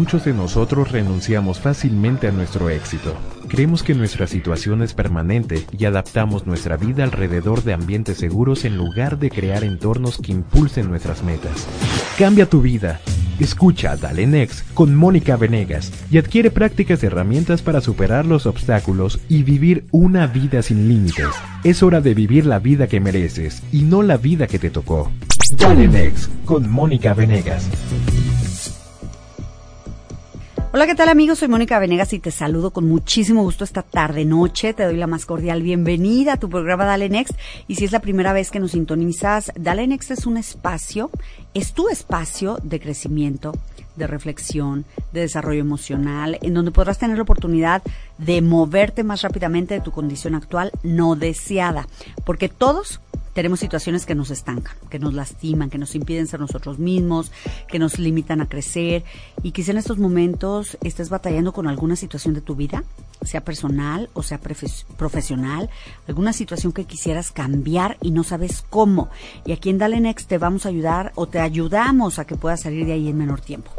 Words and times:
Muchos 0.00 0.24
de 0.24 0.32
nosotros 0.32 0.92
renunciamos 0.92 1.60
fácilmente 1.60 2.26
a 2.26 2.32
nuestro 2.32 2.70
éxito. 2.70 3.14
Creemos 3.48 3.82
que 3.82 3.94
nuestra 3.94 4.26
situación 4.26 4.80
es 4.80 4.94
permanente 4.94 5.66
y 5.78 5.84
adaptamos 5.84 6.46
nuestra 6.46 6.78
vida 6.78 7.04
alrededor 7.04 7.64
de 7.64 7.74
ambientes 7.74 8.16
seguros 8.16 8.64
en 8.64 8.78
lugar 8.78 9.18
de 9.18 9.28
crear 9.28 9.62
entornos 9.62 10.16
que 10.16 10.32
impulsen 10.32 10.88
nuestras 10.88 11.22
metas. 11.22 11.66
Cambia 12.18 12.48
tu 12.48 12.62
vida. 12.62 12.98
Escucha 13.38 13.94
Dale 13.98 14.26
Next 14.26 14.72
con 14.72 14.94
Mónica 14.94 15.36
Venegas 15.36 15.92
y 16.10 16.16
adquiere 16.16 16.50
prácticas 16.50 17.02
y 17.02 17.06
herramientas 17.06 17.60
para 17.60 17.82
superar 17.82 18.24
los 18.24 18.46
obstáculos 18.46 19.20
y 19.28 19.42
vivir 19.42 19.84
una 19.90 20.26
vida 20.26 20.62
sin 20.62 20.88
límites. 20.88 21.28
Es 21.62 21.82
hora 21.82 22.00
de 22.00 22.14
vivir 22.14 22.46
la 22.46 22.58
vida 22.58 22.86
que 22.86 23.00
mereces 23.00 23.62
y 23.70 23.82
no 23.82 24.02
la 24.02 24.16
vida 24.16 24.46
que 24.46 24.58
te 24.58 24.70
tocó. 24.70 25.12
Dale 25.58 25.88
Next 25.88 26.30
con 26.46 26.70
Mónica 26.70 27.12
Venegas. 27.12 27.68
Hola, 30.72 30.86
¿qué 30.86 30.94
tal 30.94 31.08
amigos? 31.08 31.40
Soy 31.40 31.48
Mónica 31.48 31.80
Venegas 31.80 32.12
y 32.12 32.20
te 32.20 32.30
saludo 32.30 32.70
con 32.70 32.86
muchísimo 32.86 33.42
gusto 33.42 33.64
esta 33.64 33.82
tarde 33.82 34.24
noche. 34.24 34.72
Te 34.72 34.84
doy 34.84 34.96
la 34.96 35.08
más 35.08 35.26
cordial 35.26 35.62
bienvenida 35.62 36.34
a 36.34 36.36
tu 36.36 36.48
programa 36.48 36.84
Dale 36.84 37.08
Next. 37.08 37.34
Y 37.66 37.74
si 37.74 37.86
es 37.86 37.90
la 37.90 37.98
primera 37.98 38.32
vez 38.32 38.52
que 38.52 38.60
nos 38.60 38.70
sintonizas, 38.70 39.50
Dale 39.56 39.84
Next 39.88 40.12
es 40.12 40.26
un 40.26 40.36
espacio, 40.36 41.10
es 41.54 41.72
tu 41.72 41.88
espacio 41.88 42.58
de 42.62 42.78
crecimiento, 42.78 43.50
de 43.96 44.06
reflexión, 44.06 44.84
de 45.12 45.22
desarrollo 45.22 45.60
emocional, 45.60 46.38
en 46.40 46.54
donde 46.54 46.70
podrás 46.70 46.98
tener 46.98 47.16
la 47.16 47.24
oportunidad 47.24 47.82
de 48.18 48.40
moverte 48.40 49.02
más 49.02 49.22
rápidamente 49.22 49.74
de 49.74 49.80
tu 49.80 49.90
condición 49.90 50.36
actual 50.36 50.70
no 50.84 51.16
deseada. 51.16 51.88
Porque 52.24 52.48
todos 52.48 53.00
tenemos 53.32 53.60
situaciones 53.60 54.06
que 54.06 54.14
nos 54.14 54.30
estancan, 54.30 54.76
que 54.88 54.98
nos 54.98 55.14
lastiman, 55.14 55.70
que 55.70 55.78
nos 55.78 55.94
impiden 55.94 56.26
ser 56.26 56.40
nosotros 56.40 56.78
mismos, 56.78 57.32
que 57.68 57.78
nos 57.78 57.98
limitan 57.98 58.40
a 58.40 58.48
crecer 58.48 59.04
y 59.42 59.52
quizá 59.52 59.72
en 59.72 59.78
estos 59.78 59.98
momentos 59.98 60.76
estés 60.82 61.08
batallando 61.08 61.52
con 61.52 61.68
alguna 61.68 61.96
situación 61.96 62.34
de 62.34 62.40
tu 62.40 62.56
vida, 62.56 62.84
sea 63.22 63.44
personal 63.44 64.10
o 64.14 64.22
sea 64.22 64.40
profesional, 64.96 65.70
alguna 66.08 66.32
situación 66.32 66.72
que 66.72 66.84
quisieras 66.84 67.30
cambiar 67.30 67.96
y 68.00 68.10
no 68.10 68.24
sabes 68.24 68.64
cómo. 68.68 69.10
Y 69.44 69.52
aquí 69.52 69.70
en 69.70 69.78
Dale 69.78 70.00
Next 70.00 70.28
te 70.28 70.38
vamos 70.38 70.66
a 70.66 70.70
ayudar 70.70 71.12
o 71.14 71.26
te 71.26 71.40
ayudamos 71.40 72.18
a 72.18 72.24
que 72.24 72.36
puedas 72.36 72.62
salir 72.62 72.86
de 72.86 72.94
ahí 72.94 73.08
en 73.08 73.18
menor 73.18 73.40
tiempo. 73.40 73.70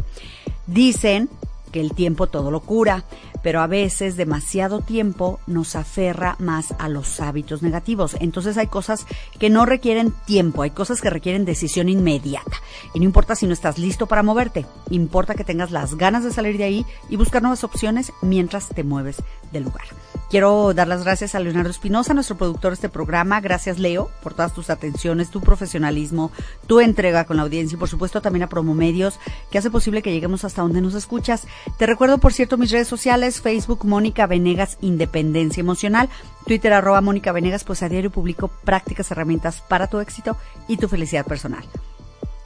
Dicen 0.68 1.30
que 1.72 1.80
el 1.82 1.94
tiempo 1.94 2.28
todo 2.28 2.52
lo 2.52 2.60
cura, 2.62 3.06
pero 3.42 3.62
a 3.62 3.68
veces 3.68 4.18
demasiado 4.18 4.82
tiempo 4.82 5.40
nos 5.48 5.76
aferra 5.76 6.36
más 6.40 6.74
a 6.80 6.90
los 6.90 7.20
hábitos 7.20 7.62
negativos. 7.62 8.16
Entonces 8.20 8.58
hay 8.58 8.68
cosas 8.68 9.06
que 9.40 9.50
no 9.50 9.66
requieren 9.66 10.14
tiempo, 10.26 10.62
hay 10.62 10.72
cosas 10.72 11.02
que 11.02 11.10
requieren 11.10 11.46
decisión 11.46 11.90
inmediata. 11.90 12.58
Y 12.94 13.00
no 13.00 13.06
importa 13.06 13.36
si 13.36 13.48
no 13.48 13.54
estás 13.54 13.78
listo 13.78 14.08
para 14.08 14.24
moverte, 14.24 14.66
importa 14.90 15.36
que 15.36 15.44
tengas 15.44 15.72
las 15.72 15.96
ganas 15.96 16.24
de 16.24 16.32
salir 16.32 16.58
de 16.58 16.64
ahí 16.64 16.86
y 17.10 17.16
buscar 17.16 17.42
nuevas 17.42 17.64
opciones 17.64 18.12
mientras 18.22 18.70
te 18.70 18.84
mueves 18.84 19.18
del 19.52 19.64
lugar. 19.64 19.86
Quiero 20.32 20.74
dar 20.74 20.88
las 20.88 21.04
gracias 21.04 21.36
a 21.36 21.42
Leonardo 21.42 21.72
Espinosa, 21.72 22.14
nuestro 22.14 22.38
productor 22.38 22.72
de 22.72 22.76
este 22.76 22.88
programa. 22.88 23.42
Gracias, 23.42 23.80
Leo, 23.80 24.10
por 24.24 24.34
todas 24.34 24.54
tus 24.54 24.70
atenciones, 24.70 25.30
tu 25.30 25.42
profesionalismo, 25.42 26.32
tu 26.68 26.80
entrega 26.80 27.26
con 27.26 27.36
la 27.36 27.44
audiencia 27.44 27.76
y, 27.76 27.78
por 27.78 27.90
supuesto, 27.90 28.22
también 28.22 28.44
a 28.44 28.48
Promomedios, 28.48 29.20
que 29.52 29.58
hace 29.58 29.70
posible 29.70 30.02
que 30.02 30.14
lleguemos 30.14 30.46
hasta 30.46 30.62
donde 30.62 30.80
nos 30.80 30.94
escuchas. 30.94 31.48
Te 31.78 31.86
recuerdo, 31.86 32.18
por 32.18 32.32
cierto, 32.32 32.58
mis 32.58 32.72
redes 32.72 32.88
sociales, 32.88 33.42
Facebook, 33.42 33.84
Mónica 33.84 34.26
Venegas, 34.26 34.78
Independencia 34.80 35.60
Emocional, 35.60 36.08
Twitter, 36.46 36.72
arroba 36.72 37.02
Mónica 37.02 37.34
Venegas, 37.34 37.66
pues 37.66 37.84
a 37.84 37.90
diario 37.90 38.10
publico 38.10 38.48
prácticas, 38.64 39.12
herramientas 39.12 39.60
para 39.60 39.88
tu 39.88 40.00
éxito 40.00 40.38
y 40.70 40.78
tu 40.78 40.88
felicidad 40.88 41.26
personal. 41.26 41.66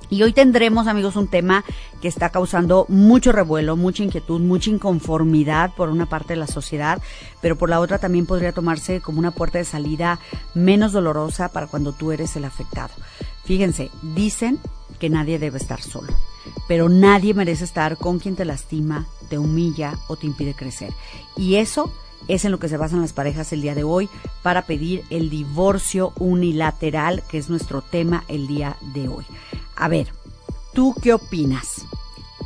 Y 0.09 0.23
hoy 0.23 0.33
tendremos, 0.33 0.87
amigos, 0.87 1.15
un 1.15 1.27
tema 1.27 1.63
que 2.01 2.07
está 2.07 2.29
causando 2.29 2.85
mucho 2.89 3.31
revuelo, 3.31 3.75
mucha 3.75 4.03
inquietud, 4.03 4.39
mucha 4.41 4.69
inconformidad 4.69 5.73
por 5.75 5.89
una 5.89 6.05
parte 6.05 6.33
de 6.33 6.39
la 6.39 6.47
sociedad, 6.47 7.01
pero 7.41 7.57
por 7.57 7.69
la 7.69 7.79
otra 7.79 7.97
también 7.97 8.25
podría 8.25 8.51
tomarse 8.51 9.01
como 9.01 9.19
una 9.19 9.31
puerta 9.31 9.57
de 9.57 9.65
salida 9.65 10.19
menos 10.53 10.91
dolorosa 10.91 11.49
para 11.49 11.67
cuando 11.67 11.93
tú 11.93 12.11
eres 12.11 12.35
el 12.35 12.45
afectado. 12.45 12.93
Fíjense, 13.43 13.91
dicen 14.01 14.59
que 14.99 15.09
nadie 15.09 15.39
debe 15.39 15.57
estar 15.57 15.81
solo, 15.81 16.13
pero 16.67 16.89
nadie 16.89 17.33
merece 17.33 17.63
estar 17.63 17.97
con 17.97 18.19
quien 18.19 18.35
te 18.35 18.45
lastima, 18.45 19.07
te 19.29 19.37
humilla 19.37 19.97
o 20.07 20.15
te 20.15 20.25
impide 20.25 20.53
crecer. 20.53 20.93
Y 21.35 21.55
eso 21.55 21.91
es 22.27 22.45
en 22.45 22.51
lo 22.51 22.59
que 22.59 22.69
se 22.69 22.77
basan 22.77 23.01
las 23.01 23.13
parejas 23.13 23.53
el 23.53 23.61
día 23.61 23.75
de 23.75 23.83
hoy 23.83 24.09
para 24.41 24.63
pedir 24.63 25.03
el 25.09 25.29
divorcio 25.29 26.13
unilateral, 26.17 27.23
que 27.29 27.37
es 27.37 27.49
nuestro 27.49 27.81
tema 27.81 28.23
el 28.27 28.47
día 28.47 28.77
de 28.93 29.07
hoy. 29.07 29.25
A 29.75 29.87
ver, 29.87 30.07
¿tú 30.73 30.95
qué 31.01 31.13
opinas? 31.13 31.85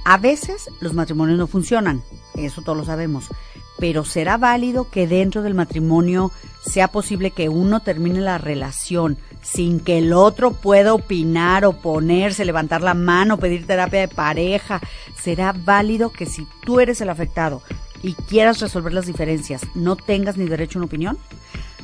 A 0.05 0.17
veces 0.17 0.69
los 0.79 0.93
matrimonios 0.93 1.37
no 1.37 1.47
funcionan, 1.47 2.03
eso 2.35 2.61
todos 2.61 2.77
lo 2.77 2.85
sabemos, 2.85 3.29
pero 3.77 4.03
¿será 4.05 4.37
válido 4.37 4.89
que 4.89 5.07
dentro 5.07 5.41
del 5.41 5.53
matrimonio 5.53 6.31
sea 6.61 6.89
posible 6.89 7.31
que 7.31 7.49
uno 7.49 7.81
termine 7.81 8.19
la 8.19 8.37
relación 8.37 9.17
sin 9.41 9.79
que 9.79 9.99
el 9.99 10.13
otro 10.13 10.51
pueda 10.51 10.93
opinar, 10.93 11.63
oponerse, 11.65 12.45
levantar 12.45 12.81
la 12.81 12.93
mano, 12.93 13.37
pedir 13.37 13.67
terapia 13.67 14.01
de 14.01 14.07
pareja? 14.07 14.81
¿Será 15.21 15.53
válido 15.53 16.11
que 16.11 16.25
si 16.25 16.47
tú 16.65 16.79
eres 16.79 17.01
el 17.01 17.09
afectado 17.09 17.61
y 18.01 18.13
quieras 18.13 18.59
resolver 18.59 18.93
las 18.93 19.05
diferencias, 19.05 19.61
no 19.75 19.95
tengas 19.95 20.37
ni 20.37 20.45
derecho 20.45 20.77
a 20.77 20.81
una 20.81 20.87
opinión? 20.87 21.17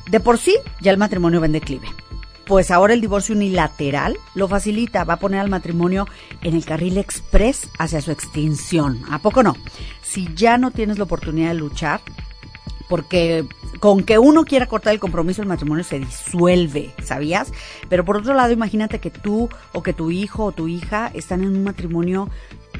De 0.09 0.19
por 0.19 0.37
sí, 0.37 0.55
ya 0.81 0.91
el 0.91 0.97
matrimonio 0.97 1.39
va 1.39 1.45
en 1.45 1.53
declive 1.53 1.87
pues 2.45 2.71
ahora 2.71 2.93
el 2.93 3.01
divorcio 3.01 3.35
unilateral 3.35 4.17
lo 4.35 4.47
facilita, 4.47 5.03
va 5.03 5.15
a 5.15 5.19
poner 5.19 5.39
al 5.39 5.49
matrimonio 5.49 6.07
en 6.41 6.55
el 6.55 6.65
carril 6.65 6.97
express 6.97 7.69
hacia 7.79 8.01
su 8.01 8.11
extinción. 8.11 9.01
¿A 9.09 9.19
poco 9.19 9.43
no? 9.43 9.55
Si 10.01 10.29
ya 10.35 10.57
no 10.57 10.71
tienes 10.71 10.97
la 10.97 11.05
oportunidad 11.05 11.49
de 11.49 11.55
luchar, 11.55 12.01
porque 12.87 13.45
con 13.79 14.03
que 14.03 14.19
uno 14.19 14.45
quiera 14.45 14.67
cortar 14.67 14.93
el 14.93 14.99
compromiso, 14.99 15.41
el 15.41 15.47
matrimonio 15.47 15.83
se 15.83 15.99
disuelve, 15.99 16.93
¿sabías? 17.03 17.51
Pero 17.89 18.05
por 18.05 18.17
otro 18.17 18.33
lado, 18.33 18.53
imagínate 18.53 18.99
que 18.99 19.09
tú 19.09 19.49
o 19.73 19.83
que 19.83 19.93
tu 19.93 20.11
hijo 20.11 20.45
o 20.45 20.51
tu 20.51 20.67
hija 20.67 21.11
están 21.13 21.41
en 21.41 21.49
un 21.49 21.63
matrimonio 21.63 22.29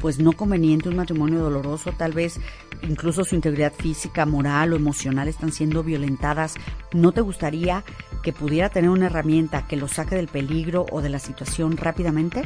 pues 0.00 0.18
no 0.18 0.32
conveniente, 0.32 0.88
un 0.88 0.96
matrimonio 0.96 1.40
doloroso, 1.40 1.92
tal 1.92 2.12
vez 2.12 2.38
incluso 2.82 3.24
su 3.24 3.34
integridad 3.34 3.72
física, 3.72 4.26
moral 4.26 4.72
o 4.72 4.76
emocional 4.76 5.26
están 5.26 5.52
siendo 5.52 5.82
violentadas, 5.82 6.54
¿no 6.92 7.12
te 7.12 7.22
gustaría 7.22 7.82
que 8.26 8.32
pudiera 8.32 8.70
tener 8.70 8.90
una 8.90 9.06
herramienta 9.06 9.68
que 9.68 9.76
lo 9.76 9.86
saque 9.86 10.16
del 10.16 10.26
peligro 10.26 10.84
o 10.90 11.00
de 11.00 11.08
la 11.08 11.20
situación 11.20 11.76
rápidamente? 11.76 12.42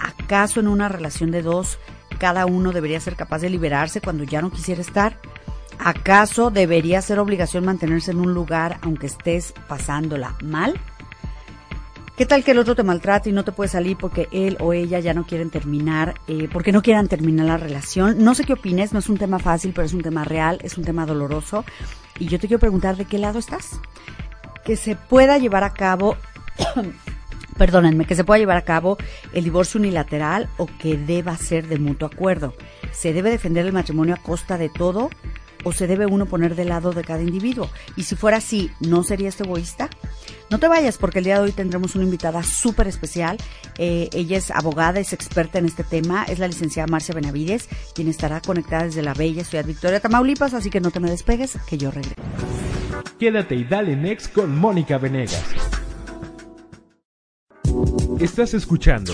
¿Acaso 0.00 0.58
en 0.58 0.66
una 0.66 0.88
relación 0.88 1.30
de 1.30 1.42
dos 1.42 1.78
cada 2.18 2.44
uno 2.44 2.72
debería 2.72 2.98
ser 2.98 3.14
capaz 3.14 3.38
de 3.38 3.48
liberarse 3.48 4.00
cuando 4.00 4.24
ya 4.24 4.42
no 4.42 4.50
quisiera 4.50 4.80
estar? 4.80 5.16
¿Acaso 5.78 6.50
debería 6.50 7.00
ser 7.02 7.20
obligación 7.20 7.64
mantenerse 7.64 8.10
en 8.10 8.18
un 8.18 8.34
lugar 8.34 8.78
aunque 8.82 9.06
estés 9.06 9.54
pasándola 9.68 10.34
mal? 10.42 10.74
¿Qué 12.16 12.26
tal 12.26 12.42
que 12.42 12.50
el 12.50 12.58
otro 12.58 12.74
te 12.74 12.82
maltrata 12.82 13.28
y 13.28 13.32
no 13.32 13.44
te 13.44 13.52
puede 13.52 13.68
salir 13.68 13.96
porque 13.96 14.26
él 14.32 14.56
o 14.58 14.72
ella 14.72 14.98
ya 14.98 15.14
no 15.14 15.24
quieren 15.24 15.50
terminar, 15.50 16.14
eh, 16.26 16.48
porque 16.52 16.72
no 16.72 16.82
quieran 16.82 17.06
terminar 17.06 17.46
la 17.46 17.58
relación? 17.58 18.24
No 18.24 18.34
sé 18.34 18.42
qué 18.42 18.54
opines, 18.54 18.92
no 18.92 18.98
es 18.98 19.08
un 19.08 19.18
tema 19.18 19.38
fácil, 19.38 19.70
pero 19.72 19.86
es 19.86 19.94
un 19.94 20.02
tema 20.02 20.24
real, 20.24 20.58
es 20.64 20.76
un 20.76 20.82
tema 20.82 21.06
doloroso. 21.06 21.64
Y 22.18 22.26
yo 22.26 22.40
te 22.40 22.48
quiero 22.48 22.58
preguntar 22.58 22.96
de 22.96 23.04
qué 23.04 23.18
lado 23.18 23.38
estás. 23.38 23.78
Que 24.66 24.76
se 24.76 24.96
pueda 24.96 25.38
llevar 25.38 25.64
a 25.64 25.72
cabo, 25.72 26.16
perdónenme, 27.56 28.04
que 28.04 28.16
se 28.16 28.24
pueda 28.24 28.38
llevar 28.38 28.58
a 28.58 28.64
cabo 28.64 28.98
el 29.32 29.44
divorcio 29.44 29.80
unilateral 29.80 30.50
o 30.58 30.66
que 30.66 30.98
deba 30.98 31.36
ser 31.38 31.68
de 31.68 31.78
mutuo 31.78 32.08
acuerdo. 32.12 32.52
¿Se 32.92 33.14
debe 33.14 33.30
defender 33.30 33.64
el 33.64 33.72
matrimonio 33.72 34.14
a 34.14 34.22
costa 34.22 34.58
de 34.58 34.68
todo? 34.68 35.08
o 35.66 35.72
se 35.72 35.88
debe 35.88 36.06
uno 36.06 36.26
poner 36.26 36.54
del 36.54 36.68
lado 36.68 36.92
de 36.92 37.02
cada 37.02 37.22
individuo? 37.22 37.68
Y 37.96 38.04
si 38.04 38.14
fuera 38.14 38.36
así, 38.36 38.70
¿no 38.78 39.02
sería 39.02 39.30
egoísta? 39.30 39.90
No 40.48 40.60
te 40.60 40.68
vayas 40.68 40.96
porque 40.96 41.18
el 41.18 41.24
día 41.24 41.36
de 41.36 41.40
hoy 41.40 41.52
tendremos 41.52 41.96
una 41.96 42.04
invitada 42.04 42.44
súper 42.44 42.86
especial. 42.86 43.36
Eh, 43.76 44.08
ella 44.12 44.38
es 44.38 44.52
abogada, 44.52 45.00
es 45.00 45.12
experta 45.12 45.58
en 45.58 45.66
este 45.66 45.82
tema, 45.82 46.24
es 46.24 46.38
la 46.38 46.46
licenciada 46.46 46.86
Marcia 46.86 47.16
Benavides, 47.16 47.68
quien 47.96 48.06
estará 48.06 48.40
conectada 48.40 48.84
desde 48.84 49.02
la 49.02 49.12
bella 49.12 49.42
ciudad 49.42 49.64
Victoria, 49.64 49.98
Tamaulipas, 49.98 50.54
así 50.54 50.70
que 50.70 50.80
no 50.80 50.92
te 50.92 51.00
me 51.00 51.10
despegues, 51.10 51.58
que 51.66 51.78
yo 51.78 51.90
regreso. 51.90 52.14
Quédate 53.18 53.54
y 53.54 53.64
dale 53.64 53.96
next 53.96 54.32
con 54.32 54.56
Mónica 54.56 54.98
Venegas. 54.98 55.44
Estás 58.20 58.54
escuchando 58.54 59.12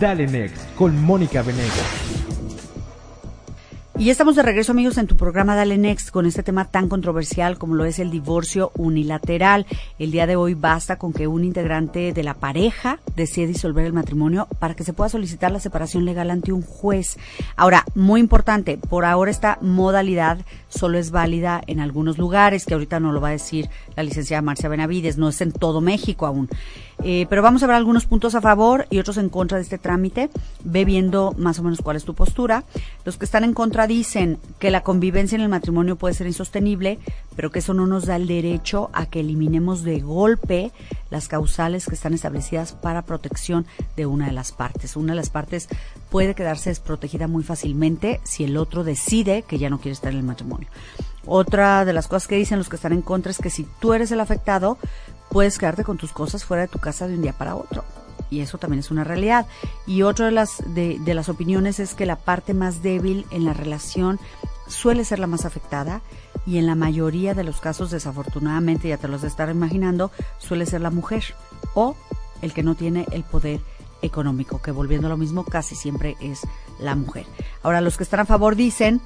Dale 0.00 0.26
Next 0.26 0.74
con 0.74 0.98
Mónica 1.02 1.42
Venegas. 1.42 2.07
Y 3.98 4.04
ya 4.04 4.12
estamos 4.12 4.36
de 4.36 4.44
regreso, 4.44 4.70
amigos, 4.70 4.96
en 4.96 5.08
tu 5.08 5.16
programa 5.16 5.56
Dale 5.56 5.76
Next 5.76 6.10
con 6.10 6.24
este 6.24 6.44
tema 6.44 6.66
tan 6.66 6.88
controversial 6.88 7.58
como 7.58 7.74
lo 7.74 7.84
es 7.84 7.98
el 7.98 8.12
divorcio 8.12 8.70
unilateral. 8.76 9.66
El 9.98 10.12
día 10.12 10.28
de 10.28 10.36
hoy 10.36 10.54
basta 10.54 10.98
con 10.98 11.12
que 11.12 11.26
un 11.26 11.42
integrante 11.42 12.12
de 12.12 12.22
la 12.22 12.34
pareja 12.34 13.00
decida 13.16 13.48
disolver 13.48 13.84
el 13.84 13.92
matrimonio 13.92 14.46
para 14.60 14.76
que 14.76 14.84
se 14.84 14.92
pueda 14.92 15.08
solicitar 15.08 15.50
la 15.50 15.58
separación 15.58 16.04
legal 16.04 16.30
ante 16.30 16.52
un 16.52 16.62
juez. 16.62 17.18
Ahora, 17.56 17.84
muy 17.96 18.20
importante, 18.20 18.78
por 18.78 19.04
ahora 19.04 19.32
esta 19.32 19.58
modalidad 19.62 20.38
solo 20.68 20.96
es 20.96 21.10
válida 21.10 21.60
en 21.66 21.80
algunos 21.80 22.18
lugares, 22.18 22.66
que 22.66 22.74
ahorita 22.74 23.00
no 23.00 23.10
lo 23.10 23.20
va 23.20 23.28
a 23.28 23.32
decir 23.32 23.68
la 23.96 24.04
licenciada 24.04 24.42
Marcia 24.42 24.68
Benavides, 24.68 25.18
no 25.18 25.28
es 25.30 25.40
en 25.40 25.50
todo 25.50 25.80
México 25.80 26.24
aún. 26.24 26.48
Eh, 27.04 27.26
pero 27.30 27.42
vamos 27.42 27.62
a 27.62 27.66
ver 27.66 27.76
algunos 27.76 28.06
puntos 28.06 28.34
a 28.34 28.40
favor 28.40 28.86
y 28.90 28.98
otros 28.98 29.18
en 29.18 29.28
contra 29.28 29.56
de 29.56 29.62
este 29.62 29.78
trámite. 29.78 30.30
Ve 30.64 30.84
viendo 30.84 31.34
más 31.38 31.58
o 31.58 31.62
menos 31.62 31.80
cuál 31.80 31.96
es 31.96 32.04
tu 32.04 32.14
postura. 32.14 32.64
Los 33.04 33.16
que 33.16 33.24
están 33.24 33.44
en 33.44 33.54
contra 33.54 33.86
dicen 33.86 34.38
que 34.58 34.70
la 34.70 34.82
convivencia 34.82 35.36
en 35.36 35.42
el 35.42 35.48
matrimonio 35.48 35.96
puede 35.96 36.14
ser 36.14 36.26
insostenible, 36.26 36.98
pero 37.36 37.50
que 37.50 37.60
eso 37.60 37.74
no 37.74 37.86
nos 37.86 38.06
da 38.06 38.16
el 38.16 38.26
derecho 38.26 38.90
a 38.92 39.06
que 39.06 39.20
eliminemos 39.20 39.82
de 39.84 40.00
golpe 40.00 40.72
las 41.10 41.28
causales 41.28 41.86
que 41.86 41.94
están 41.94 42.14
establecidas 42.14 42.72
para 42.72 43.02
protección 43.02 43.66
de 43.96 44.06
una 44.06 44.26
de 44.26 44.32
las 44.32 44.52
partes. 44.52 44.96
Una 44.96 45.12
de 45.12 45.16
las 45.16 45.30
partes 45.30 45.68
puede 46.10 46.34
quedarse 46.34 46.70
desprotegida 46.70 47.28
muy 47.28 47.44
fácilmente 47.44 48.20
si 48.24 48.44
el 48.44 48.56
otro 48.56 48.84
decide 48.84 49.42
que 49.42 49.58
ya 49.58 49.70
no 49.70 49.78
quiere 49.78 49.92
estar 49.92 50.12
en 50.12 50.18
el 50.18 50.24
matrimonio. 50.24 50.68
Otra 51.30 51.84
de 51.84 51.92
las 51.92 52.08
cosas 52.08 52.26
que 52.26 52.36
dicen 52.36 52.58
los 52.58 52.70
que 52.70 52.76
están 52.76 52.94
en 52.94 53.02
contra 53.02 53.30
es 53.30 53.38
que 53.38 53.50
si 53.50 53.66
tú 53.80 53.92
eres 53.92 54.10
el 54.10 54.20
afectado, 54.20 54.78
puedes 55.30 55.58
quedarte 55.58 55.84
con 55.84 55.98
tus 55.98 56.12
cosas 56.12 56.44
fuera 56.44 56.62
de 56.62 56.68
tu 56.68 56.78
casa 56.78 57.06
de 57.06 57.14
un 57.14 57.22
día 57.22 57.32
para 57.32 57.56
otro. 57.56 57.84
Y 58.30 58.40
eso 58.40 58.58
también 58.58 58.80
es 58.80 58.90
una 58.90 59.04
realidad. 59.04 59.46
Y 59.86 60.02
otra 60.02 60.26
de 60.26 60.32
las, 60.32 60.62
de, 60.74 60.98
de 61.00 61.14
las 61.14 61.28
opiniones 61.28 61.80
es 61.80 61.94
que 61.94 62.06
la 62.06 62.16
parte 62.16 62.52
más 62.52 62.82
débil 62.82 63.26
en 63.30 63.44
la 63.44 63.54
relación 63.54 64.18
suele 64.66 65.04
ser 65.04 65.18
la 65.18 65.26
más 65.26 65.44
afectada 65.44 66.02
y 66.46 66.58
en 66.58 66.66
la 66.66 66.74
mayoría 66.74 67.34
de 67.34 67.44
los 67.44 67.60
casos, 67.60 67.90
desafortunadamente, 67.90 68.88
ya 68.88 68.98
te 68.98 69.08
los 69.08 69.22
de 69.22 69.28
estar 69.28 69.50
imaginando, 69.50 70.10
suele 70.38 70.66
ser 70.66 70.80
la 70.80 70.90
mujer 70.90 71.24
o 71.74 71.96
el 72.42 72.52
que 72.52 72.62
no 72.62 72.74
tiene 72.74 73.06
el 73.12 73.24
poder 73.24 73.60
económico, 74.02 74.62
que 74.62 74.70
volviendo 74.70 75.08
a 75.08 75.10
lo 75.10 75.16
mismo 75.16 75.44
casi 75.44 75.74
siempre 75.74 76.16
es 76.20 76.42
la 76.78 76.94
mujer. 76.94 77.26
Ahora, 77.62 77.80
los 77.80 77.96
que 77.96 78.04
están 78.04 78.20
a 78.20 78.24
favor 78.24 78.56
dicen 78.56 79.00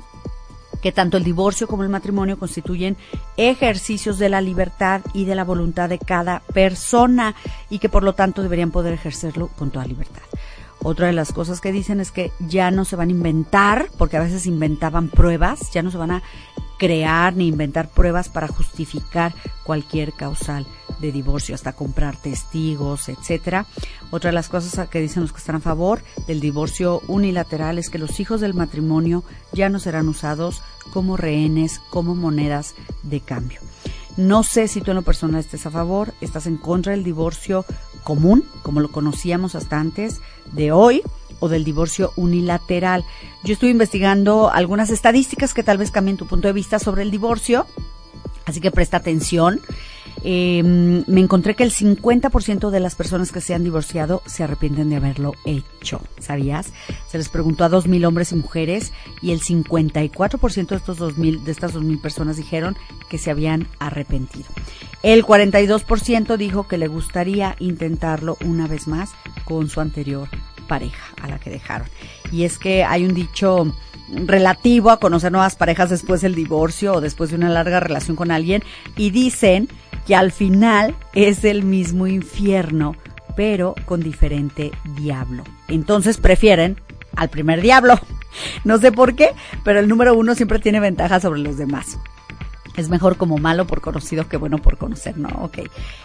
que 0.83 0.93
tanto 0.93 1.17
el 1.17 1.25
divorcio 1.25 1.67
como 1.67 1.85
el 1.85 1.89
matrimonio 1.89 2.39
constituyen 2.39 2.97
ejercicios 3.37 4.19
de 4.19 4.29
la 4.29 4.41
libertad 4.41 5.01
y 5.15 5.25
de 5.25 5.35
la 5.35 5.45
voluntad 5.45 5.89
de 5.89 5.99
cada 5.99 6.41
persona 6.53 7.35
y 7.71 7.79
que 7.79 7.89
por 7.89 8.03
lo 8.03 8.15
tanto 8.15 8.43
deberían 8.43 8.73
poder 8.73 8.93
ejercerlo 8.93 9.49
con 9.57 9.71
toda 9.71 9.87
libertad. 9.87 10.23
Otra 10.85 11.07
de 11.07 11.13
las 11.13 11.33
cosas 11.33 11.61
que 11.61 11.71
dicen 11.71 12.01
es 12.01 12.11
que 12.11 12.33
ya 12.41 12.73
no 12.73 12.85
se 12.85 12.97
van 12.97 13.09
a 13.09 13.13
inventar, 13.13 13.89
porque 13.99 14.17
a 14.17 14.21
veces 14.21 14.47
inventaban 14.47 15.09
pruebas, 15.09 15.71
ya 15.73 15.83
no 15.83 15.93
se 15.93 15.99
van 15.99 16.11
a 16.11 16.23
crear 16.83 17.37
ni 17.37 17.47
inventar 17.47 17.89
pruebas 17.91 18.29
para 18.29 18.49
justificar 18.49 19.33
cualquier 19.63 20.15
causal 20.15 20.67
de 20.99 21.13
divorcio, 21.13 21.55
hasta 21.55 21.75
comprar 21.75 22.17
testigos, 22.17 23.09
etcétera. 23.09 23.67
Otra 24.11 24.31
de 24.31 24.35
las 24.35 24.49
cosas 24.49 24.89
que 24.89 25.01
dicen 25.01 25.23
los 25.23 25.31
que 25.31 25.39
están 25.39 25.55
a 25.55 25.61
favor 25.61 26.03
del 26.27 26.41
divorcio 26.41 27.01
unilateral 27.07 27.79
es 27.79 27.89
que 27.89 27.99
los 27.99 28.19
hijos 28.19 28.41
del 28.41 28.55
matrimonio 28.55 29.23
ya 29.53 29.69
no 29.69 29.79
serán 29.79 30.09
usados 30.09 30.61
como 30.93 31.17
rehenes, 31.17 31.81
como 31.91 32.17
monedas 32.17 32.75
de 33.05 33.21
cambio. 33.21 33.61
No 34.17 34.43
sé 34.43 34.67
si 34.67 34.81
tú 34.81 34.91
en 34.91 34.97
lo 34.97 35.03
personal 35.03 35.39
estés 35.39 35.67
a 35.67 35.71
favor, 35.71 36.13
estás 36.21 36.49
en 36.49 36.57
contra 36.57 36.91
del 36.91 37.05
divorcio 37.05 37.65
común, 38.03 38.45
como 38.65 38.81
lo 38.81 38.91
conocíamos 38.91 39.55
hasta 39.55 39.79
antes 39.79 40.21
de 40.51 40.73
hoy, 40.73 41.03
o 41.43 41.49
del 41.49 41.65
divorcio 41.65 42.13
unilateral. 42.15 43.05
Yo 43.43 43.53
estuve 43.53 43.71
investigando 43.71 44.51
algunas 44.51 44.91
estadísticas 44.91 45.53
que 45.53 45.65
tal 45.65 45.77
vez 45.77 45.91
cambien 45.91 46.17
tu 46.17 46.27
punto 46.27 46.47
de 46.47 46.55
vista 46.55 46.79
sobre 46.79 47.03
el 47.03 47.11
divorcio, 47.11 47.67
así 48.47 48.61
que 48.61 48.71
presta 48.71 48.99
atención. 48.99 49.61
Eh, 50.25 50.63
me 50.63 51.21
encontré 51.21 51.57
que 51.57 51.65
el 51.65 51.73
50% 51.73 52.71
de 52.71 52.79
las 52.79 52.95
personas 52.95 53.33
que 53.33 53.41
se 53.41 53.55
han 53.55 53.65
divorciado 53.65 54.23
se 54.25 54.45
arrepienten 54.45 54.89
de 54.89 54.97
haberlo 54.97 55.35
hecho, 55.45 56.01
¿sabías? 56.21 56.73
Se 57.09 57.19
les 57.19 57.29
preguntó 57.29 57.65
a 57.65 57.71
2.000 57.71 58.07
hombres 58.07 58.31
y 58.31 58.37
mujeres 58.37 58.93
y 59.21 59.33
el 59.33 59.41
54% 59.41 60.69
de, 60.69 60.77
estos 60.77 60.99
2000, 60.99 61.45
de 61.45 61.51
estas 61.51 61.75
2.000 61.75 62.01
personas 62.01 62.37
dijeron 62.37 62.77
que 63.09 63.19
se 63.19 63.33
habían 63.33 63.67
arrepentido. 63.81 64.47
El 65.03 65.25
42% 65.25 66.37
dijo 66.37 66.69
que 66.69 66.79
le 66.79 66.87
gustaría 66.87 67.57
intentarlo 67.59 68.37
una 68.45 68.69
vez 68.69 68.87
más 68.87 69.11
con 69.45 69.69
su 69.69 69.81
anterior 69.81 70.29
pareja 70.73 71.13
a 71.21 71.29
la 71.29 71.39
que 71.39 71.51
dejaron. 71.51 71.87
Y 72.33 72.45
es 72.45 72.57
que 72.57 72.83
hay 72.83 73.05
un 73.05 73.13
dicho 73.13 73.71
relativo 74.09 74.89
a 74.91 74.99
conocer 74.99 75.31
nuevas 75.31 75.55
parejas 75.55 75.91
después 75.91 76.23
del 76.23 76.35
divorcio 76.35 76.95
o 76.95 77.01
después 77.03 77.29
de 77.29 77.37
una 77.37 77.51
larga 77.51 77.79
relación 77.79 78.17
con 78.17 78.31
alguien 78.31 78.63
y 78.97 79.11
dicen 79.11 79.69
que 80.07 80.17
al 80.17 80.33
final 80.33 80.95
es 81.13 81.45
el 81.45 81.63
mismo 81.63 82.07
infierno, 82.07 82.97
pero 83.37 83.75
con 83.85 84.01
diferente 84.01 84.73
diablo. 84.97 85.45
Entonces 85.69 86.17
prefieren 86.17 86.81
al 87.17 87.29
primer 87.29 87.61
diablo. 87.61 88.01
No 88.65 88.79
sé 88.79 88.93
por 88.93 89.15
qué, 89.15 89.35
pero 89.63 89.79
el 89.79 89.89
número 89.89 90.15
uno 90.15 90.35
siempre 90.35 90.59
tiene 90.59 90.81
ventaja 90.81 91.21
sobre 91.21 91.41
los 91.41 91.59
demás 91.59 91.99
es 92.77 92.89
mejor 92.89 93.17
como 93.17 93.39
malo 93.39 93.67
por 93.67 93.81
conocido 93.81 94.29
que 94.29 94.37
bueno 94.37 94.59
por 94.59 94.79
conocer, 94.79 95.19
¿no? 95.19 95.29
Ok. 95.43 95.59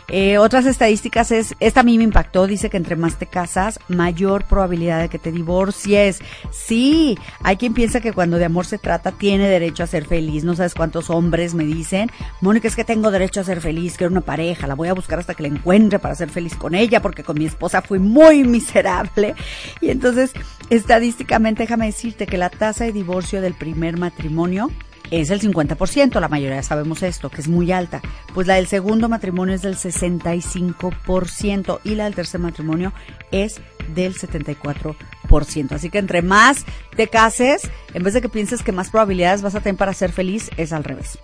Eh, 0.09 0.37
otras 0.37 0.65
estadísticas 0.65 1.31
es, 1.31 1.55
esta 1.59 1.81
a 1.81 1.83
mí 1.83 1.97
me 1.97 2.03
impactó, 2.03 2.47
dice 2.47 2.69
que 2.69 2.77
entre 2.77 2.95
más 2.95 3.17
te 3.17 3.25
casas, 3.25 3.79
mayor 3.87 4.45
probabilidad 4.45 5.01
de 5.01 5.09
que 5.09 5.19
te 5.19 5.31
divorcies. 5.31 6.19
Sí, 6.51 7.17
hay 7.43 7.57
quien 7.57 7.73
piensa 7.73 8.01
que 8.01 8.13
cuando 8.13 8.37
de 8.37 8.45
amor 8.45 8.65
se 8.65 8.77
trata 8.77 9.11
tiene 9.11 9.47
derecho 9.47 9.83
a 9.83 9.87
ser 9.87 10.05
feliz. 10.05 10.43
No 10.43 10.55
sabes 10.55 10.73
cuántos 10.73 11.09
hombres 11.09 11.53
me 11.53 11.65
dicen, 11.65 12.09
Mónica, 12.41 12.67
es 12.67 12.75
que 12.75 12.83
tengo 12.83 13.11
derecho 13.11 13.41
a 13.41 13.43
ser 13.43 13.61
feliz, 13.61 13.97
quiero 13.97 14.11
una 14.11 14.21
pareja, 14.21 14.67
la 14.67 14.75
voy 14.75 14.87
a 14.87 14.93
buscar 14.93 15.19
hasta 15.19 15.33
que 15.33 15.43
la 15.43 15.49
encuentre 15.49 15.99
para 15.99 16.15
ser 16.15 16.29
feliz 16.29 16.55
con 16.55 16.75
ella, 16.75 17.01
porque 17.01 17.23
con 17.23 17.37
mi 17.37 17.45
esposa 17.45 17.81
fui 17.81 17.99
muy 17.99 18.43
miserable. 18.47 19.35
Y 19.81 19.89
entonces, 19.89 20.33
estadísticamente, 20.69 21.63
déjame 21.63 21.87
decirte 21.87 22.27
que 22.27 22.37
la 22.37 22.49
tasa 22.49 22.85
de 22.85 22.91
divorcio 22.91 23.41
del 23.41 23.53
primer 23.53 23.97
matrimonio 23.97 24.69
es 25.11 25.29
el 25.29 25.41
50%, 25.41 26.19
la 26.19 26.27
mayoría 26.27 26.63
sabemos 26.63 27.03
esto, 27.03 27.29
que 27.29 27.41
es 27.41 27.47
muy 27.47 27.71
alta. 27.71 28.01
Pues 28.33 28.47
la 28.47 28.55
del 28.55 28.67
segundo 28.67 29.09
matrimonio 29.09 29.55
es 29.55 29.61
del 29.61 29.75
65% 29.75 31.79
y 31.83 31.95
la 31.95 32.05
del 32.05 32.15
tercer 32.15 32.39
matrimonio 32.39 32.93
es 33.31 33.61
del 33.93 34.15
74%. 34.15 35.71
Así 35.71 35.89
que 35.89 35.99
entre 35.99 36.21
más 36.21 36.65
te 36.95 37.07
cases, 37.07 37.69
en 37.93 38.03
vez 38.03 38.13
de 38.13 38.21
que 38.21 38.29
pienses 38.29 38.63
que 38.63 38.71
más 38.71 38.89
probabilidades 38.89 39.41
vas 39.41 39.55
a 39.55 39.61
tener 39.61 39.77
para 39.77 39.93
ser 39.93 40.11
feliz, 40.11 40.49
es 40.57 40.73
al 40.73 40.83
revés. 40.83 41.19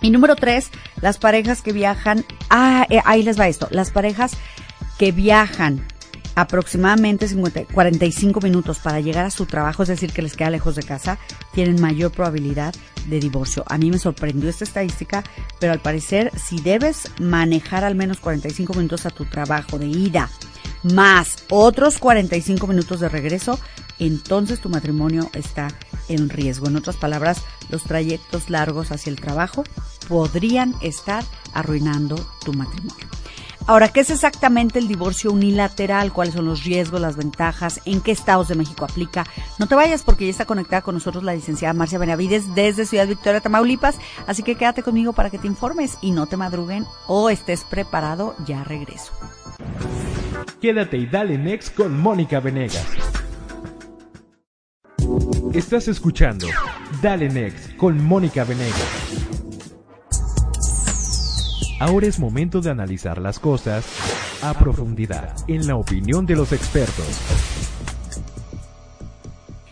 Y 0.00 0.10
número 0.10 0.34
tres, 0.34 0.70
las 1.00 1.18
parejas 1.18 1.62
que 1.62 1.72
viajan, 1.72 2.24
ah, 2.50 2.86
eh, 2.90 3.00
ahí 3.04 3.22
les 3.22 3.38
va 3.38 3.48
esto, 3.48 3.68
las 3.70 3.90
parejas 3.90 4.32
que 4.98 5.12
viajan 5.12 5.86
aproximadamente 6.34 7.28
50, 7.28 7.66
45 7.72 8.40
minutos 8.40 8.78
para 8.78 9.00
llegar 9.00 9.24
a 9.24 9.30
su 9.30 9.46
trabajo, 9.46 9.82
es 9.82 9.88
decir, 9.88 10.12
que 10.12 10.22
les 10.22 10.36
queda 10.36 10.50
lejos 10.50 10.74
de 10.74 10.82
casa, 10.82 11.18
tienen 11.52 11.80
mayor 11.80 12.10
probabilidad 12.10 12.74
de 13.06 13.20
divorcio. 13.20 13.64
A 13.66 13.78
mí 13.78 13.90
me 13.90 13.98
sorprendió 13.98 14.48
esta 14.48 14.64
estadística, 14.64 15.24
pero 15.58 15.72
al 15.72 15.80
parecer 15.80 16.30
si 16.38 16.60
debes 16.60 17.10
manejar 17.20 17.84
al 17.84 17.94
menos 17.94 18.20
45 18.20 18.74
minutos 18.74 19.06
a 19.06 19.10
tu 19.10 19.24
trabajo 19.24 19.78
de 19.78 19.86
ida, 19.86 20.30
más 20.82 21.44
otros 21.50 21.98
45 21.98 22.66
minutos 22.66 23.00
de 23.00 23.08
regreso, 23.08 23.58
entonces 23.98 24.60
tu 24.60 24.68
matrimonio 24.68 25.30
está 25.32 25.68
en 26.08 26.28
riesgo. 26.28 26.66
En 26.68 26.76
otras 26.76 26.96
palabras, 26.96 27.42
los 27.70 27.84
trayectos 27.84 28.50
largos 28.50 28.90
hacia 28.90 29.10
el 29.10 29.20
trabajo 29.20 29.64
podrían 30.08 30.74
estar 30.80 31.24
arruinando 31.54 32.16
tu 32.44 32.52
matrimonio. 32.52 33.21
Ahora, 33.72 33.88
¿qué 33.88 34.00
es 34.00 34.10
exactamente 34.10 34.78
el 34.78 34.86
divorcio 34.86 35.32
unilateral? 35.32 36.12
¿Cuáles 36.12 36.34
son 36.34 36.44
los 36.44 36.62
riesgos, 36.62 37.00
las 37.00 37.16
ventajas? 37.16 37.80
¿En 37.86 38.02
qué 38.02 38.12
estados 38.12 38.48
de 38.48 38.54
México 38.54 38.84
aplica? 38.84 39.24
No 39.58 39.66
te 39.66 39.74
vayas 39.74 40.02
porque 40.02 40.26
ya 40.26 40.30
está 40.30 40.44
conectada 40.44 40.82
con 40.82 40.94
nosotros 40.94 41.24
la 41.24 41.32
licenciada 41.32 41.72
Marcia 41.72 41.98
Benavides 41.98 42.54
desde 42.54 42.84
Ciudad 42.84 43.08
Victoria, 43.08 43.40
Tamaulipas. 43.40 43.96
Así 44.26 44.42
que 44.42 44.56
quédate 44.56 44.82
conmigo 44.82 45.14
para 45.14 45.30
que 45.30 45.38
te 45.38 45.46
informes 45.46 45.96
y 46.02 46.10
no 46.10 46.26
te 46.26 46.36
madruguen 46.36 46.84
o 47.06 47.30
estés 47.30 47.64
preparado. 47.64 48.34
Ya 48.44 48.62
regreso. 48.62 49.14
Quédate 50.60 50.98
y 50.98 51.06
dale 51.06 51.38
next 51.38 51.74
con 51.74 51.98
Mónica 51.98 52.40
Venegas. 52.40 52.84
Estás 55.54 55.88
escuchando 55.88 56.46
Dale 57.00 57.30
Next 57.30 57.74
con 57.76 58.04
Mónica 58.04 58.44
Venegas. 58.44 59.21
Ahora 61.82 62.06
es 62.06 62.20
momento 62.20 62.60
de 62.60 62.70
analizar 62.70 63.18
las 63.18 63.40
cosas 63.40 63.84
a 64.40 64.54
profundidad, 64.54 65.34
en 65.48 65.66
la 65.66 65.74
opinión 65.74 66.26
de 66.26 66.36
los 66.36 66.52
expertos. 66.52 67.08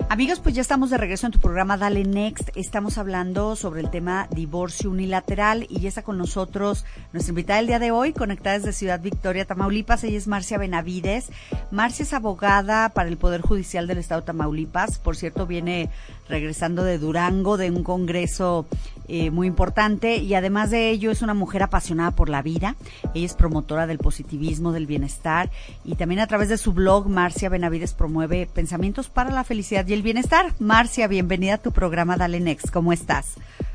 Amigos, 0.09 0.41
pues 0.41 0.57
ya 0.57 0.61
estamos 0.61 0.91
de 0.91 0.99
regreso 0.99 1.27
en 1.27 1.33
tu 1.33 1.39
programa 1.39 1.77
Dale 1.77 2.03
Next. 2.03 2.49
Estamos 2.57 2.99
hablando 2.99 3.55
sobre 3.55 3.81
el 3.81 3.91
tema 3.91 4.27
divorcio 4.35 4.91
unilateral 4.91 5.69
y 5.71 5.79
ya 5.79 5.89
está 5.89 6.03
con 6.03 6.19
nosotros 6.19 6.85
nuestra 7.13 7.31
invitada 7.31 7.59
del 7.59 7.69
día 7.69 7.79
de 7.79 7.93
hoy, 7.93 8.13
conectada 8.13 8.59
desde 8.59 8.73
Ciudad 8.73 9.01
Victoria, 9.01 9.45
Tamaulipas. 9.45 10.03
Ella 10.03 10.19
es 10.19 10.27
Marcia 10.27 10.59
Benavides. 10.59 11.31
Marcia 11.71 12.03
es 12.03 12.13
abogada 12.13 12.89
para 12.89 13.09
el 13.09 13.19
Poder 13.19 13.41
Judicial 13.41 13.87
del 13.87 13.99
Estado 13.99 14.23
de 14.23 14.27
Tamaulipas. 14.27 14.99
Por 14.99 15.15
cierto, 15.15 15.47
viene 15.47 15.91
regresando 16.29 16.83
de 16.83 16.99
Durango, 16.99 17.57
de 17.57 17.71
un 17.71 17.85
congreso 17.85 18.67
eh, 19.13 19.33
muy 19.33 19.49
importante 19.49 20.19
y 20.19 20.35
además 20.35 20.71
de 20.71 20.89
ello 20.89 21.11
es 21.11 21.21
una 21.21 21.35
mujer 21.35 21.65
apasionada 21.65 22.13
por 22.13 22.29
la 22.29 22.43
vida. 22.43 22.77
Ella 23.13 23.27
es 23.27 23.35
promotora 23.35 23.89
del 23.89 23.99
positivismo, 23.99 24.71
del 24.71 24.87
bienestar 24.87 25.51
y 25.85 25.97
también 25.97 26.21
a 26.21 26.29
través 26.29 26.49
de 26.49 26.57
su 26.57 26.73
blog 26.73 27.09
Marcia 27.09 27.49
Benavides 27.49 27.93
promueve 27.93 28.47
pensamientos 28.47 29.09
para 29.09 29.33
la 29.33 29.43
felicidad 29.43 29.85
y 29.89 29.95
el 29.95 30.03
bienestar. 30.03 30.53
Marcia, 30.61 31.09
bienvenida 31.09 31.55
a 31.55 31.59
tu 31.59 31.73
programa 31.73 32.17
Dale 32.17 32.39
Next. 32.39 32.71
¿Cómo 32.71 32.93
estás? 32.93 33.35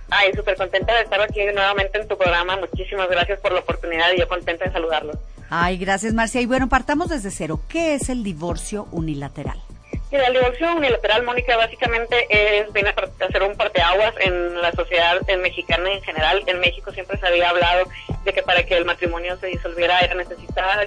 Ay, 0.09 0.31
súper 0.33 0.55
contenta 0.55 0.95
de 0.95 1.01
estar 1.01 1.19
aquí 1.19 1.41
nuevamente 1.53 1.99
en 1.99 2.07
tu 2.07 2.17
programa. 2.17 2.55
Muchísimas 2.55 3.09
gracias 3.09 3.37
por 3.41 3.51
la 3.51 3.59
oportunidad 3.59 4.13
y 4.15 4.19
yo 4.21 4.29
contenta 4.29 4.63
de 4.63 4.71
saludarlos. 4.71 5.17
Ay, 5.49 5.77
gracias 5.77 6.13
Marcia. 6.13 6.39
Y 6.39 6.45
bueno, 6.45 6.69
partamos 6.69 7.09
desde 7.09 7.29
cero. 7.29 7.59
¿Qué 7.67 7.95
es 7.95 8.07
el 8.07 8.23
divorcio 8.23 8.87
unilateral? 8.93 9.59
Mira, 10.15 10.27
el 10.27 10.33
divorcio 10.33 10.73
unilateral, 10.73 11.23
Mónica, 11.23 11.57
básicamente 11.57 12.25
es 12.29 12.71
viene 12.71 12.87
a 12.87 13.25
hacer 13.25 13.43
un 13.43 13.57
parteaguas 13.57 14.13
en 14.21 14.61
la 14.61 14.71
sociedad 14.71 15.19
mexicana 15.39 15.91
en 15.91 16.01
general. 16.03 16.41
En 16.45 16.61
México 16.61 16.89
siempre 16.93 17.17
se 17.17 17.27
había 17.27 17.49
hablado 17.49 17.89
de 18.23 18.31
que 18.31 18.41
para 18.41 18.65
que 18.65 18.77
el 18.77 18.85
matrimonio 18.85 19.35
se 19.35 19.47
disolviera 19.47 19.99
era, 19.99 20.15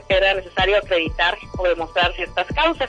era 0.09 0.33
necesario 0.33 0.79
acreditar 0.79 1.37
o 1.59 1.69
demostrar 1.69 2.15
ciertas 2.15 2.47
causas. 2.55 2.89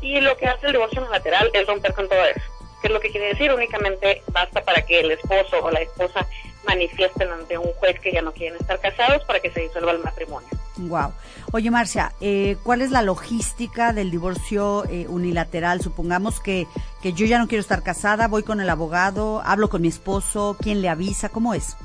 Y 0.00 0.20
lo 0.20 0.36
que 0.36 0.46
hace 0.48 0.66
el 0.66 0.72
divorcio 0.72 1.00
unilateral 1.00 1.48
es 1.52 1.64
romper 1.64 1.92
con 1.92 2.08
todo 2.08 2.24
eso. 2.24 2.40
¿Qué 2.82 2.88
es 2.88 2.92
lo 2.92 2.98
que 2.98 3.12
quiere 3.12 3.28
decir? 3.28 3.52
Únicamente 3.52 4.24
basta 4.32 4.64
para 4.64 4.82
que 4.82 4.98
el 4.98 5.12
esposo 5.12 5.62
o 5.62 5.70
la 5.70 5.78
esposa 5.78 6.26
manifiesten 6.64 7.30
ante 7.30 7.56
un 7.56 7.72
juez 7.74 8.00
que 8.00 8.10
ya 8.10 8.22
no 8.22 8.32
quieren 8.32 8.58
estar 8.60 8.80
casados 8.80 9.22
para 9.26 9.38
que 9.38 9.52
se 9.52 9.60
disuelva 9.60 9.92
el 9.92 10.00
matrimonio. 10.00 10.48
Wow. 10.78 11.12
Oye, 11.52 11.70
Marcia, 11.70 12.12
eh, 12.20 12.56
¿cuál 12.62 12.82
es 12.82 12.90
la 12.90 13.02
logística 13.02 13.92
del 13.92 14.10
divorcio 14.10 14.84
eh, 14.88 15.06
unilateral? 15.08 15.80
Supongamos 15.80 16.40
que, 16.40 16.66
que 17.02 17.12
yo 17.12 17.26
ya 17.26 17.38
no 17.38 17.48
quiero 17.48 17.60
estar 17.60 17.82
casada, 17.82 18.28
voy 18.28 18.44
con 18.44 18.60
el 18.60 18.70
abogado, 18.70 19.42
hablo 19.44 19.68
con 19.68 19.82
mi 19.82 19.88
esposo, 19.88 20.56
¿quién 20.62 20.80
le 20.80 20.88
avisa? 20.88 21.30
¿Cómo 21.30 21.54
es? 21.54 21.76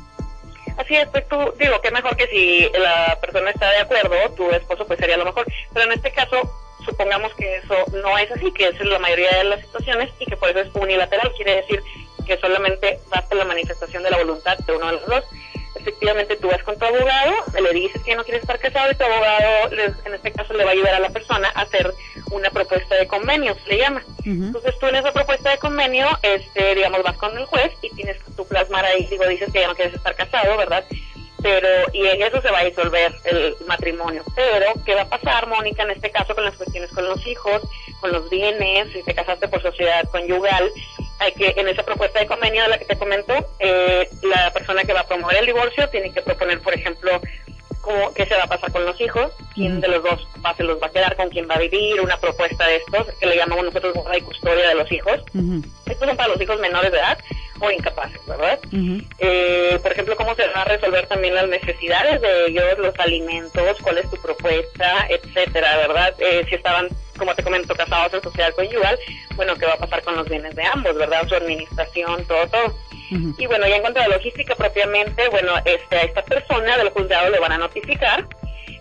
Así 0.78 0.96
es, 0.96 1.08
pues 1.10 1.28
tú, 1.28 1.38
digo, 1.60 1.82
que 1.82 1.92
mejor 1.92 2.16
que 2.16 2.28
si 2.28 2.68
la 2.80 3.18
persona 3.20 3.50
está 3.50 3.70
de 3.70 3.80
acuerdo, 3.80 4.16
tu 4.36 4.50
esposo 4.52 4.86
pues 4.86 5.00
sería 5.00 5.18
lo 5.18 5.26
mejor. 5.26 5.46
Pero 5.74 5.86
en 5.86 5.94
este 5.94 6.12
caso, 6.12 6.38
supongamos 6.86 7.34
que 7.36 7.58
eso 7.58 7.76
no 8.04 8.18
es 8.18 8.32
así, 8.32 8.52
que 8.52 8.68
es 8.68 8.80
la 8.86 9.00
mayoría 9.00 9.38
de 9.38 9.44
las 9.46 9.62
situaciones 9.62 10.10
y 10.20 10.26
que 10.26 10.38
por 10.38 10.50
eso 10.50 10.60
es 10.60 10.76
unilateral, 10.76 11.32
quiere 11.36 11.58
decir 11.58 11.84
que 12.26 12.38
solamente 12.38 13.00
basta 13.10 13.36
la 13.36 13.46
manifestación 13.46 14.04
de 14.04 14.12
la 14.12 14.18
voluntad 14.18 14.58
de 14.58 14.76
uno 14.76 14.86
de 14.88 14.94
los 14.94 15.06
dos 15.06 15.24
efectivamente 16.04 16.36
tú 16.36 16.50
vas 16.50 16.64
con 16.64 16.78
tu 16.78 16.86
abogado, 16.86 17.34
le 17.62 17.72
dices 17.72 18.02
que 18.04 18.16
no 18.16 18.24
quieres 18.24 18.44
estar 18.44 18.60
casado 18.60 18.92
y 18.92 18.96
tu 18.96 19.04
abogado, 19.06 19.72
en 20.06 20.14
este 20.14 20.32
caso, 20.32 20.54
le 20.54 20.66
va 20.66 20.72
a 20.72 20.74
ayudar 20.74 20.96
a 20.96 21.00
la 21.00 21.10
persona 21.10 21.50
a 21.56 21.62
hacer 21.62 21.94
una 22.32 22.50
propuesta 22.50 22.96
de 22.96 23.08
convenio, 23.08 23.56
se 23.64 23.70
le 23.70 23.78
llama. 23.78 24.04
Entonces 24.26 24.78
tú 24.80 24.88
en 24.88 24.96
esa 24.96 25.14
propuesta 25.14 25.52
de 25.52 25.58
convenio, 25.58 26.08
este, 26.22 26.76
digamos, 26.76 27.04
vas 27.04 27.18
con 27.18 27.38
el 27.38 27.46
juez 27.46 27.72
y 27.82 27.90
tienes 27.92 28.18
que 28.18 28.32
tú 28.32 28.46
plasmar 28.46 28.84
ahí, 28.84 29.06
digo, 29.06 29.26
dices 29.28 29.52
que 29.54 29.62
ya 29.62 29.68
no 29.68 29.76
quieres 29.76 29.94
estar 29.94 30.16
casado, 30.16 30.58
¿verdad? 30.58 30.84
pero 31.44 31.68
y 31.92 32.08
en 32.08 32.22
eso 32.22 32.42
se 32.42 32.50
va 32.50 32.60
a 32.60 32.64
disolver 32.64 33.14
el 33.26 33.56
matrimonio. 33.68 34.24
Pero, 34.34 34.66
¿qué 34.86 34.96
va 34.96 35.02
a 35.02 35.10
pasar, 35.10 35.46
Mónica, 35.48 35.84
en 35.84 35.92
este 35.92 36.10
caso 36.10 36.34
con 36.34 36.46
las 36.46 36.56
cuestiones 36.56 36.90
con 36.92 37.06
los 37.06 37.28
hijos, 37.28 37.62
con 38.00 38.14
los 38.14 38.30
bienes, 38.30 38.94
si 38.94 39.04
te 39.04 39.14
casaste 39.14 39.50
por 39.50 39.62
sociedad 39.62 40.08
conyugal? 40.10 40.72
Que, 41.32 41.54
en 41.58 41.68
esa 41.68 41.84
propuesta 41.84 42.20
de 42.20 42.28
convenio 42.28 42.64
de 42.64 42.70
la 42.70 42.78
que 42.78 42.86
te 42.86 42.98
comento, 42.98 43.34
eh, 43.60 44.08
la 44.24 44.52
persona 44.52 44.84
que 44.84 44.94
va 44.94 45.02
a 45.02 45.08
promover 45.08 45.38
el 45.38 45.46
divorcio 45.46 45.90
tiene 45.90 46.12
que 46.12 46.22
proponer, 46.22 46.60
por 46.60 46.74
ejemplo, 46.74 47.22
cómo, 47.84 48.14
qué 48.14 48.26
se 48.26 48.36
va 48.36 48.44
a 48.44 48.48
pasar 48.48 48.72
con 48.72 48.86
los 48.86 49.00
hijos, 49.02 49.32
quién 49.54 49.82
de 49.82 49.90
los 49.90 50.02
dos 50.02 50.26
va, 50.44 50.56
se 50.56 50.64
los 50.64 50.82
va 50.82 50.88
a 50.88 50.90
quedar, 50.90 51.16
con 51.18 51.30
quién 51.30 51.48
va 51.50 51.56
a 51.56 51.60
vivir, 51.60 52.00
una 52.02 52.18
propuesta 52.18 52.66
de 52.66 52.78
estos, 52.78 53.08
que 53.20 53.26
le 53.28 53.36
llamamos 53.36 53.66
nosotros 53.66 53.94
y 54.18 54.22
custodia 54.22 54.70
de 54.70 54.76
los 54.76 54.92
hijos. 54.92 55.20
Estos 55.86 56.08
son 56.08 56.18
para 56.18 56.30
los 56.30 56.42
hijos 56.42 56.60
menores 56.62 56.92
de 56.92 56.98
edad 56.98 57.18
o 57.60 57.70
incapaces, 57.70 58.26
¿verdad? 58.26 58.58
eh, 59.20 59.78
por 59.82 59.92
ejemplo, 59.92 60.16
cómo 60.16 60.34
se 60.36 60.48
va 60.48 60.62
a 60.62 60.66
resolver 60.66 61.06
también 61.08 61.36
las 61.36 61.48
necesidades 61.48 62.22
de 62.22 62.48
ellos, 62.48 62.78
los 62.80 62.98
alimentos, 63.00 63.78
cuál 63.82 63.98
es 63.98 64.10
tu 64.10 64.18
propuesta, 64.18 65.06
etcétera, 65.10 65.78
¿verdad? 65.78 66.16
Eh, 66.20 66.46
si 66.50 66.56
estaban 66.56 66.88
como 67.18 67.36
te 67.36 67.44
comento, 67.44 67.76
casados 67.76 68.14
en 68.14 68.24
sociedad 68.24 68.54
conyugal, 68.56 68.98
bueno, 69.36 69.56
¿qué 69.56 69.66
va 69.66 69.74
a 69.74 69.78
pasar 69.78 70.02
con 70.04 70.16
los 70.16 70.28
bienes 70.28 70.56
de 70.56 70.64
ambos, 70.64 70.96
verdad? 70.96 71.28
Su 71.28 71.36
administración, 71.36 72.26
todo, 72.26 72.48
todo. 72.48 72.76
Y 73.38 73.46
bueno, 73.48 73.68
ya 73.68 73.76
en 73.76 73.82
cuanto 73.82 74.00
a 74.00 74.08
la 74.08 74.18
logística 74.18 74.56
propiamente, 74.56 75.28
bueno, 75.30 75.54
este, 75.66 75.96
a 75.96 76.02
esta 76.02 76.24
persona 76.24 76.78
del 76.78 76.90
juzgado 76.90 77.30
le 77.30 77.40
van 77.40 77.52
a 77.52 77.58
notificar. 77.58 78.26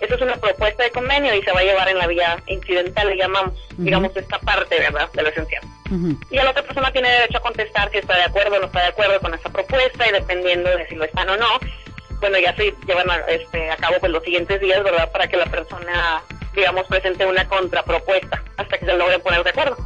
Eso 0.01 0.17
es 0.17 0.21
una 0.21 0.35
propuesta 0.35 0.83
de 0.83 0.91
convenio 0.91 1.33
y 1.35 1.43
se 1.43 1.53
va 1.53 1.61
a 1.61 1.65
llevar 1.65 1.89
en 1.89 1.99
la 1.99 2.09
vía 2.09 2.43
incidental, 2.47 3.09
le 3.09 3.17
llamamos, 3.17 3.55
digamos, 3.79 4.17
esta 4.17 4.39
parte, 4.41 4.79
¿verdad?, 4.81 5.09
de 5.13 5.23
lo 5.23 5.29
esencial. 5.29 5.63
Y 6.31 6.37
la 6.37 6.51
otra 6.51 6.63
persona 6.63 6.91
tiene 6.91 7.09
derecho 7.09 7.39
a 7.39 7.43
contestar 7.43 7.91
si 7.91 7.99
está 7.99 8.17
de 8.17 8.25
acuerdo 8.25 8.57
o 8.57 8.61
no 8.61 8.67
está 8.67 8.81
de 8.81 8.89
acuerdo 8.89 9.21
con 9.21 9.35
esa 9.35 9.51
propuesta 9.51 10.09
y 10.09 10.13
dependiendo 10.13 10.71
de 10.71 10.89
si 10.89 10.97
lo 10.97 11.05
están 11.05 11.29
o 11.29 11.37
no, 11.37 11.61
bueno, 12.19 12.39
ya 12.39 12.55
se 12.57 12.75
llevan 12.87 13.11
a, 13.11 13.17
este, 13.29 13.71
a 13.71 13.77
cabo 13.77 13.97
pues 14.01 14.11
los 14.11 14.25
siguientes 14.25 14.61
días, 14.61 14.83
¿verdad?, 14.83 15.11
para 15.13 15.29
que 15.29 15.37
la 15.37 15.47
persona 15.47 16.23
digamos, 16.55 16.87
presente 16.87 17.27
una 17.27 17.47
contrapropuesta 17.49 18.43
hasta 18.57 18.79
que 18.79 18.87
se 18.87 18.97
logren 18.97 19.21
poner 19.21 19.43
de 19.45 19.51
acuerdo. 19.51 19.77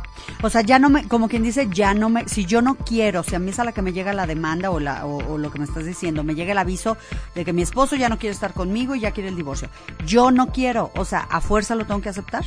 O 0.43 0.51
sea, 0.51 0.61
ya 0.61 0.79
no 0.79 0.91
me, 0.91 1.09
como 1.09 1.29
quien 1.29 1.43
dice, 1.43 1.69
ya 1.71 1.95
no 1.95 2.09
me, 2.09 2.29
si 2.29 2.45
yo 2.45 2.61
no 2.61 2.77
quiero, 2.77 3.23
si 3.23 3.35
a 3.35 3.39
mí 3.39 3.51
es 3.51 3.59
a 3.59 3.65
la 3.65 3.73
que 3.73 3.83
me 3.83 3.93
llega 3.93 4.13
la 4.13 4.27
demanda 4.27 4.71
o, 4.71 4.81
la, 4.81 5.07
o, 5.07 5.39
lo 5.39 5.51
que 5.51 5.59
me 5.59 5.65
estás 5.65 5.85
diciendo, 5.85 6.25
me 6.25 6.35
llega 6.35 6.53
el 6.53 6.59
aviso 6.59 6.97
de 7.35 7.45
que 7.45 7.53
mi 7.53 7.63
esposo 7.63 7.97
ya 7.97 8.09
no 8.09 8.19
quiere 8.19 8.35
estar 8.35 8.53
conmigo 8.53 8.95
y 8.95 9.01
ya 9.01 9.13
quiere 9.13 9.29
el 9.29 9.37
divorcio. 9.37 9.69
Yo 10.05 10.31
no 10.31 10.53
quiero, 10.53 10.91
o 10.97 11.05
sea, 11.05 11.21
¿a 11.21 11.41
fuerza 11.41 11.75
lo 11.75 11.87
tengo 11.87 12.03
que 12.03 12.11
aceptar? 12.11 12.45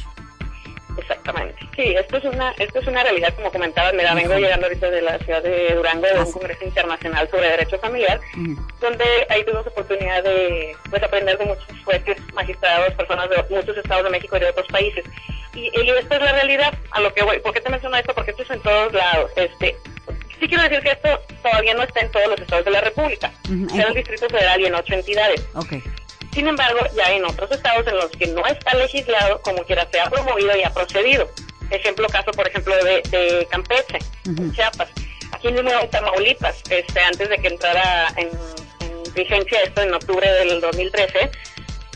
Exactamente. 0.98 1.56
Sí, 1.76 1.96
esto 1.96 2.18
es 2.18 2.26
una 2.26 2.52
esto 2.58 2.80
es 2.80 2.88
una 2.88 3.04
realidad, 3.04 3.34
como 3.36 3.52
comentaba, 3.52 3.92
mira, 3.94 4.14
vengo 4.14 4.36
llegando 4.36 4.66
ahorita 4.68 4.90
de 4.90 5.02
la 5.02 5.18
ciudad 5.20 5.42
de 5.44 5.74
Durango, 5.76 6.08
de 6.08 6.20
un 6.20 6.32
congreso 6.32 6.66
internacional 6.66 7.30
sobre 7.30 7.50
derecho 7.50 7.80
familiar, 7.80 8.20
donde 8.82 9.06
ahí 9.30 9.44
tuvimos 9.44 9.68
oportunidad 9.68 10.24
de 10.24 10.76
pues 10.90 11.04
aprender 11.04 11.38
de 11.38 11.46
muchos 11.46 11.68
jueces, 11.86 12.18
magistrados, 12.34 12.94
personas 12.96 13.30
de 13.30 13.44
muchos 13.50 13.78
estados 13.78 14.04
de 14.04 14.10
México 14.10 14.36
y 14.38 14.40
de 14.40 14.50
otros 14.50 14.68
países. 14.68 15.06
Y, 15.54 15.72
y 15.80 15.90
esta 15.90 16.16
es 16.16 16.22
la 16.22 16.32
realidad, 16.34 16.74
a 16.92 17.02
lo 17.02 17.14
que 17.14 17.24
voy. 17.24 17.40
¿Por 17.40 17.54
qué 17.54 17.62
te 17.62 17.70
menciono 17.70 17.98
esto? 17.98 18.14
Porque 18.14 18.32
esto 18.32 18.44
es 18.44 18.50
en 18.52 18.62
todos 18.62 18.94
lados. 18.94 19.32
Este, 19.36 19.76
sí 20.40 20.48
quiero 20.48 20.64
decir 20.64 20.80
que 20.82 20.92
esto 20.92 21.22
todavía 21.42 21.74
no 21.74 21.84
está 21.84 22.02
en 22.02 22.12
todos 22.12 22.28
los 22.28 22.40
estados 22.40 22.66
de 22.66 22.72
la 22.72 22.82
República, 22.82 23.32
en 23.50 23.80
el 23.80 23.94
Distrito 23.94 24.30
Federal 24.30 24.62
y 24.62 24.66
en 24.66 24.76
ocho 24.76 24.94
entidades. 24.94 25.46
Okay. 25.56 25.82
Sin 26.40 26.48
embargo, 26.48 26.80
ya 26.96 27.12
en 27.12 27.26
otros 27.26 27.52
estados 27.52 27.86
en 27.86 27.98
los 27.98 28.12
que 28.12 28.26
no 28.28 28.46
está 28.46 28.74
legislado, 28.76 29.42
como 29.42 29.62
quiera, 29.66 29.86
se 29.92 30.00
ha 30.00 30.10
promovido 30.10 30.56
y 30.56 30.64
ha 30.64 30.70
procedido. 30.70 31.30
Ejemplo, 31.70 32.08
caso, 32.08 32.32
por 32.32 32.48
ejemplo, 32.48 32.74
de, 32.78 33.46
Campeche, 33.52 34.00
Chiapas. 34.54 34.90
Aquí 35.34 35.52
mismo 35.52 35.70
en 35.70 35.90
Tamaulipas, 35.90 36.64
este, 36.70 37.00
antes 37.02 37.28
de 37.28 37.40
que 37.40 37.48
entrara 37.50 38.08
en, 38.16 38.30
en 38.88 39.14
vigencia 39.14 39.64
esto 39.64 39.82
en 39.82 39.94
octubre 39.94 40.32
del 40.32 40.62
2013, 40.62 41.30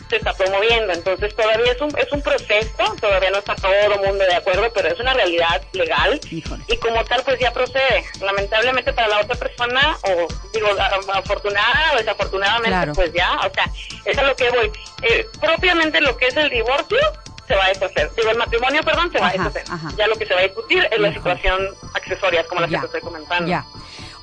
se 0.08 0.16
está 0.16 0.32
promoviendo. 0.34 0.92
Entonces 0.92 1.34
todavía 1.34 1.72
es 1.72 1.80
un, 1.80 1.96
es 1.98 2.10
un 2.12 2.22
proceso, 2.22 2.96
todavía 3.00 3.30
no 3.30 3.38
está 3.38 3.54
todo 3.56 3.72
el 3.72 4.00
mundo 4.00 4.24
de 4.24 4.34
acuerdo, 4.34 4.70
pero 4.74 4.88
es 4.88 5.00
una 5.00 5.14
realidad 5.14 5.62
legal 5.72 6.20
y 6.30 6.76
como 6.78 7.04
tal 7.04 7.22
pues 7.24 7.38
ya 7.38 7.52
procede. 7.52 8.04
Lamentablemente 8.20 8.92
para 8.92 9.08
la 9.08 9.20
otra 9.20 9.36
persona, 9.36 9.96
o 10.02 10.28
digo, 10.52 10.68
afortunada 11.12 11.92
o 11.94 11.98
desafortunadamente, 11.98 12.92
pues 12.94 13.12
ya, 13.12 13.38
o 13.38 13.52
sea, 13.54 13.70
eso 14.04 14.20
es 14.20 14.26
lo 14.26 14.36
que 14.36 14.50
voy. 14.50 14.70
Eh, 15.02 15.26
propiamente 15.40 16.00
lo 16.00 16.16
que 16.16 16.26
es 16.26 16.36
el 16.36 16.50
divorcio 16.50 16.98
se 17.46 17.54
va 17.54 17.66
a 17.66 17.68
deshacer. 17.68 18.10
Digo, 18.16 18.30
el 18.30 18.38
matrimonio, 18.38 18.82
perdón, 18.82 19.10
se 19.12 19.18
va 19.18 19.28
a 19.28 19.32
deshacer. 19.32 19.64
Ya 19.96 20.06
lo 20.06 20.16
que 20.16 20.26
se 20.26 20.34
va 20.34 20.40
a 20.40 20.44
discutir 20.44 20.86
es 20.90 20.98
la 20.98 21.12
situación 21.12 21.74
accesoria, 21.94 22.44
como 22.44 22.60
la 22.62 22.68
que 22.68 22.78
te 22.78 22.86
estoy 22.86 23.00
comentando. 23.00 23.48
Ya. 23.48 23.64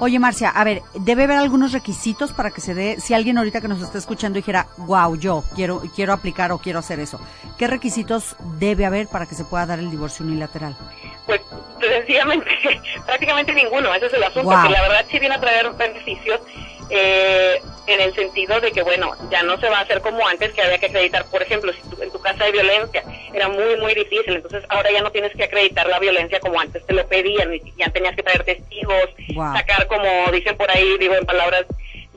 Oye, 0.03 0.17
Marcia, 0.17 0.50
a 0.50 0.63
ver, 0.63 0.81
debe 0.96 1.25
haber 1.25 1.38
algunos 1.38 1.74
requisitos 1.74 2.31
para 2.31 2.50
que 2.50 2.60
se 2.60 2.74
dé, 2.74 3.00
si 3.00 3.13
alguien 3.13 3.38
ahorita 3.38 3.62
que 3.62 3.67
nos 3.67 3.84
está 3.84 4.00
escuchando 4.00 4.38
dijera, 4.38 4.65
wow, 4.77 5.15
yo 5.15 5.43
quiero, 5.53 5.84
quiero 5.96 6.12
aplicar 6.12 6.51
o 6.51 6.58
quiero 6.58 6.79
hacer 6.79 7.00
eso. 7.00 7.22
¿Qué 7.60 7.67
requisitos 7.67 8.36
debe 8.58 8.88
haber 8.88 9.08
para 9.08 9.27
que 9.27 9.36
se 9.36 9.46
pueda 9.46 9.67
dar 9.67 9.77
el 9.77 9.91
divorcio 9.91 10.25
unilateral? 10.25 10.75
Pues 11.27 11.41
sencillamente, 11.79 12.48
prácticamente 13.05 13.53
ninguno, 13.53 13.93
ese 13.93 14.08
es 14.08 14.13
el 14.13 14.24
asunto, 14.24 14.50
que 14.50 14.70
la 14.70 14.81
verdad 14.81 15.05
sí 15.08 15.20
viene 15.20 15.36
a 15.36 15.39
traer 15.39 15.72
beneficios 15.74 16.39
eh, 16.92 17.62
en 17.88 18.02
el 18.02 18.14
sentido 18.14 18.60
de 18.60 18.72
que, 18.72 18.84
bueno, 18.84 19.14
ya 19.30 19.44
no 19.44 19.60
se 19.60 19.70
va 19.70 19.80
a 19.80 19.82
hacer 19.82 20.02
como 20.02 20.28
antes, 20.28 20.52
que 20.54 20.62
había 20.62 20.78
que 20.78 20.88
acreditar, 20.88 21.26
por 21.26 21.42
ejemplo, 21.42 21.72
si 21.74 22.04
en 22.04 22.12
tu 22.12 22.20
casa 22.20 22.44
hay 22.44 22.52
violencia, 22.52 23.04
era 23.34 23.48
muy, 23.48 23.78
muy 23.78 23.96
difícil, 23.96 24.36
entonces 24.36 24.64
ahora 24.70 24.92
ya 24.92 25.02
no 25.02 25.12
tienes 25.12 25.34
que 25.34 25.46
acreditar 25.46 25.88
la 25.88 26.00
violencia 26.00 26.40
como 26.40 26.60
antes 26.60 26.86
te 26.86 26.94
lo 26.94 27.08
pedían, 27.08 27.52
ya 27.78 27.90
tenías 27.90 28.16
que 28.16 28.24
traer 28.24 28.44
testigos, 28.44 29.10
sacar 29.54 29.88
como 29.88 30.32
dicen 30.32 30.56
por 30.58 30.70
ahí, 30.70 30.98
digo 31.00 31.16
en 31.16 31.26
palabras 31.26 31.66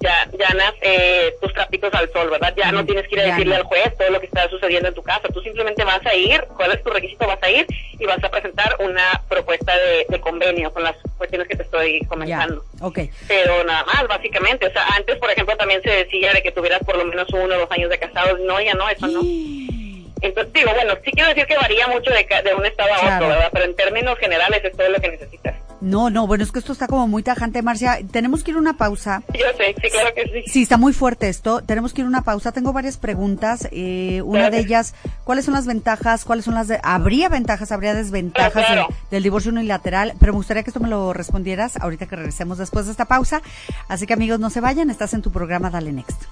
ya 0.05 0.29
llanas 0.39 0.75
eh, 0.83 1.35
tus 1.41 1.53
trapitos 1.55 1.93
al 1.95 2.13
sol, 2.13 2.29
¿verdad? 2.31 2.53
Ya 2.57 2.71
no 2.71 2.85
tienes 2.85 3.09
que 3.09 3.15
ir 3.15 3.21
a 3.23 3.25
decirle 3.25 3.57
al 3.57 3.63
juez 3.63 3.97
todo 3.97 4.11
lo 4.11 4.21
que 4.21 4.27
está 4.27 4.49
sucediendo 4.51 4.89
en 4.89 4.95
tu 4.95 5.03
casa. 5.03 5.29
Tú 5.29 5.41
simplemente 5.41 5.83
vas 5.83 6.05
a 6.05 6.15
ir, 6.15 6.45
cuál 6.57 6.73
es 6.73 6.83
tu 6.83 6.91
requisito, 6.91 7.27
vas 7.27 7.43
a 7.43 7.51
ir 7.51 7.67
y 7.99 8.05
vas 8.05 8.23
a 8.23 8.31
presentar 8.31 8.77
una 8.81 9.23
propuesta 9.29 9.73
de, 10.09 10.21
convenio 10.21 10.73
con 10.73 10.83
las 10.83 10.97
cuestiones 11.19 11.49
que 11.49 11.57
te 11.57 11.65
estoy 11.65 12.01
comentando. 12.07 12.65
okay. 12.81 13.11
Pero 13.29 13.65
nada 13.65 13.85
más, 13.85 14.07
básicamente. 14.09 14.67
O 14.67 14.73
sea, 14.73 14.87
antes, 14.97 15.17
por 15.17 15.31
ejemplo, 15.31 15.57
también 15.57 15.83
se 15.83 15.91
decía 15.91 16.33
de 16.33 16.43
que 16.43 16.53
tuvieras 16.53 16.81
por 16.85 16.97
lo 16.97 17.05
menos 17.05 17.29
uno 17.33 17.55
o 17.55 17.59
dos 17.59 17.71
años 17.71 17.91
de 17.91 17.99
casados. 17.99 18.41
No, 18.41 18.61
ya 18.61 18.75
no, 18.75 18.89
eso 18.89 19.07
no. 19.07 19.21
Entonces, 20.21 20.53
digo, 20.55 20.73
bueno, 20.73 20.95
sí 21.05 21.11
quiero 21.13 21.29
decir 21.29 21.47
que 21.47 21.57
varía 21.57 21.87
mucho 21.89 22.11
de, 22.11 22.27
de 22.43 22.55
un 22.55 22.65
estado 22.65 22.95
a 22.95 23.17
otro, 23.17 23.29
¿verdad? 23.29 23.51
Pero 23.53 23.65
en 23.67 23.77
términos 23.77 24.19
generales 24.19 24.65
es 24.65 24.77
todo 24.77 24.89
lo 24.89 25.01
que 25.01 25.11
necesitas. 25.11 25.64
No, 25.81 26.11
no, 26.11 26.27
bueno, 26.27 26.45
es 26.45 26.53
que 26.53 26.59
esto 26.59 26.73
está 26.73 26.87
como 26.87 27.07
muy 27.09 27.23
tajante, 27.23 27.63
Marcia. 27.63 27.99
Tenemos 28.11 28.43
que 28.43 28.53
ir 28.53 28.57
a 28.57 28.61
una 28.61 28.77
pausa. 28.77 29.23
Yo 29.29 29.47
sé, 29.57 29.75
sí, 29.83 29.91
claro 29.91 30.11
que 30.15 30.25
sí. 30.25 30.51
Sí, 30.51 30.63
está 30.63 30.77
muy 30.77 30.93
fuerte 30.93 31.29
esto. 31.29 31.63
Tenemos 31.63 31.93
que 31.93 32.01
ir 32.01 32.07
a 32.07 32.09
una 32.09 32.23
pausa. 32.23 32.53
Tengo 32.53 32.73
varias 32.73 32.97
preguntas. 32.97 33.69
Eh, 33.71 34.23
una 34.25 34.51
de 34.51 34.61
ellas, 34.61 34.95
¿cuáles 35.25 35.45
son 35.45 35.55
las 35.55 35.67
ventajas? 35.67 36.25
¿Cuáles 36.25 36.45
son 36.45 36.55
las 36.55 36.69
de... 36.69 36.81
¿Habría 36.83 37.29
ventajas? 37.29 37.73
¿Habría 37.73 37.95
desventajas 37.95 38.89
del 39.11 39.23
divorcio 39.23 39.53
unilateral? 39.53 40.15
Pero 40.19 40.33
me 40.33 40.39
gustaría 40.39 40.63
que 40.63 40.71
esto 40.71 40.81
me 40.81 40.89
lo 40.89 41.13
respondieras 41.13 41.77
ahorita 41.77 42.07
que 42.07 42.17
regresemos 42.17 42.59
después 42.59 42.87
de 42.87 42.93
esta 42.93 43.05
pausa. 43.05 43.43
Así 43.89 44.07
que 44.07 44.15
amigos, 44.15 44.41
no 44.41 44.51
se 44.51 44.61
vayan. 44.61 44.91
Estás 44.91 45.15
en 45.15 45.23
tu 45.23 45.31
programa 45.31 45.71
Dale 45.71 45.93
Next. 45.93 46.23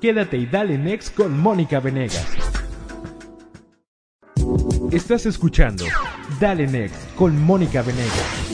Quédate 0.00 0.36
y 0.36 0.46
Dale 0.46 0.76
Next 0.76 1.14
con 1.14 1.38
Mónica 1.38 1.80
Venegas. 1.80 2.26
Estás 4.90 5.26
escuchando 5.26 5.84
Dale 6.38 6.66
Next 6.66 7.14
con 7.14 7.36
Mónica 7.44 7.82
Venegas. 7.82 8.53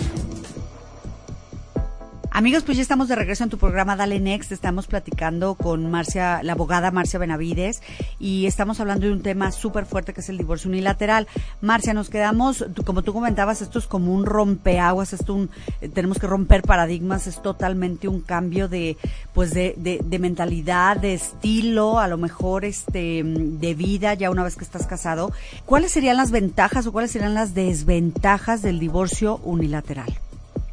Amigos, 2.33 2.63
pues 2.63 2.77
ya 2.77 2.83
estamos 2.83 3.09
de 3.09 3.17
regreso 3.17 3.43
en 3.43 3.51
tu 3.51 3.59
programa 3.59 3.97
Dale 3.97 4.21
Next. 4.21 4.53
Estamos 4.53 4.87
platicando 4.87 5.57
con 5.57 5.91
Marcia, 5.91 6.45
la 6.45 6.53
abogada 6.53 6.93
Marcia 6.93 7.19
Benavides, 7.19 7.83
y 8.21 8.47
estamos 8.47 8.79
hablando 8.79 9.07
de 9.07 9.13
un 9.13 9.21
tema 9.21 9.51
súper 9.51 9.85
fuerte 9.85 10.15
que 10.15 10.21
es 10.21 10.29
el 10.29 10.39
divorcio 10.39 10.71
unilateral. 10.71 11.27
Marcia, 11.61 11.93
nos 11.93 12.09
quedamos, 12.09 12.65
como 12.87 13.03
tú 13.03 13.13
comentabas, 13.13 13.63
esto 13.63 13.81
es 13.81 13.89
como 13.89 14.15
un 14.15 14.27
rompeaguas, 14.27 15.13
esto 15.13 15.35
un, 15.35 15.51
eh, 15.81 15.89
tenemos 15.89 16.21
que 16.21 16.29
romper 16.29 16.63
paradigmas, 16.63 17.27
es 17.27 17.43
totalmente 17.43 18.07
un 18.07 18.21
cambio 18.21 18.69
de, 18.69 18.97
pues 19.35 19.53
de, 19.53 19.75
de, 19.77 20.01
de 20.03 20.19
mentalidad, 20.21 20.99
de 20.99 21.15
estilo, 21.15 21.99
a 21.99 22.07
lo 22.07 22.17
mejor 22.17 22.65
este, 22.65 23.25
de 23.25 23.75
vida, 23.75 24.15
ya 24.15 24.31
una 24.31 24.45
vez 24.45 24.55
que 24.55 24.65
estás 24.65 24.87
casado. 24.87 25.33
¿Cuáles 25.67 25.91
serían 25.91 26.17
las 26.17 26.31
ventajas 26.31 26.87
o 26.87 26.93
cuáles 26.93 27.11
serían 27.11 27.35
las 27.35 27.55
desventajas 27.55 28.63
del 28.63 28.79
divorcio 28.79 29.41
unilateral? 29.43 30.15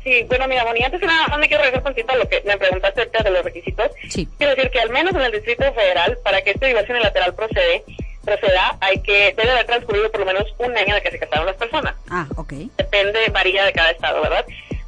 Sí, 0.07 0.23
bueno, 0.29 0.47
mira, 0.47 0.63
Bonnie, 0.63 0.85
antes 0.85 1.01
de 1.01 1.05
nada, 1.05 1.37
me 1.37 1.49
quiero 1.49 1.63
regresar 1.63 1.83
poquito 1.83 2.13
a 2.13 2.15
lo 2.15 2.29
que 2.29 2.41
me 2.45 2.57
preguntaste 2.57 3.01
acerca 3.01 3.23
de 3.23 3.29
los 3.29 3.43
requisitos. 3.43 3.91
Sí. 4.07 4.25
Quiero 4.37 4.55
decir 4.55 4.71
que 4.71 4.79
al 4.79 4.89
menos 4.89 5.13
en 5.13 5.21
el 5.21 5.33
Distrito 5.33 5.65
Federal, 5.73 6.17
para 6.23 6.41
que 6.41 6.51
esta 6.51 6.65
divorcio 6.65 6.93
unilateral 6.93 7.35
procede, 7.35 7.83
proceda, 8.23 8.77
hay 8.79 9.01
que, 9.01 9.33
debe 9.35 9.51
haber 9.51 9.65
transcurrido 9.65 10.09
por 10.09 10.21
lo 10.21 10.27
menos 10.27 10.45
un 10.59 10.77
año 10.77 10.95
de 10.95 11.01
que 11.01 11.11
se 11.11 11.19
casaron 11.19 11.45
las 11.45 11.57
personas. 11.57 11.93
Ah, 12.09 12.25
ok. 12.37 12.53
Depende, 12.77 13.19
varía 13.33 13.65
de 13.65 13.73
cada 13.73 13.91
estado, 13.91 14.21
¿verdad? 14.21 14.45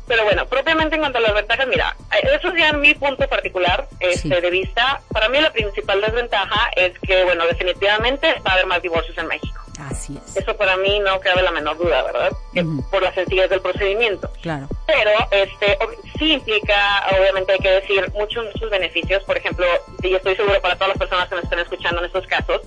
Pero 0.10 0.24
bueno, 0.24 0.44
propiamente 0.48 0.96
en 0.96 1.02
cuanto 1.02 1.20
a 1.20 1.22
las 1.22 1.36
ventajas, 1.36 1.68
mira, 1.68 1.96
eso 2.34 2.48
es 2.48 2.60
ya 2.60 2.74
mi 2.74 2.96
punto 2.96 3.30
particular 3.30 3.88
este, 4.00 4.42
de 4.42 4.50
vista. 4.50 5.02
Para 5.14 5.30
mí 5.30 5.40
la 5.40 5.54
principal 5.54 6.02
desventaja 6.02 6.72
es 6.76 6.98
que, 7.00 7.24
bueno, 7.26 7.46
definitivamente 7.46 8.28
va 8.46 8.52
a 8.52 8.54
haber 8.56 8.66
más 8.66 8.82
divorcios 8.82 9.16
en 9.20 9.28
México. 9.28 9.62
Así 9.88 10.18
es. 10.18 10.36
Eso 10.36 10.58
para 10.58 10.78
mí 10.78 11.00
no 11.00 11.20
cabe 11.20 11.44
la 11.44 11.52
menor 11.52 11.78
duda, 11.78 12.02
¿verdad? 12.02 12.32
Por 12.90 13.04
la 13.04 13.14
sencillez 13.14 13.52
del 13.52 13.62
procedimiento. 13.62 14.32
Claro. 14.42 14.68
Pero 14.88 15.12
este 15.30 15.78
sí 16.18 16.34
implica, 16.34 17.06
obviamente 17.16 17.54
hay 17.54 17.60
que 17.60 17.70
decir, 17.70 18.12
muchos, 18.14 18.46
muchos 18.46 18.70
beneficios. 18.72 19.24
Por 19.26 19.38
ejemplo, 19.38 19.68
y 20.02 20.16
estoy 20.16 20.36
seguro 20.36 20.60
para 20.60 20.74
todas 20.74 20.90
las 20.90 20.98
personas 20.98 21.30
que 21.30 21.36
me 21.36 21.42
estén 21.42 21.60
escuchando 21.60 22.00
en 22.00 22.06
estos 22.08 22.26
casos, 22.26 22.62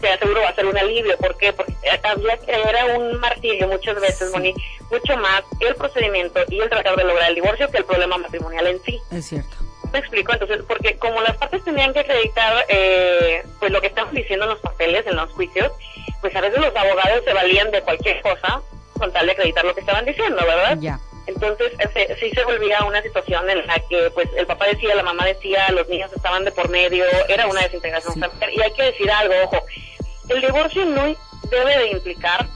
te 0.00 0.08
aseguro 0.08 0.42
va 0.42 0.50
a 0.50 0.54
ser 0.54 0.66
un 0.66 0.76
alivio. 0.76 1.16
¿Por 1.18 1.36
qué? 1.36 1.52
Porque 1.52 1.74
era 1.82 2.86
un 2.96 3.18
martirio 3.20 3.68
muchas 3.68 4.00
veces, 4.00 4.30
Moni, 4.32 4.54
mucho 4.90 5.16
más 5.16 5.42
el 5.60 5.74
procedimiento 5.74 6.40
y 6.48 6.60
el 6.60 6.68
tratar 6.68 6.96
de 6.96 7.04
lograr 7.04 7.28
el 7.28 7.34
divorcio 7.34 7.70
que 7.70 7.78
el 7.78 7.84
problema 7.84 8.18
matrimonial 8.18 8.66
en 8.66 8.82
sí. 8.82 9.00
Es 9.10 9.26
cierto. 9.26 9.56
Me 9.92 10.00
explico, 10.00 10.32
entonces, 10.32 10.60
porque 10.68 10.98
como 10.98 11.20
las 11.22 11.36
partes 11.36 11.64
tenían 11.64 11.92
que 11.94 12.00
acreditar 12.00 12.66
eh, 12.68 13.42
pues 13.58 13.72
lo 13.72 13.80
que 13.80 13.86
estaban 13.86 14.14
diciendo 14.14 14.44
en 14.44 14.50
los 14.50 14.60
papeles, 14.60 15.06
en 15.06 15.16
los 15.16 15.30
juicios, 15.32 15.72
pues 16.20 16.34
a 16.36 16.40
veces 16.40 16.60
los 16.60 16.74
abogados 16.76 17.24
se 17.24 17.32
valían 17.32 17.70
de 17.70 17.80
cualquier 17.82 18.20
cosa 18.20 18.60
con 18.98 19.12
tal 19.12 19.26
de 19.26 19.32
acreditar 19.32 19.64
lo 19.64 19.74
que 19.74 19.80
estaban 19.80 20.04
diciendo, 20.04 20.44
¿verdad? 20.44 20.76
Ya. 20.80 20.98
Entonces 21.28 21.72
sí 22.20 22.30
se 22.30 22.44
volvía 22.44 22.82
una 22.84 23.02
situación 23.02 23.48
en 23.50 23.66
la 23.66 23.78
que 23.88 24.10
pues 24.14 24.28
el 24.34 24.46
papá 24.46 24.66
decía, 24.66 24.94
la 24.94 25.02
mamá 25.02 25.26
decía, 25.26 25.70
los 25.72 25.86
niños 25.88 26.10
estaban 26.14 26.42
de 26.44 26.52
por 26.52 26.70
medio, 26.70 27.04
era 27.28 27.46
una 27.46 27.60
desintegración 27.60 28.14
familiar. 28.18 28.50
Y 28.50 28.62
hay 28.62 28.72
que 28.72 28.82
decir 28.84 29.10
algo, 29.10 29.34
ojo, 29.44 29.62
el 30.28 30.40
divorcio 30.40 30.84
no 30.84 31.14
debe 31.50 31.78
de 31.78 31.90
implicar, 31.90 32.46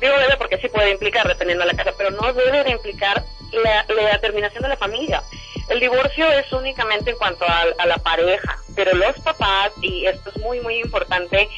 digo 0.00 0.18
debe 0.18 0.36
porque 0.36 0.58
sí 0.58 0.68
puede 0.68 0.90
implicar 0.90 1.26
dependiendo 1.28 1.64
de 1.64 1.72
la 1.72 1.76
casa, 1.76 1.94
pero 1.96 2.10
no 2.10 2.32
debe 2.32 2.64
de 2.64 2.70
implicar 2.70 3.24
la, 3.52 3.84
la 3.88 4.20
terminación 4.20 4.62
de 4.62 4.68
la 4.68 4.76
familia. 4.76 5.22
El 5.68 5.80
divorcio 5.80 6.30
es 6.32 6.52
únicamente 6.52 7.10
en 7.10 7.16
cuanto 7.16 7.44
a, 7.44 7.64
a 7.78 7.86
la 7.86 7.98
pareja, 7.98 8.58
pero 8.74 8.94
los 8.94 9.18
papás, 9.20 9.72
y 9.80 10.06
esto 10.06 10.30
es 10.30 10.38
muy, 10.38 10.60
muy 10.60 10.80
importante, 10.80 11.48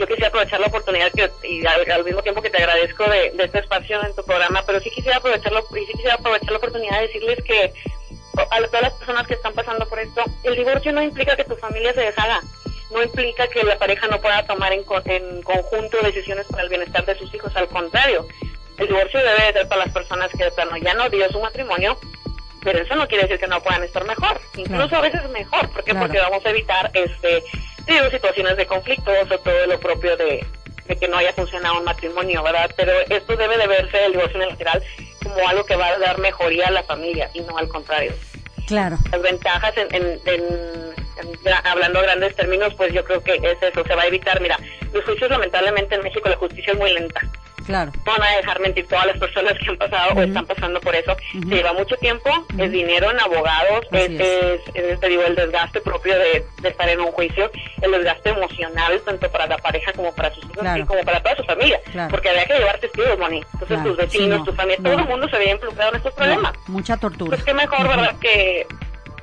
yo 0.00 0.06
quisiera 0.06 0.28
aprovechar 0.28 0.60
la 0.60 0.68
oportunidad 0.68 1.12
que, 1.12 1.30
y 1.46 1.64
al, 1.66 2.04
mismo 2.04 2.22
tiempo 2.22 2.40
que 2.40 2.48
te 2.48 2.56
agradezco 2.56 3.04
de, 3.04 3.34
este 3.38 3.58
espacio 3.58 4.02
en 4.02 4.14
tu 4.14 4.24
programa, 4.24 4.62
pero 4.66 4.80
sí 4.80 4.90
quisiera 4.90 5.18
aprovecharlo 5.18 5.62
sí 5.72 5.86
quisiera 5.92 6.14
aprovechar 6.14 6.50
la 6.50 6.56
oportunidad 6.56 7.00
de 7.00 7.06
decirles 7.08 7.44
que 7.44 7.72
a 8.36 8.66
todas 8.66 8.82
las 8.82 8.92
personas 8.94 9.26
que 9.26 9.34
están 9.34 9.52
pasando 9.52 9.86
por 9.88 9.98
esto, 9.98 10.22
el 10.44 10.56
divorcio 10.56 10.92
no 10.92 11.02
implica 11.02 11.36
que 11.36 11.44
tu 11.44 11.56
familia 11.56 11.92
se 11.92 12.00
deshaga, 12.00 12.40
no 12.90 13.02
implica 13.02 13.46
que 13.48 13.62
la 13.62 13.78
pareja 13.78 14.06
no 14.08 14.20
pueda 14.20 14.46
tomar 14.46 14.72
en, 14.72 14.84
en 15.06 15.42
conjunto 15.42 15.98
decisiones 16.02 16.46
para 16.50 16.64
el 16.64 16.68
bienestar 16.68 17.04
de 17.04 17.16
sus 17.16 17.32
hijos, 17.34 17.54
al 17.56 17.68
contrario, 17.68 18.26
el 18.78 18.86
divorcio 18.86 19.20
debe 19.20 19.52
ser 19.52 19.68
para 19.68 19.84
las 19.84 19.94
personas 19.94 20.30
que 20.30 20.50
plano 20.50 20.76
ya 20.78 20.94
no 20.94 21.08
dio 21.08 21.28
su 21.30 21.40
matrimonio, 21.40 21.98
pero 22.62 22.78
eso 22.78 22.94
no 22.94 23.06
quiere 23.08 23.24
decir 23.24 23.38
que 23.38 23.46
no 23.46 23.62
puedan 23.62 23.84
estar 23.84 24.04
mejor, 24.04 24.40
incluso 24.56 24.96
a 24.96 25.00
veces 25.00 25.28
mejor, 25.30 25.70
¿por 25.70 25.84
qué? 25.84 25.94
Porque 25.94 26.18
vamos 26.18 26.44
a 26.44 26.50
evitar 26.50 26.90
este 26.94 27.42
digo, 27.86 28.10
situaciones 28.10 28.56
de 28.56 28.66
conflicto 28.66 29.10
o 29.10 29.38
todo 29.38 29.66
lo 29.66 29.78
propio 29.80 30.16
de, 30.16 30.44
que 30.98 31.08
no 31.08 31.16
haya 31.16 31.32
funcionado 31.32 31.78
un 31.78 31.84
matrimonio, 31.84 32.42
¿verdad? 32.42 32.70
Pero 32.76 32.92
esto 33.08 33.36
debe 33.36 33.56
de 33.56 33.66
verse 33.66 34.04
el 34.04 34.12
divorcio 34.12 34.38
unilateral 34.38 34.82
como 35.22 35.48
algo 35.48 35.64
que 35.64 35.76
va 35.76 35.88
a 35.88 35.98
dar 35.98 36.18
mejoría 36.18 36.68
a 36.68 36.70
la 36.70 36.82
familia 36.82 37.30
y 37.34 37.40
no 37.42 37.56
al 37.56 37.68
contrario. 37.68 38.12
Claro. 38.66 38.98
Las 39.10 39.22
ventajas 39.22 39.74
en, 39.76 39.94
en, 39.94 40.20
en, 40.24 40.89
hablando 41.64 41.98
a 41.98 42.02
grandes 42.02 42.36
términos, 42.36 42.74
pues 42.74 42.92
yo 42.92 43.04
creo 43.04 43.22
que 43.22 43.34
es 43.34 43.62
eso, 43.62 43.84
se 43.84 43.94
va 43.94 44.02
a 44.02 44.06
evitar, 44.06 44.40
mira, 44.40 44.58
los 44.92 45.04
juicios 45.04 45.30
lamentablemente 45.30 45.94
en 45.94 46.02
México 46.02 46.28
la 46.28 46.36
justicia 46.36 46.72
es 46.72 46.78
muy 46.78 46.92
lenta. 46.92 47.20
Claro. 47.70 47.92
No 48.04 48.12
van 48.12 48.22
a 48.22 48.36
dejar 48.36 48.60
mentir 48.60 48.86
todas 48.88 49.06
las 49.06 49.18
personas 49.18 49.54
que 49.58 49.70
han 49.70 49.76
pasado 49.76 50.14
o 50.14 50.22
están 50.22 50.44
pasando 50.44 50.80
por 50.80 50.94
eso. 50.94 51.16
Se 51.32 51.54
lleva 51.54 51.72
mucho 51.72 51.96
tiempo, 51.96 52.28
es 52.58 52.72
dinero 52.72 53.10
en 53.12 53.20
abogados, 53.20 53.86
es, 53.92 54.60
es, 54.74 55.00
digo, 55.00 55.22
el 55.22 55.36
desgaste 55.36 55.80
propio 55.80 56.18
de, 56.18 56.44
estar 56.64 56.88
en 56.88 57.00
un 57.00 57.12
juicio, 57.12 57.48
el 57.82 57.92
desgaste 57.92 58.30
emocional, 58.30 59.00
tanto 59.04 59.30
para 59.30 59.46
la 59.46 59.58
pareja 59.58 59.92
como 59.92 60.12
para 60.14 60.34
sus 60.34 60.44
hijos 60.44 60.66
y 60.76 60.82
como 60.82 61.02
para 61.04 61.22
toda 61.22 61.36
su 61.36 61.44
familia. 61.44 61.80
Porque 62.10 62.30
había 62.30 62.46
que 62.46 62.58
llevar 62.58 62.78
testigos, 62.78 63.18
Moni. 63.18 63.40
Entonces 63.52 63.82
tus 63.84 63.96
vecinos, 63.96 64.44
tu 64.44 64.52
familia, 64.52 64.78
todo 64.82 64.98
el 64.98 65.06
mundo 65.06 65.28
se 65.28 65.38
veía 65.38 65.52
involucrado 65.52 65.90
en 65.90 65.96
estos 65.96 66.14
problemas. 66.14 66.52
mucha 66.66 66.96
tortura. 66.96 67.36
Pues 67.36 67.44
qué 67.44 67.54
mejor, 67.54 67.86
¿verdad? 67.86 68.16
Que, 68.20 68.66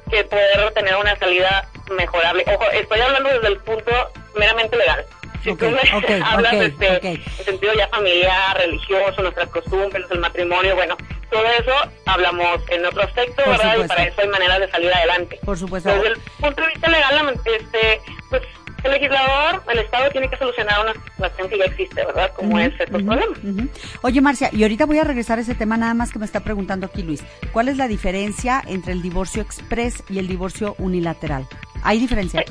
que 0.10 0.23
poder 0.23 0.71
tener 0.73 0.95
una 0.95 1.17
salida 1.17 1.67
mejorable. 1.89 2.43
Ojo, 2.47 2.65
estoy 2.71 3.00
hablando 3.00 3.30
desde 3.30 3.47
el 3.47 3.58
punto 3.60 3.91
meramente 4.36 4.78
legal 4.78 5.06
si 5.43 5.56
tú 5.56 5.65
me 5.69 6.21
hablas 6.23 6.54
este, 6.54 7.08
en 7.08 7.23
sentido 7.45 7.73
ya 7.73 7.88
familiar, 7.88 8.58
religioso, 8.58 9.21
nuestras 9.21 9.50
costumbres, 9.50 10.06
el 10.10 10.19
matrimonio, 10.19 10.76
bueno, 10.76 10.97
todo 11.30 11.45
eso 11.60 11.73
hablamos 12.06 12.62
en 12.69 12.86
otro 12.86 13.04
aspecto, 13.04 13.43
¿verdad? 13.45 13.78
Y 13.84 13.88
para 13.88 14.04
eso 14.06 14.21
hay 14.21 14.28
maneras 14.28 14.60
de 14.60 14.71
salir 14.71 14.93
adelante. 14.93 15.39
Por 15.43 15.58
supuesto. 15.58 15.89
Desde 15.89 16.08
el 16.10 16.17
punto 16.39 16.62
de 16.62 16.67
vista 16.67 16.89
legal, 16.89 17.39
este, 17.45 18.02
pues 18.30 18.43
el 18.84 18.91
legislador, 18.91 19.63
el 19.71 19.80
Estado 19.80 20.10
tiene 20.12 20.30
que 20.30 20.38
solucionar 20.38 20.82
una 20.82 20.93
situación 20.93 21.50
que 21.50 21.58
ya 21.58 21.65
existe, 21.65 22.06
¿verdad? 22.06 22.32
Como 22.36 22.60
es 22.60 22.73
estos 22.80 23.04
problemas. 23.04 23.39
Oye, 24.02 24.21
Marcia, 24.21 24.50
y 24.52 24.63
ahorita 24.63 24.86
voy 24.86 25.00
a 25.00 25.04
regresar 25.04 25.39
a 25.39 25.41
ese 25.41 25.56
tema 25.56 25.78
nada 25.78 25.93
más 25.93 26.12
que 26.12 26.19
me 26.19 26.26
está 26.26 26.41
preguntando 26.41 26.86
aquí 26.86 27.04
Luis. 27.04 27.23
¿Cuál 27.52 27.69
es 27.69 27.78
la 27.78 27.88
diferencia 27.88 28.62
entre 28.65 28.93
el 28.93 29.02
divorcio 29.02 29.41
express 29.41 30.04
y 30.10 30.19
el 30.19 30.28
divorcio 30.28 30.76
unilateral? 30.78 31.47
¿Hay 31.88 32.00
diferencia? 32.00 32.43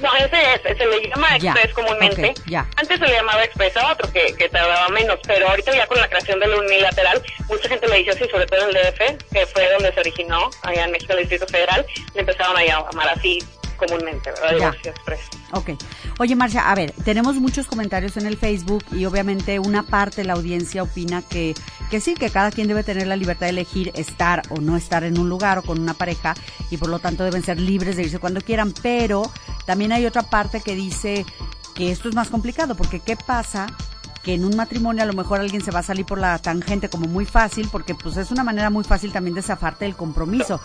No, 0.00 0.16
ese 0.16 0.54
es, 0.54 0.78
se 0.78 0.86
le 0.86 1.08
llama 1.10 1.36
express 1.36 1.74
comúnmente. 1.74 2.32
Antes 2.76 2.98
se 2.98 3.06
le 3.06 3.12
llamaba 3.12 3.44
express 3.44 3.76
a 3.76 3.92
otro 3.92 4.10
que, 4.10 4.34
que 4.34 4.48
tardaba 4.48 4.88
menos, 4.88 5.18
pero 5.26 5.46
ahorita 5.46 5.74
ya 5.74 5.86
con 5.86 6.00
la 6.00 6.08
creación 6.08 6.40
del 6.40 6.54
unilateral, 6.54 7.20
mucha 7.48 7.68
gente 7.68 7.86
le 7.86 7.98
dice 7.98 8.12
así, 8.12 8.24
sobre 8.30 8.46
todo 8.46 8.62
en 8.62 8.74
el 8.74 8.82
DF, 8.82 9.30
que 9.30 9.46
fue 9.46 9.70
donde 9.72 9.92
se 9.92 10.00
originó, 10.00 10.48
allá 10.62 10.84
en 10.86 10.92
México, 10.92 11.12
el 11.12 11.18
Distrito 11.18 11.46
Federal, 11.48 11.84
le 12.14 12.20
empezaron 12.20 12.56
a 12.56 12.64
llamar 12.64 13.08
así 13.10 13.40
comúnmente, 13.78 14.30
¿verdad? 14.30 14.54
Divorcio 14.54 14.90
express. 14.90 15.20
Ok. 15.52 15.70
Oye, 16.18 16.36
Marcia, 16.36 16.70
a 16.70 16.74
ver, 16.74 16.92
tenemos 17.04 17.36
muchos 17.36 17.66
comentarios 17.66 18.16
en 18.18 18.26
el 18.26 18.36
Facebook 18.36 18.84
y 18.92 19.06
obviamente 19.06 19.58
una 19.58 19.84
parte 19.84 20.22
de 20.22 20.26
la 20.26 20.34
audiencia 20.34 20.82
opina 20.82 21.22
que, 21.22 21.54
que 21.90 22.00
sí, 22.00 22.14
que 22.14 22.28
cada 22.28 22.50
quien 22.50 22.68
debe 22.68 22.82
tener 22.82 23.06
la 23.06 23.16
libertad 23.16 23.46
de 23.46 23.50
elegir 23.50 23.90
estar 23.94 24.42
o 24.50 24.60
no 24.60 24.76
estar 24.76 25.04
en 25.04 25.18
un 25.18 25.28
lugar 25.28 25.58
o 25.58 25.62
con 25.62 25.78
una 25.80 25.94
pareja 25.94 26.34
y 26.70 26.76
por 26.76 26.88
lo 26.88 26.98
tanto 26.98 27.24
deben 27.24 27.42
ser 27.42 27.58
libres 27.58 27.96
de 27.96 28.02
irse 28.02 28.18
cuando 28.18 28.40
quieran, 28.40 28.74
pero 28.82 29.22
también 29.64 29.92
hay 29.92 30.04
otra 30.04 30.22
parte 30.22 30.60
que 30.60 30.74
dice 30.74 31.24
que 31.74 31.90
esto 31.92 32.08
es 32.08 32.14
más 32.14 32.28
complicado 32.28 32.74
porque 32.74 33.00
¿qué 33.00 33.16
pasa 33.16 33.68
que 34.28 34.34
en 34.34 34.44
un 34.44 34.54
matrimonio 34.56 35.02
a 35.02 35.06
lo 35.06 35.14
mejor 35.14 35.40
alguien 35.40 35.64
se 35.64 35.70
va 35.70 35.78
a 35.78 35.82
salir 35.82 36.04
por 36.04 36.18
la 36.18 36.38
tangente 36.38 36.90
como 36.90 37.08
muy 37.08 37.24
fácil, 37.24 37.70
porque 37.72 37.94
pues 37.94 38.18
es 38.18 38.30
una 38.30 38.44
manera 38.44 38.68
muy 38.68 38.84
fácil 38.84 39.10
también 39.10 39.34
de 39.34 39.40
zafarte 39.40 39.86
del 39.86 39.96
compromiso. 39.96 40.60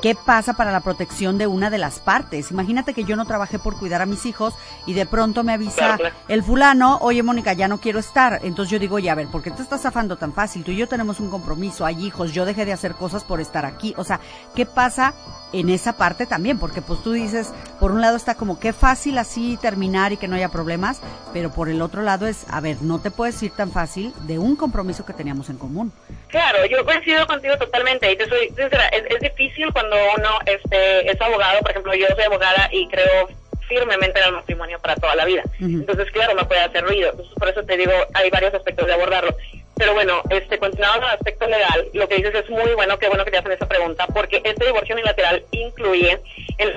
¿Qué 0.00 0.14
pasa 0.14 0.52
para 0.52 0.70
la 0.70 0.82
protección 0.82 1.36
de 1.36 1.48
una 1.48 1.68
de 1.68 1.78
las 1.78 1.98
partes? 1.98 2.52
Imagínate 2.52 2.94
que 2.94 3.02
yo 3.02 3.16
no 3.16 3.24
trabajé 3.24 3.58
por 3.58 3.76
cuidar 3.76 4.02
a 4.02 4.06
mis 4.06 4.24
hijos 4.24 4.54
y 4.86 4.92
de 4.92 5.04
pronto 5.04 5.42
me 5.42 5.52
avisa 5.52 5.98
el 6.28 6.44
fulano, 6.44 6.98
oye 7.00 7.24
Mónica, 7.24 7.54
ya 7.54 7.66
no 7.66 7.78
quiero 7.78 7.98
estar. 7.98 8.38
Entonces 8.44 8.70
yo 8.70 8.78
digo, 8.78 8.94
oye, 8.94 9.10
a 9.10 9.16
ver, 9.16 9.26
¿por 9.26 9.42
qué 9.42 9.50
te 9.50 9.62
estás 9.62 9.80
zafando 9.80 10.14
tan 10.14 10.32
fácil? 10.32 10.62
Tú 10.62 10.70
y 10.70 10.76
yo 10.76 10.86
tenemos 10.86 11.18
un 11.18 11.28
compromiso, 11.28 11.84
hay 11.84 12.06
hijos, 12.06 12.32
yo 12.32 12.44
dejé 12.44 12.66
de 12.66 12.72
hacer 12.72 12.94
cosas 12.94 13.24
por 13.24 13.40
estar 13.40 13.66
aquí. 13.66 13.94
O 13.96 14.04
sea, 14.04 14.20
¿qué 14.54 14.64
pasa 14.64 15.12
en 15.52 15.70
esa 15.70 15.94
parte 15.94 16.24
también? 16.26 16.60
Porque 16.60 16.82
pues 16.82 17.02
tú 17.02 17.10
dices, 17.10 17.52
por 17.80 17.90
un 17.90 18.00
lado 18.00 18.16
está 18.16 18.36
como 18.36 18.60
qué 18.60 18.72
fácil 18.72 19.18
así 19.18 19.58
terminar 19.60 20.12
y 20.12 20.18
que 20.18 20.28
no 20.28 20.36
haya 20.36 20.50
problemas, 20.50 21.00
pero 21.32 21.50
por 21.50 21.68
el 21.68 21.82
otro 21.82 22.02
lado 22.02 22.28
es, 22.28 22.46
a 22.48 22.60
ver, 22.60 22.80
no 22.80 23.00
te 23.00 23.07
puedes 23.10 23.42
ir 23.42 23.50
tan 23.52 23.70
fácil 23.70 24.12
de 24.26 24.38
un 24.38 24.56
compromiso 24.56 25.04
que 25.04 25.12
teníamos 25.12 25.50
en 25.50 25.58
común. 25.58 25.92
Claro, 26.28 26.64
yo 26.66 26.84
coincido 26.84 27.26
contigo 27.26 27.56
totalmente 27.58 28.10
y 28.10 28.16
te 28.16 28.28
soy 28.28 28.52
es, 28.56 29.20
difícil 29.20 29.72
cuando 29.72 29.96
uno 30.16 30.38
este, 30.46 31.10
es 31.10 31.20
abogado, 31.20 31.60
por 31.60 31.70
ejemplo, 31.70 31.94
yo 31.94 32.06
soy 32.14 32.24
abogada 32.24 32.68
y 32.72 32.86
creo 32.88 33.28
firmemente 33.68 34.18
en 34.18 34.26
el 34.26 34.32
matrimonio 34.32 34.78
para 34.80 34.96
toda 34.96 35.14
la 35.14 35.24
vida. 35.24 35.42
Entonces, 35.60 36.10
claro, 36.10 36.34
no 36.34 36.48
puede 36.48 36.62
hacer 36.62 36.84
ruido. 36.84 37.12
por 37.38 37.48
eso 37.48 37.62
te 37.64 37.76
digo, 37.76 37.92
hay 38.14 38.30
varios 38.30 38.54
aspectos 38.54 38.86
de 38.86 38.94
abordarlo. 38.94 39.36
Pero 39.78 39.94
bueno, 39.94 40.22
este, 40.30 40.58
continuando 40.58 41.00
con 41.00 41.08
el 41.08 41.14
aspecto 41.14 41.46
legal, 41.46 41.88
lo 41.92 42.08
que 42.08 42.16
dices 42.16 42.34
es 42.34 42.50
muy 42.50 42.74
bueno, 42.74 42.98
qué 42.98 43.08
bueno 43.08 43.24
que 43.24 43.30
te 43.30 43.38
hacen 43.38 43.52
esa 43.52 43.68
pregunta, 43.68 44.06
porque 44.08 44.42
este 44.44 44.66
divorcio 44.66 44.94
unilateral 44.94 45.44
incluye 45.52 46.18
en, 46.58 46.72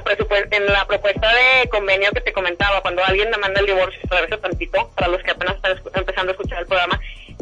en 0.51 0.65
la 0.67 0.85
propuesta 0.85 1.27
de 1.33 1.67
convenio 1.69 2.11
que 2.11 2.21
te 2.21 2.31
comentaba, 2.31 2.81
cuando 2.81 3.03
alguien 3.03 3.31
demanda 3.31 3.59
el 3.59 3.65
divorcio, 3.65 3.99
a 4.11 4.37
tantito, 4.37 4.91
para 4.95 5.07
los 5.07 5.23
que 5.23 5.31
apenas 5.31 5.55
están 5.55 5.79
empezando 5.95 6.31
a 6.31 6.33
escuchar 6.33 6.59
el 6.59 6.67
programa, 6.67 6.99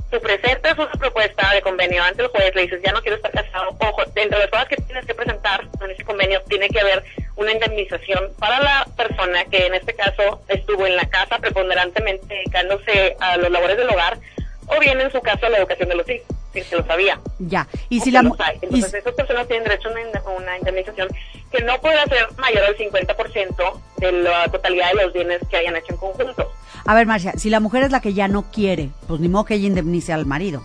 tú 0.10 0.22
presentas 0.22 0.78
una 0.78 0.92
propuesta 0.92 1.54
de 1.54 1.62
convenio 1.62 2.04
ante 2.04 2.22
el 2.24 2.30
juez, 2.30 2.56
le 2.56 2.62
dices, 2.62 2.82
ya 2.82 2.94
no 2.94 3.02
quiero 3.02 3.18
estar 3.18 3.32
casado, 3.32 3.76
ojo, 3.80 4.04
entre 4.16 4.40
las 4.40 4.48
cosas 4.48 4.68
que 4.68 4.78
tienes 4.78 5.06
que 5.06 5.14
presentar 5.14 5.68
en 5.82 5.92
ese 5.92 6.06
convenio, 6.06 6.42
tiene 6.48 6.70
que 6.70 6.80
haber 6.80 7.04
una 7.36 7.52
indemnización 7.52 8.32
para 8.40 8.62
la 8.62 8.88
persona 8.96 9.46
que 9.46 9.66
en 9.66 9.74
este 9.74 9.94
caso 9.94 10.42
estuvo 10.48 10.88
en 10.88 10.96
la 10.96 11.08
casa 11.10 11.38
preponderantemente 11.40 12.34
dedicándose 12.34 13.18
a 13.20 13.38
los 13.38 13.50
labores 13.52 13.78
del 13.78 13.90
hogar, 13.90 14.18
o 14.70 14.80
bien 14.80 15.00
en 15.00 15.12
su 15.12 15.22
caso 15.22 15.46
a 15.46 15.50
la 15.50 15.58
educación 15.58 15.90
de 15.90 15.96
los 15.96 16.10
hijos, 16.10 16.28
si 16.54 16.62
se 16.62 16.78
lo 16.78 16.86
sabía. 16.86 17.20
Ya, 17.40 17.68
y 17.90 18.00
si 18.00 18.12
la... 18.12 18.20
Entonces, 18.20 18.94
esas 18.94 19.14
personas 19.14 19.48
tienen 19.48 19.68
derecho 19.68 19.90
a 19.90 20.30
una, 20.30 20.58
indemnización 20.58 21.10
que 21.52 21.64
no 21.64 21.80
puede 21.82 22.02
ser 22.06 22.28
mayor 22.38 22.64
al 22.64 22.78
50% 22.78 23.82
de 23.98 24.12
la 24.12 24.48
totalidad 24.50 24.90
de 24.90 25.04
los 25.04 25.14
bienes 25.14 25.40
que 25.50 25.58
hayan 25.58 25.76
hecho 25.76 25.94
en 25.94 25.98
conjunto. 25.98 26.52
A 26.86 26.96
ver, 26.96 27.06
Marcia, 27.06 27.34
si 27.38 27.50
la 27.50 27.60
mujer 27.60 27.84
es 27.84 27.92
la 27.92 28.02
que 28.02 28.14
ya 28.14 28.28
no 28.28 28.52
quiere, 28.52 28.90
pues 29.08 29.20
ni 29.20 29.30
modo 29.30 29.46
que 29.46 29.56
ella 29.56 29.68
indemnice 29.68 30.14
al 30.14 30.26
marido. 30.26 30.64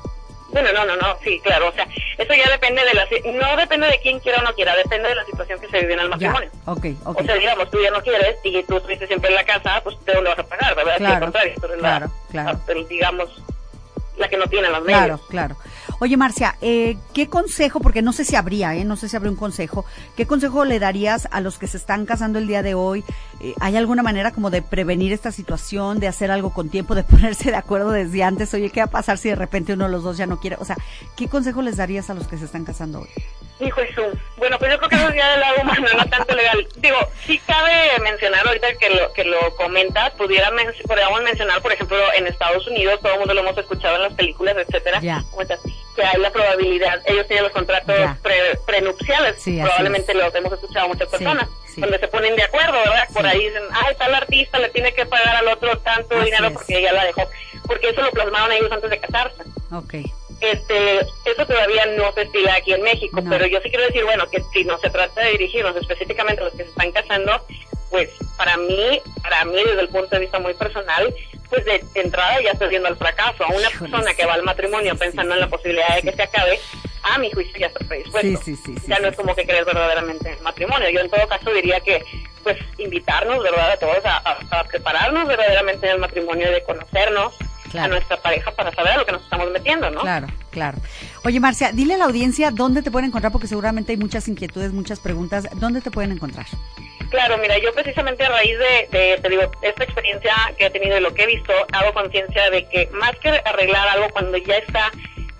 Bueno, 0.54 0.72
no, 0.72 0.84
no, 0.84 0.96
no, 0.96 1.18
sí, 1.24 1.40
claro, 1.42 1.68
o 1.68 1.72
sea, 1.72 1.84
eso 2.16 2.32
ya 2.32 2.48
depende 2.48 2.80
de 2.84 2.94
la, 2.94 3.06
no 3.32 3.56
depende 3.56 3.88
de 3.88 3.98
quién 3.98 4.20
quiera 4.20 4.38
o 4.38 4.44
no 4.44 4.54
quiera, 4.54 4.76
depende 4.76 5.08
de 5.08 5.16
la 5.16 5.24
situación 5.24 5.58
que 5.58 5.68
se 5.68 5.80
vive 5.80 5.94
en 5.94 6.00
el 6.00 6.08
matrimonio. 6.08 6.48
Ya, 6.52 6.72
okay, 6.72 6.96
ok, 7.04 7.20
O 7.20 7.24
sea, 7.24 7.34
digamos, 7.34 7.68
tú 7.72 7.78
ya 7.82 7.90
no 7.90 8.00
quieres 8.02 8.36
y 8.44 8.62
tú 8.62 8.76
estuviste 8.76 9.08
siempre 9.08 9.30
en 9.30 9.34
la 9.34 9.44
casa, 9.44 9.80
pues 9.82 9.98
te 10.04 10.14
lo 10.14 10.30
vas 10.30 10.38
a 10.38 10.44
pagar, 10.44 10.76
¿verdad? 10.76 10.98
Claro, 10.98 11.14
al 11.14 11.20
contrario, 11.20 11.54
claro, 11.80 12.10
claro. 12.30 12.60
digamos, 12.88 13.42
la 14.16 14.28
que 14.28 14.36
no 14.36 14.46
tiene 14.46 14.70
las. 14.70 14.82
Claro, 14.82 15.20
claro. 15.28 15.56
Oye, 16.00 16.16
Marcia, 16.16 16.56
eh, 16.60 16.96
¿qué 17.14 17.28
consejo, 17.28 17.80
porque 17.80 18.02
no 18.02 18.12
sé 18.12 18.24
si 18.24 18.36
habría, 18.36 18.74
eh, 18.74 18.84
no 18.84 18.96
sé 18.96 19.08
si 19.08 19.16
habría 19.16 19.30
un 19.30 19.36
consejo, 19.36 19.84
¿qué 20.16 20.26
consejo 20.26 20.64
le 20.64 20.78
darías 20.78 21.28
a 21.30 21.40
los 21.40 21.58
que 21.58 21.66
se 21.66 21.76
están 21.76 22.04
casando 22.04 22.38
el 22.38 22.46
día 22.46 22.62
de 22.62 22.74
hoy? 22.74 23.04
Eh, 23.40 23.54
¿Hay 23.60 23.76
alguna 23.76 24.02
manera 24.02 24.32
como 24.32 24.50
de 24.50 24.62
prevenir 24.62 25.12
esta 25.12 25.30
situación, 25.30 26.00
de 26.00 26.08
hacer 26.08 26.30
algo 26.30 26.52
con 26.52 26.68
tiempo, 26.68 26.94
de 26.94 27.04
ponerse 27.04 27.50
de 27.50 27.56
acuerdo 27.56 27.90
desde 27.90 28.22
antes? 28.22 28.52
Oye, 28.54 28.70
¿qué 28.70 28.80
va 28.80 28.86
a 28.86 28.90
pasar 28.90 29.18
si 29.18 29.28
de 29.28 29.36
repente 29.36 29.72
uno 29.72 29.84
de 29.84 29.90
los 29.90 30.02
dos 30.02 30.16
ya 30.16 30.26
no 30.26 30.40
quiere? 30.40 30.56
O 30.58 30.64
sea, 30.64 30.76
¿qué 31.16 31.28
consejo 31.28 31.62
les 31.62 31.76
darías 31.76 32.10
a 32.10 32.14
los 32.14 32.26
que 32.26 32.38
se 32.38 32.44
están 32.44 32.64
casando 32.64 33.00
hoy? 33.00 33.08
Hijo 33.60 33.80
Jesús. 33.82 34.18
Bueno, 34.36 34.58
pues 34.58 34.72
yo 34.72 34.78
creo 34.78 34.90
que 34.90 34.96
eso 34.96 35.08
es 35.08 35.14
ya 35.14 35.30
del 35.30 35.40
lado 35.40 35.62
humano, 35.62 35.86
no 35.96 36.06
tanto 36.06 36.34
legal. 36.34 36.66
Digo, 36.76 36.96
sí 37.24 37.40
cabe 37.46 37.72
mencionar 38.02 38.46
ahorita 38.46 38.66
que 38.78 38.90
lo 38.90 39.12
que 39.12 39.24
lo 39.24 39.54
comentas, 39.54 40.10
pudiera 40.14 40.50
podríamos 40.86 41.22
mencionar, 41.22 41.62
por 41.62 41.72
ejemplo, 41.72 41.96
en 42.16 42.26
Estados 42.26 42.66
Unidos, 42.66 42.98
todo 43.00 43.12
el 43.12 43.18
mundo 43.20 43.32
lo 43.32 43.40
hemos 43.40 43.56
escuchado 43.56 43.96
en 43.96 44.02
las 44.02 44.14
películas, 44.14 44.56
etcétera, 44.56 45.00
que 45.94 46.02
hay 46.02 46.20
la 46.20 46.30
probabilidad, 46.30 47.00
ellos 47.06 47.26
tienen 47.26 47.44
los 47.44 47.52
contratos 47.52 47.94
prenupciales, 48.66 49.42
probablemente 49.42 50.14
los 50.14 50.34
hemos 50.34 50.52
escuchado 50.52 50.88
muchas 50.88 51.08
personas, 51.08 51.48
donde 51.76 51.98
se 51.98 52.08
ponen 52.08 52.36
de 52.36 52.42
acuerdo, 52.42 52.72
¿verdad? 52.72 53.08
Por 53.12 53.26
ahí 53.26 53.46
dicen, 53.46 53.62
ay, 53.72 53.94
tal 53.96 54.14
artista 54.14 54.58
le 54.58 54.68
tiene 54.70 54.92
que 54.92 55.06
pagar 55.06 55.36
al 55.36 55.48
otro 55.48 55.78
tanto 55.78 56.20
dinero 56.20 56.52
porque 56.52 56.78
ella 56.78 56.92
la 56.92 57.04
dejó, 57.04 57.28
porque 57.66 57.90
eso 57.90 58.02
lo 58.02 58.10
plasmaron 58.10 58.52
ellos 58.52 58.70
antes 58.70 58.90
de 58.90 59.00
casarse. 59.00 59.42
Okay. 59.72 60.04
Este, 60.40 61.00
eso 61.00 61.46
todavía 61.46 61.86
no 61.96 62.12
se 62.12 62.22
estila 62.22 62.54
aquí 62.54 62.72
en 62.72 62.82
México, 62.82 63.22
pero 63.28 63.46
yo 63.46 63.60
sí 63.62 63.70
quiero 63.70 63.86
decir, 63.86 64.04
bueno, 64.04 64.28
que 64.28 64.42
si 64.52 64.64
no 64.64 64.78
se 64.78 64.90
trata 64.90 65.20
de 65.22 65.30
dirigirnos 65.32 65.74
específicamente 65.76 66.42
a 66.42 66.44
los 66.44 66.54
que 66.54 66.64
se 66.64 66.68
están 66.70 66.92
casando, 66.92 67.44
pues 67.90 68.10
para 68.36 68.56
mí, 68.56 69.00
para 69.22 69.44
mí 69.44 69.56
desde 69.64 69.80
el 69.80 69.88
punto 69.88 70.08
de 70.10 70.18
vista 70.18 70.38
muy 70.38 70.52
personal, 70.54 71.14
pues 71.54 71.64
de 71.64 72.00
entrada 72.00 72.40
ya 72.42 72.50
estoy 72.50 72.68
viendo 72.68 72.88
el 72.88 72.96
fracaso. 72.96 73.44
A 73.44 73.48
una 73.48 73.68
persona 73.70 74.14
que 74.14 74.26
va 74.26 74.34
al 74.34 74.42
matrimonio 74.42 74.96
pensando 74.96 75.34
en 75.34 75.40
la 75.40 75.48
posibilidad 75.48 75.94
de 75.94 76.02
que 76.02 76.12
se 76.12 76.22
acabe, 76.22 76.58
a 77.02 77.18
mi 77.18 77.30
juicio 77.30 77.58
ya 77.58 77.66
está 77.66 77.84
predispuesto. 77.86 78.52
ya 78.86 78.98
no 78.98 79.08
es 79.08 79.16
como 79.16 79.34
que 79.34 79.44
crees 79.46 79.64
verdaderamente 79.64 80.32
en 80.32 80.42
matrimonio. 80.42 80.88
Yo 80.90 81.00
en 81.00 81.10
todo 81.10 81.26
caso 81.28 81.52
diría 81.52 81.80
que 81.80 82.04
pues 82.42 82.58
invitarnos, 82.78 83.42
¿verdad? 83.42 83.72
A 83.72 83.76
todos 83.76 84.04
a, 84.04 84.64
prepararnos 84.64 85.26
verdaderamente 85.26 85.86
en 85.86 85.92
el 85.94 85.98
matrimonio, 85.98 86.50
de 86.50 86.62
conocernos, 86.62 87.34
a 87.78 87.88
nuestra 87.88 88.16
pareja 88.18 88.52
para 88.52 88.72
saber 88.72 88.92
a 88.92 88.98
lo 88.98 89.06
que 89.06 89.12
nos 89.12 89.22
estamos 89.22 89.50
metiendo, 89.50 89.90
¿no? 89.90 90.00
Claro, 90.02 90.28
claro. 90.50 90.78
Oye, 91.24 91.40
Marcia, 91.40 91.72
dile 91.72 91.94
a 91.94 91.98
la 91.98 92.04
audiencia 92.04 92.50
dónde 92.50 92.82
te 92.82 92.90
pueden 92.90 93.08
encontrar, 93.08 93.32
porque 93.32 93.48
seguramente 93.48 93.92
hay 93.92 93.98
muchas 93.98 94.28
inquietudes, 94.28 94.72
muchas 94.72 95.00
preguntas. 95.00 95.48
¿Dónde 95.54 95.80
te 95.80 95.90
pueden 95.90 96.12
encontrar? 96.12 96.46
Claro, 97.14 97.38
mira, 97.38 97.56
yo 97.58 97.72
precisamente 97.72 98.24
a 98.24 98.28
raíz 98.28 98.58
de, 98.58 98.88
te 99.22 99.28
digo, 99.28 99.48
esta 99.62 99.84
experiencia 99.84 100.34
que 100.58 100.66
he 100.66 100.70
tenido 100.70 100.98
y 100.98 101.00
lo 101.00 101.14
que 101.14 101.22
he 101.22 101.26
visto, 101.26 101.52
hago 101.70 101.94
conciencia 101.94 102.50
de 102.50 102.68
que 102.68 102.88
más 102.92 103.12
que 103.20 103.28
arreglar 103.28 103.86
algo 103.86 104.08
cuando 104.08 104.36
ya 104.36 104.56
está 104.56 104.90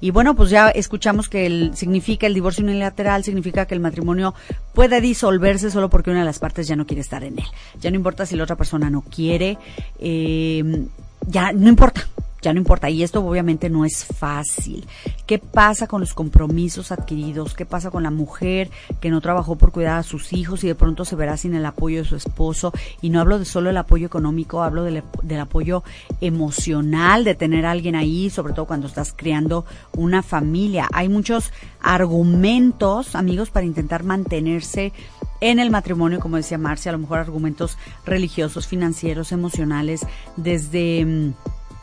Y 0.00 0.12
bueno, 0.12 0.36
pues 0.36 0.50
ya 0.50 0.68
escuchamos 0.68 1.28
que 1.28 1.46
el, 1.46 1.72
significa 1.74 2.28
el 2.28 2.34
divorcio 2.34 2.62
unilateral, 2.62 3.24
significa 3.24 3.66
que 3.66 3.74
el 3.74 3.80
matrimonio 3.80 4.32
puede 4.72 5.00
disolverse 5.00 5.68
solo 5.68 5.90
porque 5.90 6.10
una 6.10 6.20
de 6.20 6.26
las 6.26 6.38
partes 6.38 6.68
ya 6.68 6.76
no 6.76 6.86
quiere 6.86 7.00
estar 7.00 7.24
en 7.24 7.40
él. 7.40 7.46
Ya 7.80 7.90
no 7.90 7.96
importa 7.96 8.24
si 8.24 8.36
la 8.36 8.44
otra 8.44 8.54
persona 8.54 8.88
no 8.88 9.00
quiere, 9.00 9.58
eh, 9.98 10.86
ya 11.26 11.50
no 11.50 11.68
importa 11.68 12.06
ya 12.42 12.52
no 12.52 12.58
importa. 12.58 12.90
Y 12.90 13.02
esto 13.02 13.24
obviamente 13.24 13.70
no 13.70 13.84
es 13.84 14.04
fácil. 14.04 14.86
¿Qué 15.26 15.38
pasa 15.38 15.86
con 15.86 16.00
los 16.00 16.14
compromisos 16.14 16.92
adquiridos? 16.92 17.54
¿Qué 17.54 17.66
pasa 17.66 17.90
con 17.90 18.02
la 18.02 18.10
mujer 18.10 18.70
que 19.00 19.10
no 19.10 19.20
trabajó 19.20 19.56
por 19.56 19.72
cuidar 19.72 19.98
a 19.98 20.02
sus 20.02 20.32
hijos 20.32 20.64
y 20.64 20.68
de 20.68 20.74
pronto 20.74 21.04
se 21.04 21.16
verá 21.16 21.36
sin 21.36 21.54
el 21.54 21.66
apoyo 21.66 21.98
de 21.98 22.08
su 22.08 22.16
esposo? 22.16 22.72
Y 23.00 23.10
no 23.10 23.20
hablo 23.20 23.38
de 23.38 23.44
solo 23.44 23.70
el 23.70 23.76
apoyo 23.76 24.06
económico, 24.06 24.62
hablo 24.62 24.84
del, 24.84 25.02
del 25.22 25.40
apoyo 25.40 25.82
emocional, 26.20 27.24
de 27.24 27.34
tener 27.34 27.66
a 27.66 27.70
alguien 27.70 27.94
ahí, 27.94 28.30
sobre 28.30 28.52
todo 28.52 28.66
cuando 28.66 28.86
estás 28.86 29.14
creando 29.16 29.64
una 29.96 30.22
familia. 30.22 30.88
Hay 30.92 31.08
muchos 31.08 31.52
argumentos, 31.80 33.14
amigos, 33.14 33.50
para 33.50 33.66
intentar 33.66 34.04
mantenerse 34.04 34.92
en 35.40 35.58
el 35.58 35.70
matrimonio, 35.70 36.20
como 36.20 36.36
decía 36.36 36.58
Marcia, 36.58 36.90
a 36.90 36.92
lo 36.92 36.98
mejor 36.98 37.18
argumentos 37.18 37.78
religiosos, 38.04 38.66
financieros, 38.66 39.32
emocionales, 39.32 40.06
desde 40.36 41.04
mm, 41.04 41.32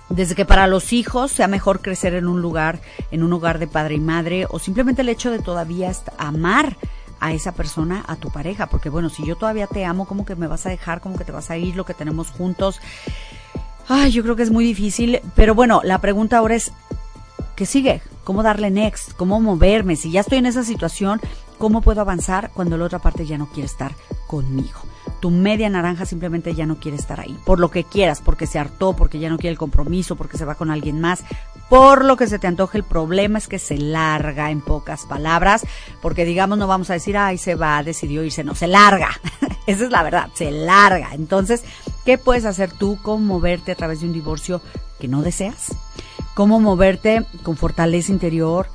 desde 0.09 0.35
que 0.35 0.45
para 0.45 0.67
los 0.67 0.93
hijos 0.93 1.31
sea 1.31 1.47
mejor 1.47 1.81
crecer 1.81 2.13
en 2.13 2.27
un 2.27 2.41
lugar, 2.41 2.81
en 3.11 3.23
un 3.23 3.33
hogar 3.33 3.59
de 3.59 3.67
padre 3.67 3.95
y 3.95 3.99
madre, 3.99 4.45
o 4.49 4.59
simplemente 4.59 5.01
el 5.01 5.09
hecho 5.09 5.31
de 5.31 5.39
todavía 5.39 5.91
amar 6.17 6.77
a 7.19 7.33
esa 7.33 7.51
persona, 7.53 8.03
a 8.07 8.15
tu 8.15 8.29
pareja, 8.29 8.67
porque 8.67 8.89
bueno, 8.89 9.09
si 9.09 9.25
yo 9.25 9.35
todavía 9.35 9.67
te 9.67 9.85
amo, 9.85 10.05
¿cómo 10.05 10.25
que 10.25 10.35
me 10.35 10.47
vas 10.47 10.65
a 10.65 10.69
dejar? 10.69 11.01
¿Cómo 11.01 11.17
que 11.17 11.25
te 11.25 11.31
vas 11.31 11.49
a 11.49 11.57
ir 11.57 11.75
lo 11.75 11.85
que 11.85 11.93
tenemos 11.93 12.29
juntos? 12.29 12.79
Ay, 13.87 14.11
yo 14.11 14.23
creo 14.23 14.35
que 14.35 14.43
es 14.43 14.51
muy 14.51 14.65
difícil, 14.65 15.21
pero 15.35 15.55
bueno, 15.55 15.81
la 15.83 15.99
pregunta 15.99 16.37
ahora 16.37 16.55
es, 16.55 16.71
¿qué 17.55 17.65
sigue? 17.65 18.01
¿Cómo 18.23 18.43
darle 18.43 18.69
next? 18.69 19.13
¿Cómo 19.13 19.39
moverme? 19.39 19.95
Si 19.95 20.11
ya 20.11 20.21
estoy 20.21 20.39
en 20.39 20.45
esa 20.45 20.63
situación, 20.63 21.21
¿cómo 21.57 21.81
puedo 21.81 22.01
avanzar 22.01 22.51
cuando 22.53 22.77
la 22.77 22.85
otra 22.85 22.99
parte 22.99 23.25
ya 23.25 23.37
no 23.37 23.47
quiere 23.47 23.67
estar 23.67 23.95
conmigo? 24.27 24.81
Tu 25.19 25.31
media 25.31 25.69
naranja 25.69 26.05
simplemente 26.05 26.53
ya 26.53 26.65
no 26.65 26.79
quiere 26.79 26.97
estar 26.97 27.19
ahí. 27.19 27.37
Por 27.45 27.59
lo 27.59 27.71
que 27.71 27.83
quieras, 27.83 28.21
porque 28.21 28.47
se 28.47 28.59
hartó, 28.59 28.95
porque 28.95 29.19
ya 29.19 29.29
no 29.29 29.37
quiere 29.37 29.51
el 29.51 29.57
compromiso, 29.57 30.15
porque 30.15 30.37
se 30.37 30.45
va 30.45 30.55
con 30.55 30.71
alguien 30.71 31.01
más, 31.01 31.23
por 31.69 32.05
lo 32.05 32.17
que 32.17 32.27
se 32.27 32.39
te 32.39 32.47
antoje. 32.47 32.77
El 32.77 32.83
problema 32.83 33.37
es 33.37 33.47
que 33.47 33.59
se 33.59 33.77
larga 33.77 34.51
en 34.51 34.61
pocas 34.61 35.05
palabras, 35.05 35.65
porque 36.01 36.25
digamos 36.25 36.57
no 36.57 36.67
vamos 36.67 36.89
a 36.89 36.93
decir, 36.93 37.17
ay, 37.17 37.37
se 37.37 37.55
va, 37.55 37.83
decidió 37.83 38.23
irse, 38.23 38.43
no, 38.43 38.55
se 38.55 38.67
larga. 38.67 39.09
Esa 39.67 39.85
es 39.85 39.91
la 39.91 40.03
verdad, 40.03 40.29
se 40.33 40.51
larga. 40.51 41.09
Entonces, 41.13 41.63
¿qué 42.05 42.17
puedes 42.17 42.45
hacer 42.45 42.71
tú? 42.71 42.97
¿Cómo 43.01 43.25
moverte 43.25 43.71
a 43.71 43.75
través 43.75 44.01
de 44.01 44.07
un 44.07 44.13
divorcio 44.13 44.61
que 44.99 45.07
no 45.07 45.21
deseas? 45.21 45.75
¿Cómo 46.33 46.59
moverte 46.59 47.25
con 47.43 47.57
fortaleza 47.57 48.11
interior? 48.11 48.69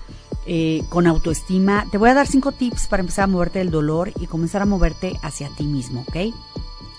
Eh, 0.45 0.83
con 0.89 1.07
autoestima. 1.07 1.87
Te 1.93 1.99
voy 1.99 2.11
a 2.11 2.15
dar 2.15 2.27
cinco 2.27 2.51
tips 2.51 2.89
para 2.89 3.01
empezar 3.01 3.25
a 3.25 3.27
moverte 3.29 3.61
del 3.61 3.71
dolor 3.71 4.11
y 4.19 4.27
comenzar 4.27 4.61
a 4.61 4.67
moverte 4.67 5.17
hacia 5.23 5.49
ti 5.51 5.63
mismo, 5.63 6.05
¿ok? 6.09 6.35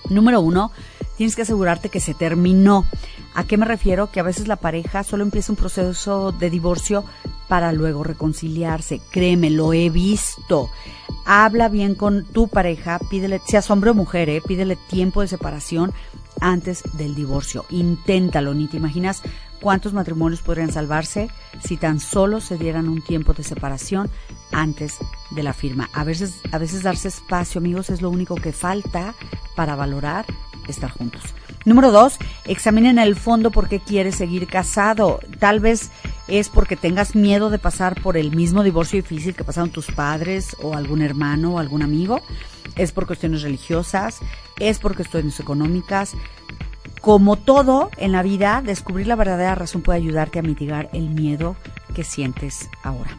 Número 0.10 0.40
uno, 0.40 0.72
tienes 1.18 1.36
que 1.36 1.42
asegurarte 1.42 1.90
que 1.90 2.00
se 2.00 2.14
terminó. 2.14 2.86
¿A 3.34 3.44
qué 3.44 3.58
me 3.58 3.66
refiero? 3.66 4.12
Que 4.12 4.22
a 4.22 4.24
veces 4.24 4.48
la 4.48 4.56
pareja 4.56 5.04
solo 5.04 5.24
empieza 5.24 5.52
un 5.52 5.58
proceso 5.58 6.32
de 6.32 6.50
divorcio 6.50 7.04
para 7.50 7.74
luego 7.74 8.06
reconciliarse. 8.06 9.02
Créeme, 9.12 9.50
lo 9.50 9.74
he 9.74 9.90
visto. 9.90 10.70
Habla 11.26 11.68
bien 11.68 11.96
con 11.96 12.24
tu 12.26 12.48
pareja, 12.48 12.98
pídele, 13.10 13.42
seas 13.46 13.70
hombre 13.70 13.90
o 13.90 13.94
mujer, 13.94 14.30
¿eh? 14.30 14.42
pídele 14.42 14.76
tiempo 14.76 15.22
de 15.22 15.28
separación 15.28 15.94
antes 16.40 16.84
del 16.94 17.16
divorcio. 17.16 17.66
Inténtalo, 17.70 18.54
ni 18.54 18.68
te 18.68 18.78
imaginas 18.78 19.22
cuántos 19.64 19.94
matrimonios 19.94 20.42
podrían 20.42 20.74
salvarse 20.74 21.30
si 21.64 21.78
tan 21.78 22.02
solo 22.02 22.42
se 22.42 22.58
dieran 22.58 22.90
un 22.90 23.02
tiempo 23.02 23.34
de 23.34 23.44
separación 23.44 24.12
antes 24.52 24.98
de 25.32 25.42
la 25.42 25.54
firma. 25.54 25.90
A 25.94 26.04
veces, 26.04 26.42
a 26.52 26.58
veces 26.58 26.84
darse 26.84 27.08
espacio, 27.08 27.60
amigos, 27.60 27.90
es 27.90 28.02
lo 28.02 28.10
único 28.10 28.36
que 28.36 28.52
falta 28.52 29.16
para 29.56 29.78
valorar 29.78 30.26
estar 30.68 30.92
juntos. 30.92 31.22
Número 31.64 31.92
dos, 31.92 32.18
examinen 32.46 33.00
el 33.00 33.16
fondo 33.16 33.52
por 33.52 33.70
qué 33.70 33.80
quieres 33.80 34.16
seguir 34.16 34.48
casado. 34.48 35.22
Tal 35.40 35.62
vez 35.62 35.92
es 36.28 36.50
porque 36.50 36.76
tengas 36.76 37.16
miedo 37.16 37.50
de 37.50 37.58
pasar 37.58 38.02
por 38.02 38.18
el 38.18 38.36
mismo 38.36 38.64
divorcio 38.64 39.02
difícil 39.02 39.34
que 39.34 39.46
pasaron 39.46 39.70
tus 39.70 39.88
padres 39.88 40.58
o 40.62 40.74
algún 40.74 41.02
hermano 41.02 41.56
o 41.56 41.60
algún 41.60 41.84
amigo. 41.84 42.22
Es 42.76 42.92
por 42.92 43.08
cuestiones 43.08 43.44
religiosas, 43.44 44.20
es 44.60 44.80
por 44.80 44.96
cuestiones 44.96 45.40
económicas, 45.40 46.16
como 47.04 47.36
todo 47.36 47.92
en 47.98 48.14
la 48.14 48.24
vida, 48.24 48.62
descubrir 48.64 49.08
la 49.08 49.18
verdadera 49.18 49.56
razón 49.56 49.82
puede 49.82 49.98
ayudarte 50.00 50.40
a 50.40 50.42
mitigar 50.42 50.88
el 50.94 51.10
miedo 51.10 51.58
que 51.94 52.06
sientes 52.06 52.70
ahora. 52.82 53.18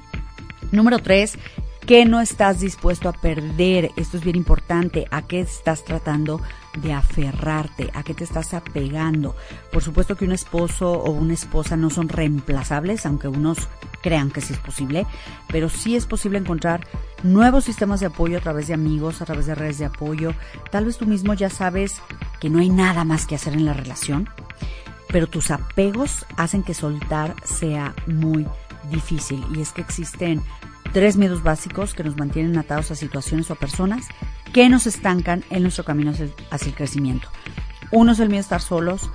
Número 0.72 1.00
tres, 1.00 1.36
¿qué 1.84 2.06
no 2.06 2.22
estás 2.22 2.60
dispuesto 2.60 3.10
a 3.10 3.12
perder? 3.12 3.90
Esto 3.96 4.16
es 4.16 4.24
bien 4.24 4.36
importante. 4.36 5.06
¿A 5.10 5.20
qué 5.20 5.40
estás 5.40 5.84
tratando 5.84 6.40
de 6.78 6.94
aferrarte? 6.94 7.90
¿A 7.92 8.02
qué 8.04 8.14
te 8.14 8.24
estás 8.24 8.54
apegando? 8.54 9.36
Por 9.70 9.82
supuesto 9.82 10.16
que 10.16 10.24
un 10.24 10.32
esposo 10.32 10.90
o 10.92 11.10
una 11.10 11.34
esposa 11.34 11.76
no 11.76 11.90
son 11.90 12.08
reemplazables, 12.08 13.04
aunque 13.04 13.28
unos 13.28 13.68
crean 14.04 14.30
que 14.30 14.42
sí 14.42 14.52
es 14.52 14.58
posible, 14.58 15.06
pero 15.48 15.70
sí 15.70 15.96
es 15.96 16.04
posible 16.04 16.36
encontrar 16.36 16.86
nuevos 17.22 17.64
sistemas 17.64 18.00
de 18.00 18.06
apoyo 18.06 18.36
a 18.36 18.42
través 18.42 18.68
de 18.68 18.74
amigos, 18.74 19.22
a 19.22 19.24
través 19.24 19.46
de 19.46 19.54
redes 19.54 19.78
de 19.78 19.86
apoyo. 19.86 20.34
Tal 20.70 20.84
vez 20.84 20.98
tú 20.98 21.06
mismo 21.06 21.32
ya 21.32 21.48
sabes 21.48 22.02
que 22.38 22.50
no 22.50 22.58
hay 22.58 22.68
nada 22.68 23.04
más 23.04 23.26
que 23.26 23.34
hacer 23.34 23.54
en 23.54 23.64
la 23.64 23.72
relación, 23.72 24.28
pero 25.08 25.26
tus 25.26 25.50
apegos 25.50 26.26
hacen 26.36 26.62
que 26.62 26.74
soltar 26.74 27.34
sea 27.46 27.94
muy 28.06 28.46
difícil. 28.90 29.42
Y 29.56 29.62
es 29.62 29.72
que 29.72 29.80
existen 29.80 30.42
tres 30.92 31.16
miedos 31.16 31.42
básicos 31.42 31.94
que 31.94 32.04
nos 32.04 32.18
mantienen 32.18 32.58
atados 32.58 32.90
a 32.90 32.96
situaciones 32.96 33.48
o 33.48 33.54
a 33.54 33.56
personas 33.56 34.06
que 34.52 34.68
nos 34.68 34.86
estancan 34.86 35.44
en 35.48 35.62
nuestro 35.62 35.84
camino 35.84 36.12
hacia 36.50 36.68
el 36.68 36.74
crecimiento. 36.74 37.30
Uno 37.90 38.12
es 38.12 38.20
el 38.20 38.28
miedo 38.28 38.40
a 38.40 38.42
estar 38.42 38.60
solos, 38.60 39.10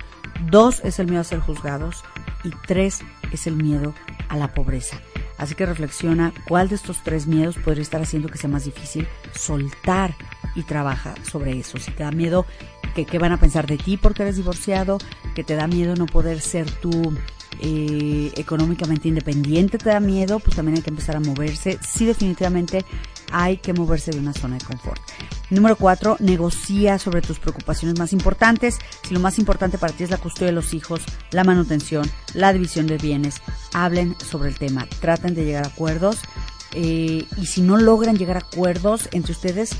dos 0.50 0.80
es 0.82 0.98
el 0.98 1.06
miedo 1.06 1.20
a 1.20 1.24
ser 1.24 1.38
juzgados 1.38 2.02
y 2.42 2.50
tres 2.66 3.04
es 3.32 3.46
el 3.46 3.56
miedo 3.56 3.94
a 4.28 4.36
la 4.36 4.54
pobreza. 4.54 5.00
Así 5.38 5.54
que 5.54 5.64
reflexiona 5.64 6.32
cuál 6.46 6.68
de 6.68 6.74
estos 6.74 7.02
tres 7.02 7.26
miedos 7.26 7.56
podría 7.56 7.82
estar 7.82 8.02
haciendo 8.02 8.28
que 8.28 8.38
sea 8.38 8.50
más 8.50 8.64
difícil 8.64 9.08
soltar 9.34 10.14
y 10.54 10.62
trabaja 10.62 11.14
sobre 11.22 11.58
eso. 11.58 11.78
Si 11.78 11.90
te 11.92 12.02
da 12.02 12.10
miedo 12.10 12.44
que 12.94 13.06
qué 13.06 13.18
van 13.18 13.32
a 13.32 13.40
pensar 13.40 13.66
de 13.66 13.78
ti 13.78 13.96
porque 13.96 14.22
eres 14.22 14.36
divorciado, 14.36 14.98
que 15.34 15.44
te 15.44 15.54
da 15.54 15.66
miedo 15.66 15.94
no 15.96 16.06
poder 16.06 16.40
ser 16.40 16.70
tú 16.70 17.14
eh, 17.60 18.32
económicamente 18.36 19.08
independiente, 19.08 19.78
te 19.78 19.90
da 19.90 20.00
miedo, 20.00 20.40
pues 20.40 20.56
también 20.56 20.76
hay 20.76 20.82
que 20.82 20.90
empezar 20.90 21.16
a 21.16 21.20
moverse. 21.20 21.78
Sí, 21.86 22.04
definitivamente 22.04 22.84
hay 23.32 23.58
que 23.58 23.72
moverse 23.72 24.10
de 24.10 24.18
una 24.18 24.32
zona 24.32 24.58
de 24.58 24.64
confort. 24.64 25.00
Número 25.50 25.76
cuatro, 25.76 26.16
negocia 26.20 26.98
sobre 26.98 27.22
tus 27.22 27.38
preocupaciones 27.38 27.98
más 27.98 28.12
importantes. 28.12 28.78
Si 29.02 29.14
lo 29.14 29.20
más 29.20 29.38
importante 29.38 29.78
para 29.78 29.92
ti 29.92 30.04
es 30.04 30.10
la 30.10 30.18
custodia 30.18 30.46
de 30.46 30.52
los 30.52 30.74
hijos, 30.74 31.00
la 31.32 31.44
manutención, 31.44 32.08
la 32.34 32.52
división 32.52 32.86
de 32.86 32.98
bienes, 32.98 33.40
hablen 33.72 34.14
sobre 34.18 34.48
el 34.50 34.58
tema, 34.58 34.86
traten 35.00 35.34
de 35.34 35.44
llegar 35.44 35.64
a 35.64 35.68
acuerdos. 35.68 36.18
Eh, 36.72 37.26
y 37.36 37.46
si 37.46 37.62
no 37.62 37.76
logran 37.76 38.16
llegar 38.16 38.36
a 38.36 38.40
acuerdos 38.40 39.08
entre 39.12 39.32
ustedes, 39.32 39.70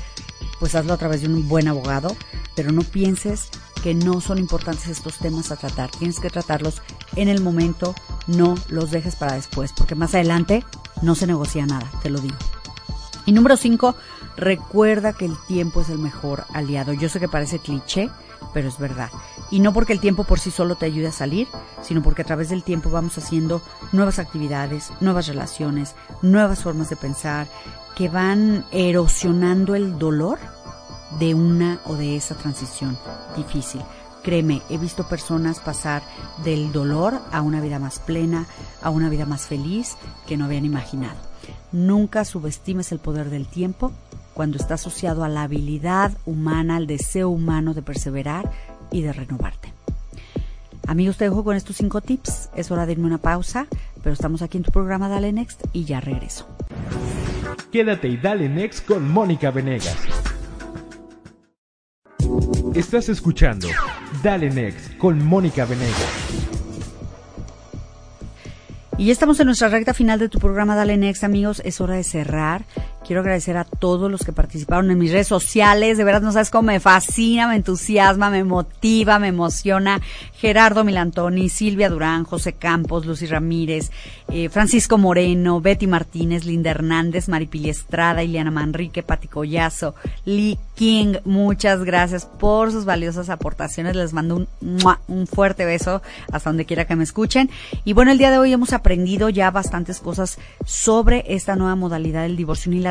pues 0.59 0.75
hazlo 0.75 0.93
a 0.93 0.97
través 0.97 1.21
de 1.21 1.27
un 1.27 1.47
buen 1.47 1.67
abogado, 1.67 2.15
pero 2.55 2.71
no 2.71 2.81
pienses 2.81 3.49
que 3.81 3.93
no 3.93 4.21
son 4.21 4.37
importantes 4.37 4.87
estos 4.87 5.17
temas 5.17 5.51
a 5.51 5.55
tratar. 5.55 5.89
Tienes 5.89 6.19
que 6.19 6.29
tratarlos 6.29 6.81
en 7.15 7.29
el 7.29 7.41
momento, 7.41 7.95
no 8.27 8.55
los 8.69 8.91
dejes 8.91 9.15
para 9.15 9.33
después, 9.33 9.73
porque 9.75 9.95
más 9.95 10.13
adelante 10.13 10.63
no 11.01 11.15
se 11.15 11.27
negocia 11.27 11.65
nada, 11.65 11.89
te 12.03 12.09
lo 12.09 12.19
digo. 12.19 12.37
Y 13.25 13.33
número 13.33 13.57
5, 13.57 13.95
recuerda 14.37 15.13
que 15.13 15.25
el 15.25 15.37
tiempo 15.47 15.81
es 15.81 15.89
el 15.89 15.99
mejor 15.99 16.45
aliado. 16.53 16.93
Yo 16.93 17.09
sé 17.09 17.19
que 17.19 17.27
parece 17.27 17.59
cliché, 17.59 18.09
pero 18.53 18.67
es 18.67 18.79
verdad. 18.79 19.09
Y 19.51 19.59
no 19.59 19.73
porque 19.73 19.93
el 19.93 19.99
tiempo 19.99 20.23
por 20.23 20.39
sí 20.39 20.51
solo 20.51 20.75
te 20.75 20.85
ayude 20.85 21.07
a 21.07 21.11
salir, 21.11 21.47
sino 21.81 22.01
porque 22.01 22.23
a 22.23 22.25
través 22.25 22.49
del 22.49 22.63
tiempo 22.63 22.89
vamos 22.89 23.17
haciendo 23.17 23.61
nuevas 23.91 24.19
actividades, 24.19 24.91
nuevas 25.01 25.27
relaciones, 25.27 25.95
nuevas 26.21 26.63
formas 26.63 26.89
de 26.89 26.95
pensar, 26.95 27.47
que 27.95 28.09
van 28.09 28.65
erosionando 28.71 29.75
el 29.75 29.99
dolor 29.99 30.39
de 31.19 31.33
una 31.33 31.79
o 31.85 31.95
de 31.95 32.15
esa 32.15 32.35
transición 32.35 32.97
difícil. 33.35 33.81
Créeme, 34.23 34.61
he 34.69 34.77
visto 34.77 35.07
personas 35.07 35.59
pasar 35.59 36.03
del 36.43 36.71
dolor 36.71 37.19
a 37.31 37.41
una 37.41 37.59
vida 37.59 37.79
más 37.79 37.99
plena, 37.99 38.45
a 38.81 38.89
una 38.91 39.09
vida 39.09 39.25
más 39.25 39.47
feliz 39.47 39.97
que 40.27 40.37
no 40.37 40.45
habían 40.45 40.65
imaginado. 40.65 41.30
Nunca 41.71 42.25
subestimes 42.25 42.91
el 42.91 42.99
poder 42.99 43.29
del 43.29 43.47
tiempo 43.47 43.91
cuando 44.33 44.57
está 44.57 44.75
asociado 44.75 45.23
a 45.23 45.29
la 45.29 45.43
habilidad 45.43 46.17
humana, 46.25 46.77
al 46.77 46.87
deseo 46.87 47.29
humano 47.29 47.73
de 47.73 47.81
perseverar 47.81 48.51
y 48.91 49.01
de 49.01 49.13
renovarte. 49.13 49.73
Amigos, 50.87 51.17
te 51.17 51.25
dejo 51.25 51.43
con 51.43 51.55
estos 51.55 51.77
cinco 51.77 52.01
tips. 52.01 52.49
Es 52.55 52.71
hora 52.71 52.85
de 52.85 52.93
irme 52.93 53.05
una 53.05 53.17
pausa, 53.17 53.67
pero 54.03 54.13
estamos 54.13 54.41
aquí 54.41 54.57
en 54.57 54.63
tu 54.63 54.71
programa 54.71 55.09
Dale 55.09 55.31
Next 55.31 55.63
y 55.73 55.85
ya 55.85 56.01
regreso. 56.01 56.47
Quédate 57.71 58.09
y 58.09 58.17
dale 58.17 58.49
next 58.49 58.85
con 58.85 59.07
Mónica 59.09 59.51
Venegas. 59.51 59.95
Estás 62.73 63.09
escuchando 63.09 63.67
Dale 64.23 64.49
Next 64.49 64.97
con 64.97 65.23
Mónica 65.23 65.65
Venegas. 65.65 66.40
Y 69.01 69.05
ya 69.05 69.13
estamos 69.13 69.39
en 69.39 69.47
nuestra 69.47 69.67
recta 69.67 69.95
final 69.95 70.19
de 70.19 70.29
tu 70.29 70.37
programa 70.37 70.75
Dale 70.75 70.95
Next, 70.95 71.23
amigos. 71.23 71.59
Es 71.65 71.81
hora 71.81 71.95
de 71.95 72.03
cerrar. 72.03 72.65
Quiero 73.05 73.21
agradecer 73.21 73.57
a 73.57 73.63
todos 73.63 74.11
los 74.11 74.23
que 74.23 74.31
participaron 74.31 74.91
en 74.91 74.99
mis 74.99 75.11
redes 75.11 75.27
sociales. 75.27 75.97
De 75.97 76.03
verdad, 76.03 76.21
no 76.21 76.31
sabes 76.31 76.51
cómo 76.51 76.67
me 76.67 76.79
fascina, 76.79 77.47
me 77.47 77.55
entusiasma, 77.55 78.29
me 78.29 78.43
motiva, 78.43 79.17
me 79.17 79.29
emociona. 79.29 79.99
Gerardo 80.35 80.83
Milantoni, 80.83 81.49
Silvia 81.49 81.89
Durán, 81.89 82.25
José 82.25 82.53
Campos, 82.53 83.07
Lucy 83.07 83.25
Ramírez, 83.25 83.89
eh, 84.29 84.49
Francisco 84.49 84.99
Moreno, 84.99 85.61
Betty 85.61 85.87
Martínez, 85.87 86.45
Linda 86.45 86.69
Hernández, 86.69 87.27
Maripili 87.27 87.71
Estrada, 87.71 88.21
Ileana 88.21 88.51
Manrique, 88.51 89.01
Pati 89.01 89.27
Collazo, 89.27 89.95
Lee 90.25 90.59
King. 90.75 91.15
Muchas 91.25 91.83
gracias 91.83 92.27
por 92.27 92.71
sus 92.71 92.85
valiosas 92.85 93.31
aportaciones. 93.31 93.95
Les 93.95 94.13
mando 94.13 94.35
un, 94.35 94.47
un 95.07 95.27
fuerte 95.27 95.65
beso 95.65 96.03
hasta 96.31 96.51
donde 96.51 96.65
quiera 96.65 96.85
que 96.85 96.95
me 96.95 97.03
escuchen. 97.03 97.49
Y 97.83 97.93
bueno, 97.93 98.11
el 98.11 98.19
día 98.19 98.29
de 98.29 98.37
hoy 98.37 98.53
hemos 98.53 98.73
aprendido 98.73 99.29
ya 99.29 99.49
bastantes 99.49 99.99
cosas 99.99 100.37
sobre 100.65 101.25
esta 101.27 101.55
nueva 101.55 101.75
modalidad 101.75 102.21
del 102.21 102.37
divorcio 102.37 102.69
unilateral 102.69 102.90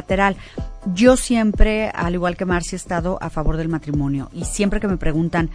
yo 0.94 1.16
siempre, 1.16 1.90
al 1.90 2.14
igual 2.14 2.36
que 2.36 2.44
Marcia, 2.44 2.76
he 2.76 2.76
estado 2.76 3.18
a 3.20 3.30
favor 3.30 3.56
del 3.56 3.68
matrimonio 3.68 4.30
y 4.32 4.44
siempre 4.44 4.80
que 4.80 4.88
me 4.88 4.96
preguntan 4.96 5.50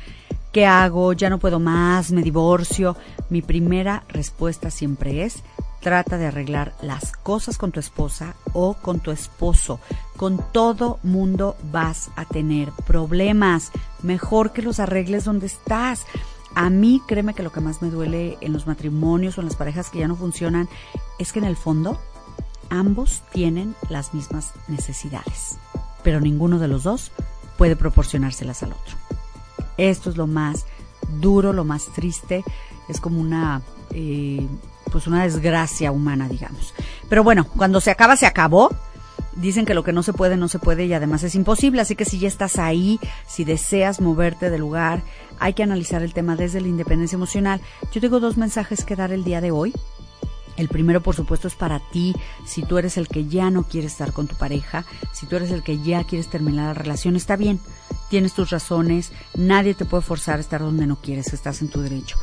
qué 0.51 0.65
hago, 0.65 1.13
ya 1.13 1.29
no 1.29 1.39
puedo 1.39 1.59
más, 1.59 2.11
me 2.11 2.21
divorcio, 2.21 2.95
mi 3.29 3.41
primera 3.41 4.03
respuesta 4.09 4.69
siempre 4.69 5.23
es 5.23 5.43
trata 5.85 6.17
de 6.17 6.25
arreglar 6.25 6.73
las 6.81 7.11
cosas 7.11 7.59
con 7.59 7.71
tu 7.71 7.79
esposa 7.79 8.33
o 8.53 8.73
con 8.73 9.01
tu 9.01 9.11
esposo. 9.11 9.79
Con 10.17 10.43
todo 10.51 10.97
mundo 11.03 11.55
vas 11.71 12.09
a 12.15 12.25
tener 12.25 12.71
problemas. 12.87 13.71
Mejor 14.01 14.51
que 14.51 14.63
los 14.63 14.79
arregles 14.79 15.25
donde 15.25 15.45
estás. 15.45 16.03
A 16.55 16.71
mí, 16.71 17.03
créeme 17.05 17.35
que 17.35 17.43
lo 17.43 17.51
que 17.51 17.59
más 17.59 17.83
me 17.83 17.91
duele 17.91 18.35
en 18.41 18.51
los 18.51 18.65
matrimonios 18.65 19.37
o 19.37 19.41
en 19.41 19.45
las 19.45 19.55
parejas 19.55 19.91
que 19.91 19.99
ya 19.99 20.07
no 20.07 20.15
funcionan 20.15 20.67
es 21.19 21.31
que 21.31 21.37
en 21.37 21.45
el 21.45 21.55
fondo 21.55 22.01
ambos 22.69 23.21
tienen 23.31 23.75
las 23.89 24.13
mismas 24.13 24.53
necesidades, 24.67 25.57
pero 26.03 26.19
ninguno 26.19 26.59
de 26.59 26.67
los 26.67 26.83
dos 26.83 27.11
puede 27.57 27.75
proporcionárselas 27.75 28.63
al 28.63 28.73
otro. 28.73 28.95
Esto 29.77 30.09
es 30.09 30.17
lo 30.17 30.27
más 30.27 30.65
duro, 31.19 31.53
lo 31.53 31.65
más 31.65 31.87
triste, 31.93 32.43
es 32.87 32.99
como 32.99 33.19
una, 33.19 33.61
eh, 33.91 34.45
pues 34.91 35.07
una 35.07 35.23
desgracia 35.23 35.91
humana, 35.91 36.29
digamos. 36.29 36.73
Pero 37.09 37.23
bueno, 37.23 37.45
cuando 37.45 37.81
se 37.81 37.91
acaba, 37.91 38.15
se 38.17 38.25
acabó. 38.25 38.69
Dicen 39.35 39.65
que 39.65 39.73
lo 39.73 39.83
que 39.83 39.91
no 39.91 40.01
se 40.01 40.13
puede, 40.13 40.37
no 40.37 40.47
se 40.47 40.59
puede 40.59 40.85
y 40.85 40.93
además 40.93 41.23
es 41.23 41.35
imposible. 41.35 41.81
Así 41.81 41.95
que 41.95 42.05
si 42.05 42.19
ya 42.19 42.27
estás 42.29 42.57
ahí, 42.57 43.01
si 43.27 43.43
deseas 43.43 43.99
moverte 43.99 44.49
del 44.49 44.61
lugar, 44.61 45.03
hay 45.39 45.53
que 45.53 45.63
analizar 45.63 46.03
el 46.03 46.13
tema 46.13 46.37
desde 46.37 46.61
la 46.61 46.69
independencia 46.69 47.17
emocional. 47.17 47.59
Yo 47.91 47.99
tengo 47.99 48.21
dos 48.21 48.37
mensajes 48.37 48.85
que 48.85 48.95
dar 48.95 49.11
el 49.11 49.25
día 49.25 49.41
de 49.41 49.51
hoy. 49.51 49.73
El 50.57 50.69
primero, 50.69 51.01
por 51.01 51.15
supuesto, 51.15 51.47
es 51.47 51.55
para 51.55 51.79
ti, 51.91 52.15
si 52.45 52.63
tú 52.63 52.77
eres 52.77 52.97
el 52.97 53.07
que 53.07 53.27
ya 53.27 53.49
no 53.49 53.63
quiere 53.63 53.87
estar 53.87 54.13
con 54.13 54.27
tu 54.27 54.35
pareja, 54.35 54.85
si 55.11 55.25
tú 55.25 55.35
eres 55.35 55.51
el 55.51 55.63
que 55.63 55.79
ya 55.79 56.03
quieres 56.03 56.29
terminar 56.29 56.67
la 56.67 56.73
relación, 56.73 57.15
está 57.15 57.35
bien, 57.35 57.59
tienes 58.09 58.33
tus 58.33 58.49
razones, 58.51 59.11
nadie 59.35 59.73
te 59.73 59.85
puede 59.85 60.03
forzar 60.03 60.37
a 60.37 60.41
estar 60.41 60.61
donde 60.61 60.87
no 60.87 60.97
quieres, 61.01 61.33
estás 61.33 61.61
en 61.61 61.67
tu 61.67 61.81
derecho. 61.81 62.17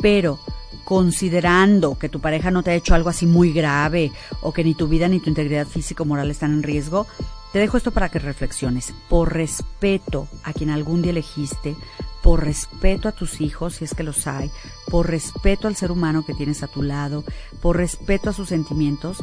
Pero 0.00 0.38
considerando 0.84 1.98
que 1.98 2.08
tu 2.08 2.20
pareja 2.20 2.50
no 2.50 2.62
te 2.62 2.70
ha 2.70 2.74
hecho 2.74 2.94
algo 2.94 3.10
así 3.10 3.26
muy 3.26 3.52
grave 3.52 4.12
o 4.40 4.52
que 4.52 4.64
ni 4.64 4.74
tu 4.74 4.88
vida 4.88 5.08
ni 5.08 5.20
tu 5.20 5.28
integridad 5.30 5.66
física 5.66 6.02
o 6.02 6.06
moral 6.06 6.30
están 6.30 6.52
en 6.52 6.62
riesgo, 6.62 7.06
te 7.52 7.58
dejo 7.58 7.76
esto 7.76 7.90
para 7.90 8.08
que 8.08 8.18
reflexiones. 8.18 8.94
Por 9.08 9.32
respeto 9.32 10.28
a 10.42 10.52
quien 10.52 10.70
algún 10.70 11.02
día 11.02 11.12
elegiste, 11.12 11.76
por 12.24 12.42
respeto 12.42 13.06
a 13.06 13.12
tus 13.12 13.42
hijos, 13.42 13.74
si 13.74 13.84
es 13.84 13.92
que 13.92 14.02
los 14.02 14.26
hay, 14.26 14.50
por 14.90 15.10
respeto 15.10 15.68
al 15.68 15.76
ser 15.76 15.92
humano 15.92 16.24
que 16.24 16.32
tienes 16.32 16.62
a 16.62 16.68
tu 16.68 16.82
lado, 16.82 17.22
por 17.60 17.76
respeto 17.76 18.30
a 18.30 18.32
sus 18.32 18.48
sentimientos, 18.48 19.22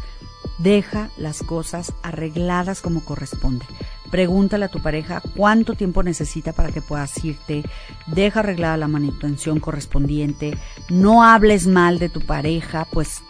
deja 0.59 1.09
las 1.17 1.41
cosas 1.41 1.93
arregladas 2.03 2.79
como 2.79 3.03
corresponde. 3.03 3.65
Pregúntale 4.11 4.65
a 4.65 4.71
tu 4.71 4.83
pareja 4.83 5.19
cuánto 5.35 5.73
tiempo 5.73 6.03
necesita 6.03 6.53
para 6.53 6.71
que 6.71 6.83
puedas 6.83 7.25
irte, 7.25 7.63
deja 8.05 8.41
arreglada 8.41 8.77
la 8.77 8.87
manutención 8.87 9.59
correspondiente, 9.59 10.55
no 10.89 11.23
hables 11.23 11.65
mal 11.65 11.97
de 11.97 12.09
tu 12.09 12.21
pareja, 12.21 12.85
pues 12.91 13.23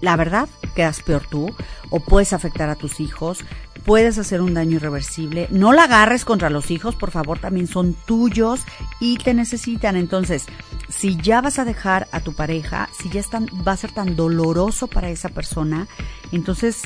la 0.00 0.16
verdad 0.16 0.48
quedas 0.74 1.02
peor 1.02 1.26
tú 1.28 1.54
o 1.90 2.00
puedes 2.00 2.32
afectar 2.32 2.70
a 2.70 2.76
tus 2.76 2.98
hijos, 2.98 3.40
puedes 3.88 4.18
hacer 4.18 4.42
un 4.42 4.52
daño 4.52 4.76
irreversible. 4.76 5.48
No 5.50 5.72
la 5.72 5.84
agarres 5.84 6.26
contra 6.26 6.50
los 6.50 6.70
hijos, 6.70 6.94
por 6.94 7.10
favor, 7.10 7.38
también 7.38 7.66
son 7.66 7.94
tuyos 7.94 8.60
y 9.00 9.16
te 9.16 9.32
necesitan. 9.32 9.96
Entonces, 9.96 10.44
si 10.90 11.16
ya 11.16 11.40
vas 11.40 11.58
a 11.58 11.64
dejar 11.64 12.06
a 12.12 12.20
tu 12.20 12.34
pareja, 12.34 12.90
si 13.00 13.08
ya 13.08 13.22
va 13.66 13.72
a 13.72 13.76
ser 13.78 13.92
tan 13.92 14.14
doloroso 14.14 14.88
para 14.88 15.08
esa 15.08 15.30
persona, 15.30 15.88
entonces 16.32 16.82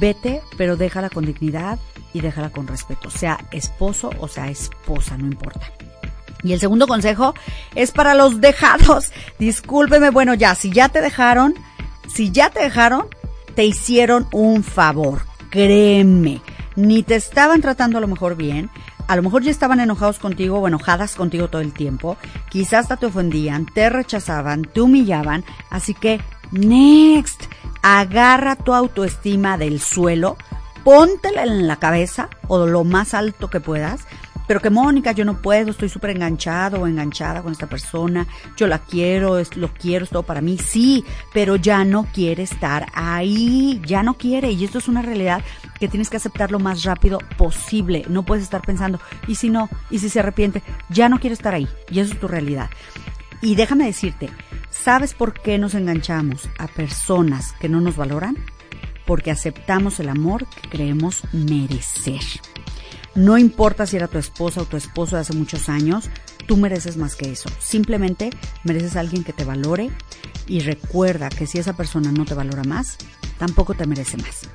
vete, 0.00 0.40
pero 0.56 0.78
déjala 0.78 1.10
con 1.10 1.26
dignidad 1.26 1.78
y 2.14 2.22
déjala 2.22 2.50
con 2.50 2.68
respeto, 2.68 3.10
sea 3.10 3.46
esposo 3.52 4.08
o 4.18 4.26
sea 4.26 4.48
esposa, 4.48 5.18
no 5.18 5.26
importa. 5.26 5.74
Y 6.42 6.54
el 6.54 6.58
segundo 6.58 6.86
consejo 6.86 7.34
es 7.74 7.92
para 7.92 8.14
los 8.14 8.40
dejados. 8.40 9.12
Discúlpeme, 9.38 10.08
bueno, 10.08 10.32
ya, 10.32 10.54
si 10.54 10.70
ya 10.70 10.88
te 10.88 11.02
dejaron, 11.02 11.54
si 12.08 12.30
ya 12.30 12.48
te 12.48 12.60
dejaron, 12.60 13.08
te 13.54 13.66
hicieron 13.66 14.26
un 14.32 14.64
favor 14.64 15.33
créeme, 15.54 16.42
ni 16.74 17.04
te 17.04 17.14
estaban 17.14 17.60
tratando 17.60 17.98
a 17.98 18.00
lo 18.00 18.08
mejor 18.08 18.34
bien, 18.34 18.70
a 19.06 19.14
lo 19.14 19.22
mejor 19.22 19.44
ya 19.44 19.52
estaban 19.52 19.78
enojados 19.78 20.18
contigo 20.18 20.58
o 20.58 20.66
enojadas 20.66 21.14
contigo 21.14 21.46
todo 21.46 21.62
el 21.62 21.72
tiempo, 21.72 22.16
quizás 22.50 22.80
hasta 22.80 22.96
te 22.96 23.06
ofendían, 23.06 23.64
te 23.64 23.88
rechazaban, 23.88 24.62
te 24.64 24.80
humillaban, 24.80 25.44
así 25.70 25.94
que 25.94 26.20
next, 26.50 27.44
agarra 27.82 28.56
tu 28.56 28.74
autoestima 28.74 29.56
del 29.56 29.78
suelo, 29.78 30.36
póntela 30.82 31.44
en 31.44 31.68
la 31.68 31.76
cabeza 31.76 32.30
o 32.48 32.66
lo 32.66 32.82
más 32.82 33.14
alto 33.14 33.48
que 33.48 33.60
puedas 33.60 34.08
pero 34.46 34.60
que 34.60 34.70
Mónica, 34.70 35.12
yo 35.12 35.24
no 35.24 35.40
puedo, 35.40 35.70
estoy 35.70 35.88
súper 35.88 36.10
enganchado 36.10 36.80
o 36.80 36.86
enganchada 36.86 37.42
con 37.42 37.52
esta 37.52 37.66
persona, 37.66 38.26
yo 38.56 38.66
la 38.66 38.78
quiero, 38.78 39.38
es, 39.38 39.56
lo 39.56 39.72
quiero, 39.72 40.04
es 40.04 40.10
todo 40.10 40.22
para 40.22 40.40
mí, 40.40 40.58
sí, 40.58 41.04
pero 41.32 41.56
ya 41.56 41.84
no 41.84 42.04
quiere 42.12 42.42
estar 42.42 42.86
ahí, 42.94 43.80
ya 43.86 44.02
no 44.02 44.14
quiere, 44.14 44.52
y 44.52 44.64
esto 44.64 44.78
es 44.78 44.88
una 44.88 45.02
realidad 45.02 45.42
que 45.78 45.88
tienes 45.88 46.10
que 46.10 46.16
aceptar 46.16 46.50
lo 46.50 46.58
más 46.58 46.84
rápido 46.84 47.18
posible, 47.36 48.04
no 48.08 48.22
puedes 48.22 48.44
estar 48.44 48.62
pensando, 48.62 49.00
y 49.26 49.36
si 49.36 49.50
no, 49.50 49.68
y 49.90 49.98
si 49.98 50.08
se 50.08 50.20
arrepiente, 50.20 50.62
ya 50.90 51.08
no 51.08 51.20
quiere 51.20 51.34
estar 51.34 51.54
ahí, 51.54 51.68
y 51.90 52.00
eso 52.00 52.12
es 52.12 52.20
tu 52.20 52.28
realidad. 52.28 52.70
Y 53.40 53.56
déjame 53.56 53.84
decirte, 53.84 54.30
¿sabes 54.70 55.12
por 55.12 55.34
qué 55.34 55.58
nos 55.58 55.74
enganchamos 55.74 56.48
a 56.58 56.66
personas 56.66 57.52
que 57.60 57.68
no 57.68 57.80
nos 57.80 57.96
valoran? 57.96 58.38
Porque 59.06 59.30
aceptamos 59.30 60.00
el 60.00 60.08
amor 60.08 60.46
que 60.46 60.70
creemos 60.70 61.22
merecer. 61.32 62.22
No 63.14 63.38
importa 63.38 63.86
si 63.86 63.96
era 63.96 64.08
tu 64.08 64.18
esposa 64.18 64.62
o 64.62 64.64
tu 64.64 64.76
esposo 64.76 65.16
de 65.16 65.22
hace 65.22 65.34
muchos 65.34 65.68
años, 65.68 66.10
tú 66.46 66.56
mereces 66.56 66.96
más 66.96 67.14
que 67.14 67.30
eso. 67.30 67.48
Simplemente 67.60 68.30
mereces 68.64 68.96
a 68.96 69.00
alguien 69.00 69.22
que 69.22 69.32
te 69.32 69.44
valore 69.44 69.90
y 70.46 70.60
recuerda 70.60 71.28
que 71.28 71.46
si 71.46 71.58
esa 71.58 71.76
persona 71.76 72.10
no 72.10 72.24
te 72.24 72.34
valora 72.34 72.64
más, 72.64 72.98
tampoco 73.38 73.74
te 73.74 73.86
merece 73.86 74.16
más. 74.16 74.48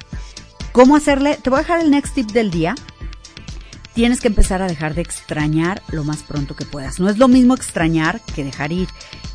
¿Cómo 0.71 0.95
hacerle? 0.95 1.37
Te 1.41 1.49
voy 1.49 1.59
a 1.59 1.61
dejar 1.61 1.81
el 1.81 1.91
next 1.91 2.15
tip 2.15 2.31
del 2.31 2.51
día. 2.51 2.75
Tienes 3.93 4.21
que 4.21 4.27
empezar 4.27 4.61
a 4.61 4.67
dejar 4.67 4.93
de 4.93 5.01
extrañar 5.01 5.81
lo 5.91 6.03
más 6.03 6.23
pronto 6.23 6.55
que 6.55 6.65
puedas. 6.65 6.99
No 6.99 7.09
es 7.09 7.17
lo 7.17 7.27
mismo 7.27 7.55
extrañar 7.55 8.21
que 8.35 8.43
dejar 8.43 8.71
ir. 8.71 8.87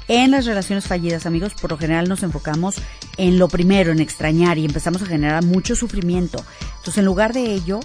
En 0.06 0.30
las 0.30 0.44
relaciones 0.44 0.87
fallidas, 0.87 1.24
amigos, 1.24 1.54
por 1.54 1.70
lo 1.70 1.78
general 1.78 2.08
nos 2.08 2.22
enfocamos 2.22 2.76
en 3.16 3.38
lo 3.38 3.48
primero, 3.48 3.90
en 3.90 4.00
extrañar 4.00 4.58
y 4.58 4.64
empezamos 4.64 5.02
a 5.02 5.06
generar 5.06 5.42
mucho 5.44 5.74
sufrimiento. 5.74 6.44
Entonces, 6.76 6.98
en 6.98 7.06
lugar 7.06 7.32
de 7.32 7.52
ello, 7.52 7.80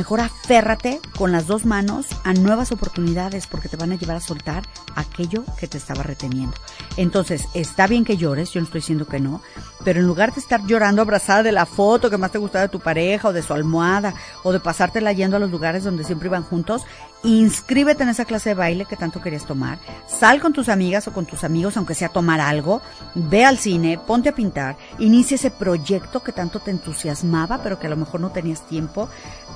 Mejor 0.00 0.20
aférrate 0.20 0.98
con 1.18 1.30
las 1.30 1.46
dos 1.46 1.66
manos 1.66 2.06
a 2.24 2.32
nuevas 2.32 2.72
oportunidades 2.72 3.46
porque 3.46 3.68
te 3.68 3.76
van 3.76 3.92
a 3.92 3.96
llevar 3.96 4.16
a 4.16 4.20
soltar 4.20 4.62
aquello 4.96 5.44
que 5.58 5.68
te 5.68 5.76
estaba 5.76 6.02
reteniendo. 6.02 6.56
Entonces, 6.96 7.48
está 7.52 7.86
bien 7.86 8.06
que 8.06 8.16
llores, 8.16 8.50
yo 8.50 8.62
no 8.62 8.64
estoy 8.64 8.80
diciendo 8.80 9.06
que 9.06 9.20
no, 9.20 9.42
pero 9.84 10.00
en 10.00 10.06
lugar 10.06 10.32
de 10.32 10.40
estar 10.40 10.64
llorando 10.64 11.02
abrazada 11.02 11.42
de 11.42 11.52
la 11.52 11.66
foto 11.66 12.08
que 12.08 12.16
más 12.16 12.32
te 12.32 12.38
gustaba 12.38 12.62
de 12.62 12.70
tu 12.70 12.80
pareja 12.80 13.28
o 13.28 13.34
de 13.34 13.42
su 13.42 13.52
almohada 13.52 14.14
o 14.42 14.52
de 14.52 14.60
pasártela 14.60 15.12
yendo 15.12 15.36
a 15.36 15.40
los 15.40 15.50
lugares 15.50 15.84
donde 15.84 16.04
siempre 16.04 16.28
iban 16.28 16.44
juntos, 16.44 16.86
inscríbete 17.22 18.02
en 18.02 18.08
esa 18.08 18.24
clase 18.24 18.50
de 18.50 18.54
baile 18.54 18.86
que 18.86 18.96
tanto 18.96 19.20
querías 19.20 19.46
tomar, 19.46 19.78
sal 20.08 20.40
con 20.40 20.52
tus 20.52 20.68
amigas 20.68 21.06
o 21.08 21.12
con 21.12 21.26
tus 21.26 21.44
amigos, 21.44 21.76
aunque 21.76 21.94
sea 21.94 22.08
tomar 22.08 22.40
algo, 22.40 22.80
ve 23.14 23.44
al 23.44 23.58
cine, 23.58 23.98
ponte 23.98 24.30
a 24.30 24.34
pintar, 24.34 24.76
inicia 24.98 25.34
ese 25.34 25.50
proyecto 25.50 26.22
que 26.22 26.32
tanto 26.32 26.60
te 26.60 26.70
entusiasmaba, 26.70 27.62
pero 27.62 27.78
que 27.78 27.86
a 27.86 27.90
lo 27.90 27.96
mejor 27.96 28.20
no 28.20 28.30
tenías 28.30 28.66
tiempo 28.66 29.08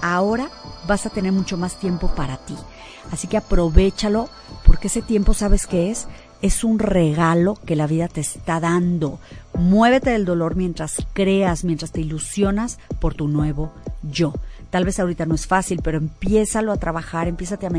ahora 0.03 0.50
vas 0.87 1.07
a 1.07 1.11
tener 1.11 1.33
mucho 1.33 1.57
más 1.57 1.77
tiempo 1.77 2.09
para 2.09 2.37
ti. 2.37 2.57
Así 3.11 3.27
que 3.27 3.37
aprovechalo 3.37 4.29
porque 4.66 4.88
ese 4.88 5.03
tiempo, 5.03 5.35
¿sabes 5.35 5.66
qué 5.66 5.90
es? 5.90 6.07
Es 6.42 6.64
un 6.64 6.79
regalo 6.79 7.57
que 7.64 7.77
la 7.77 7.87
vida 7.87 8.09
te 8.09 8.20
está 8.20 8.61
dando. 8.61 9.18
Muévete 9.55 10.11
del 10.11 10.24
dolor 10.24 10.57
mientras 10.57 11.07
creas, 11.12 11.64
mientras 11.64 11.92
te 11.92 12.00
ilusionas 12.00 12.79
por 13.00 13.14
tu 13.14 13.29
nuevo 13.29 13.72
yo. 14.03 14.35
Tal 14.74 14.84
vez 14.84 14.98
ahorita 14.98 15.24
no 15.24 15.37
es 15.37 15.46
fácil, 15.46 15.82
pero 15.84 15.98
empiézalo 15.98 16.72
a 16.72 16.78
trabajar, 16.78 17.28
empiézate 17.28 17.68
a, 17.68 17.70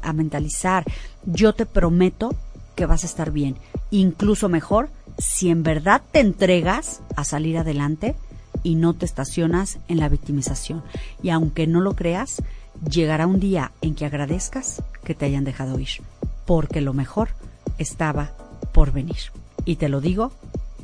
a 0.00 0.12
mentalizar. 0.12 0.84
Yo 1.24 1.54
te 1.54 1.66
prometo 1.66 2.36
que 2.76 2.86
vas 2.86 3.02
a 3.02 3.08
estar 3.08 3.32
bien. 3.32 3.56
Incluso 3.90 4.48
mejor 4.48 4.88
si 5.18 5.50
en 5.50 5.64
verdad 5.64 6.02
te 6.12 6.20
entregas 6.20 7.00
a 7.16 7.24
salir 7.24 7.58
adelante 7.58 8.14
y 8.62 8.76
no 8.76 8.94
te 8.94 9.06
estacionas 9.06 9.80
en 9.88 9.98
la 9.98 10.08
victimización. 10.08 10.84
Y 11.20 11.30
aunque 11.30 11.66
no 11.66 11.80
lo 11.80 11.96
creas, 11.96 12.40
llegará 12.88 13.26
un 13.26 13.40
día 13.40 13.72
en 13.82 13.96
que 13.96 14.06
agradezcas 14.06 14.84
que 15.02 15.16
te 15.16 15.24
hayan 15.24 15.42
dejado 15.42 15.80
ir, 15.80 16.00
porque 16.44 16.80
lo 16.80 16.92
mejor 16.92 17.30
estaba 17.78 18.30
por 18.72 18.92
venir. 18.92 19.32
Y 19.64 19.76
te 19.76 19.88
lo 19.88 20.00
digo 20.00 20.30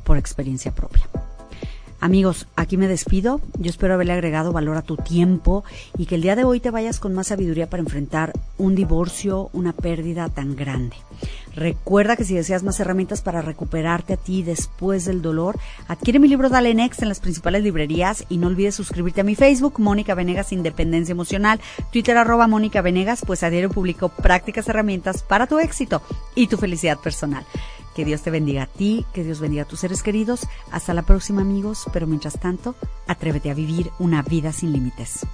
por 0.02 0.18
experiencia 0.18 0.72
propia. 0.72 1.08
Amigos, 2.02 2.48
aquí 2.56 2.76
me 2.76 2.88
despido. 2.88 3.40
Yo 3.60 3.70
espero 3.70 3.94
haberle 3.94 4.12
agregado 4.12 4.52
valor 4.52 4.76
a 4.76 4.82
tu 4.82 4.96
tiempo 4.96 5.62
y 5.96 6.06
que 6.06 6.16
el 6.16 6.22
día 6.22 6.34
de 6.34 6.42
hoy 6.42 6.58
te 6.58 6.72
vayas 6.72 6.98
con 6.98 7.14
más 7.14 7.28
sabiduría 7.28 7.70
para 7.70 7.80
enfrentar 7.80 8.32
un 8.58 8.74
divorcio, 8.74 9.50
una 9.52 9.72
pérdida 9.72 10.28
tan 10.28 10.56
grande. 10.56 10.96
Recuerda 11.54 12.16
que 12.16 12.24
si 12.24 12.34
deseas 12.34 12.64
más 12.64 12.80
herramientas 12.80 13.22
para 13.22 13.40
recuperarte 13.40 14.14
a 14.14 14.16
ti 14.16 14.42
después 14.42 15.04
del 15.04 15.22
dolor, 15.22 15.60
adquiere 15.86 16.18
mi 16.18 16.26
libro 16.26 16.48
Dale 16.48 16.74
Next 16.74 17.02
en 17.02 17.08
las 17.08 17.20
principales 17.20 17.62
librerías 17.62 18.24
y 18.28 18.38
no 18.38 18.48
olvides 18.48 18.74
suscribirte 18.74 19.20
a 19.20 19.24
mi 19.24 19.36
Facebook, 19.36 19.78
Mónica 19.78 20.16
Venegas 20.16 20.52
Independencia 20.52 21.12
Emocional, 21.12 21.60
Twitter 21.92 22.16
arroba 22.16 22.48
Mónica 22.48 22.82
Venegas, 22.82 23.22
pues 23.24 23.44
a 23.44 23.50
diario 23.50 23.70
publico 23.70 24.08
prácticas 24.08 24.68
herramientas 24.68 25.22
para 25.22 25.46
tu 25.46 25.60
éxito 25.60 26.02
y 26.34 26.48
tu 26.48 26.56
felicidad 26.56 26.98
personal. 26.98 27.46
Que 27.94 28.04
Dios 28.04 28.22
te 28.22 28.30
bendiga 28.30 28.64
a 28.64 28.66
ti, 28.66 29.04
que 29.12 29.24
Dios 29.24 29.40
bendiga 29.40 29.64
a 29.64 29.66
tus 29.66 29.80
seres 29.80 30.02
queridos. 30.02 30.46
Hasta 30.70 30.94
la 30.94 31.02
próxima 31.02 31.42
amigos, 31.42 31.84
pero 31.92 32.06
mientras 32.06 32.38
tanto, 32.38 32.74
atrévete 33.06 33.50
a 33.50 33.54
vivir 33.54 33.90
una 33.98 34.22
vida 34.22 34.52
sin 34.52 34.72
límites. 34.72 35.26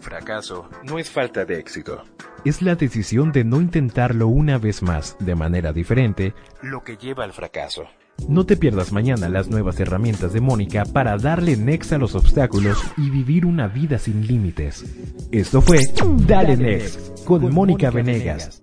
Fracaso 0.00 0.68
no 0.84 0.98
es 0.98 1.10
falta 1.10 1.44
de 1.44 1.58
éxito. 1.58 2.04
Es 2.44 2.60
la 2.60 2.74
decisión 2.74 3.32
de 3.32 3.42
no 3.42 3.60
intentarlo 3.60 4.28
una 4.28 4.58
vez 4.58 4.82
más, 4.82 5.16
de 5.18 5.34
manera 5.34 5.72
diferente, 5.72 6.34
lo 6.62 6.84
que 6.84 6.96
lleva 6.96 7.24
al 7.24 7.32
fracaso. 7.32 7.84
No 8.28 8.46
te 8.46 8.56
pierdas 8.56 8.92
mañana 8.92 9.28
las 9.28 9.48
nuevas 9.48 9.78
herramientas 9.80 10.32
de 10.32 10.40
Mónica 10.40 10.84
para 10.84 11.16
darle 11.16 11.56
next 11.56 11.92
a 11.92 11.98
los 11.98 12.14
obstáculos 12.14 12.78
y 12.96 13.10
vivir 13.10 13.44
una 13.44 13.66
vida 13.66 13.98
sin 13.98 14.26
límites. 14.26 14.84
Esto 15.32 15.60
fue 15.60 15.80
Dale 16.26 16.56
Next 16.56 17.24
con 17.24 17.52
Mónica 17.52 17.90
Venegas. 17.90 18.62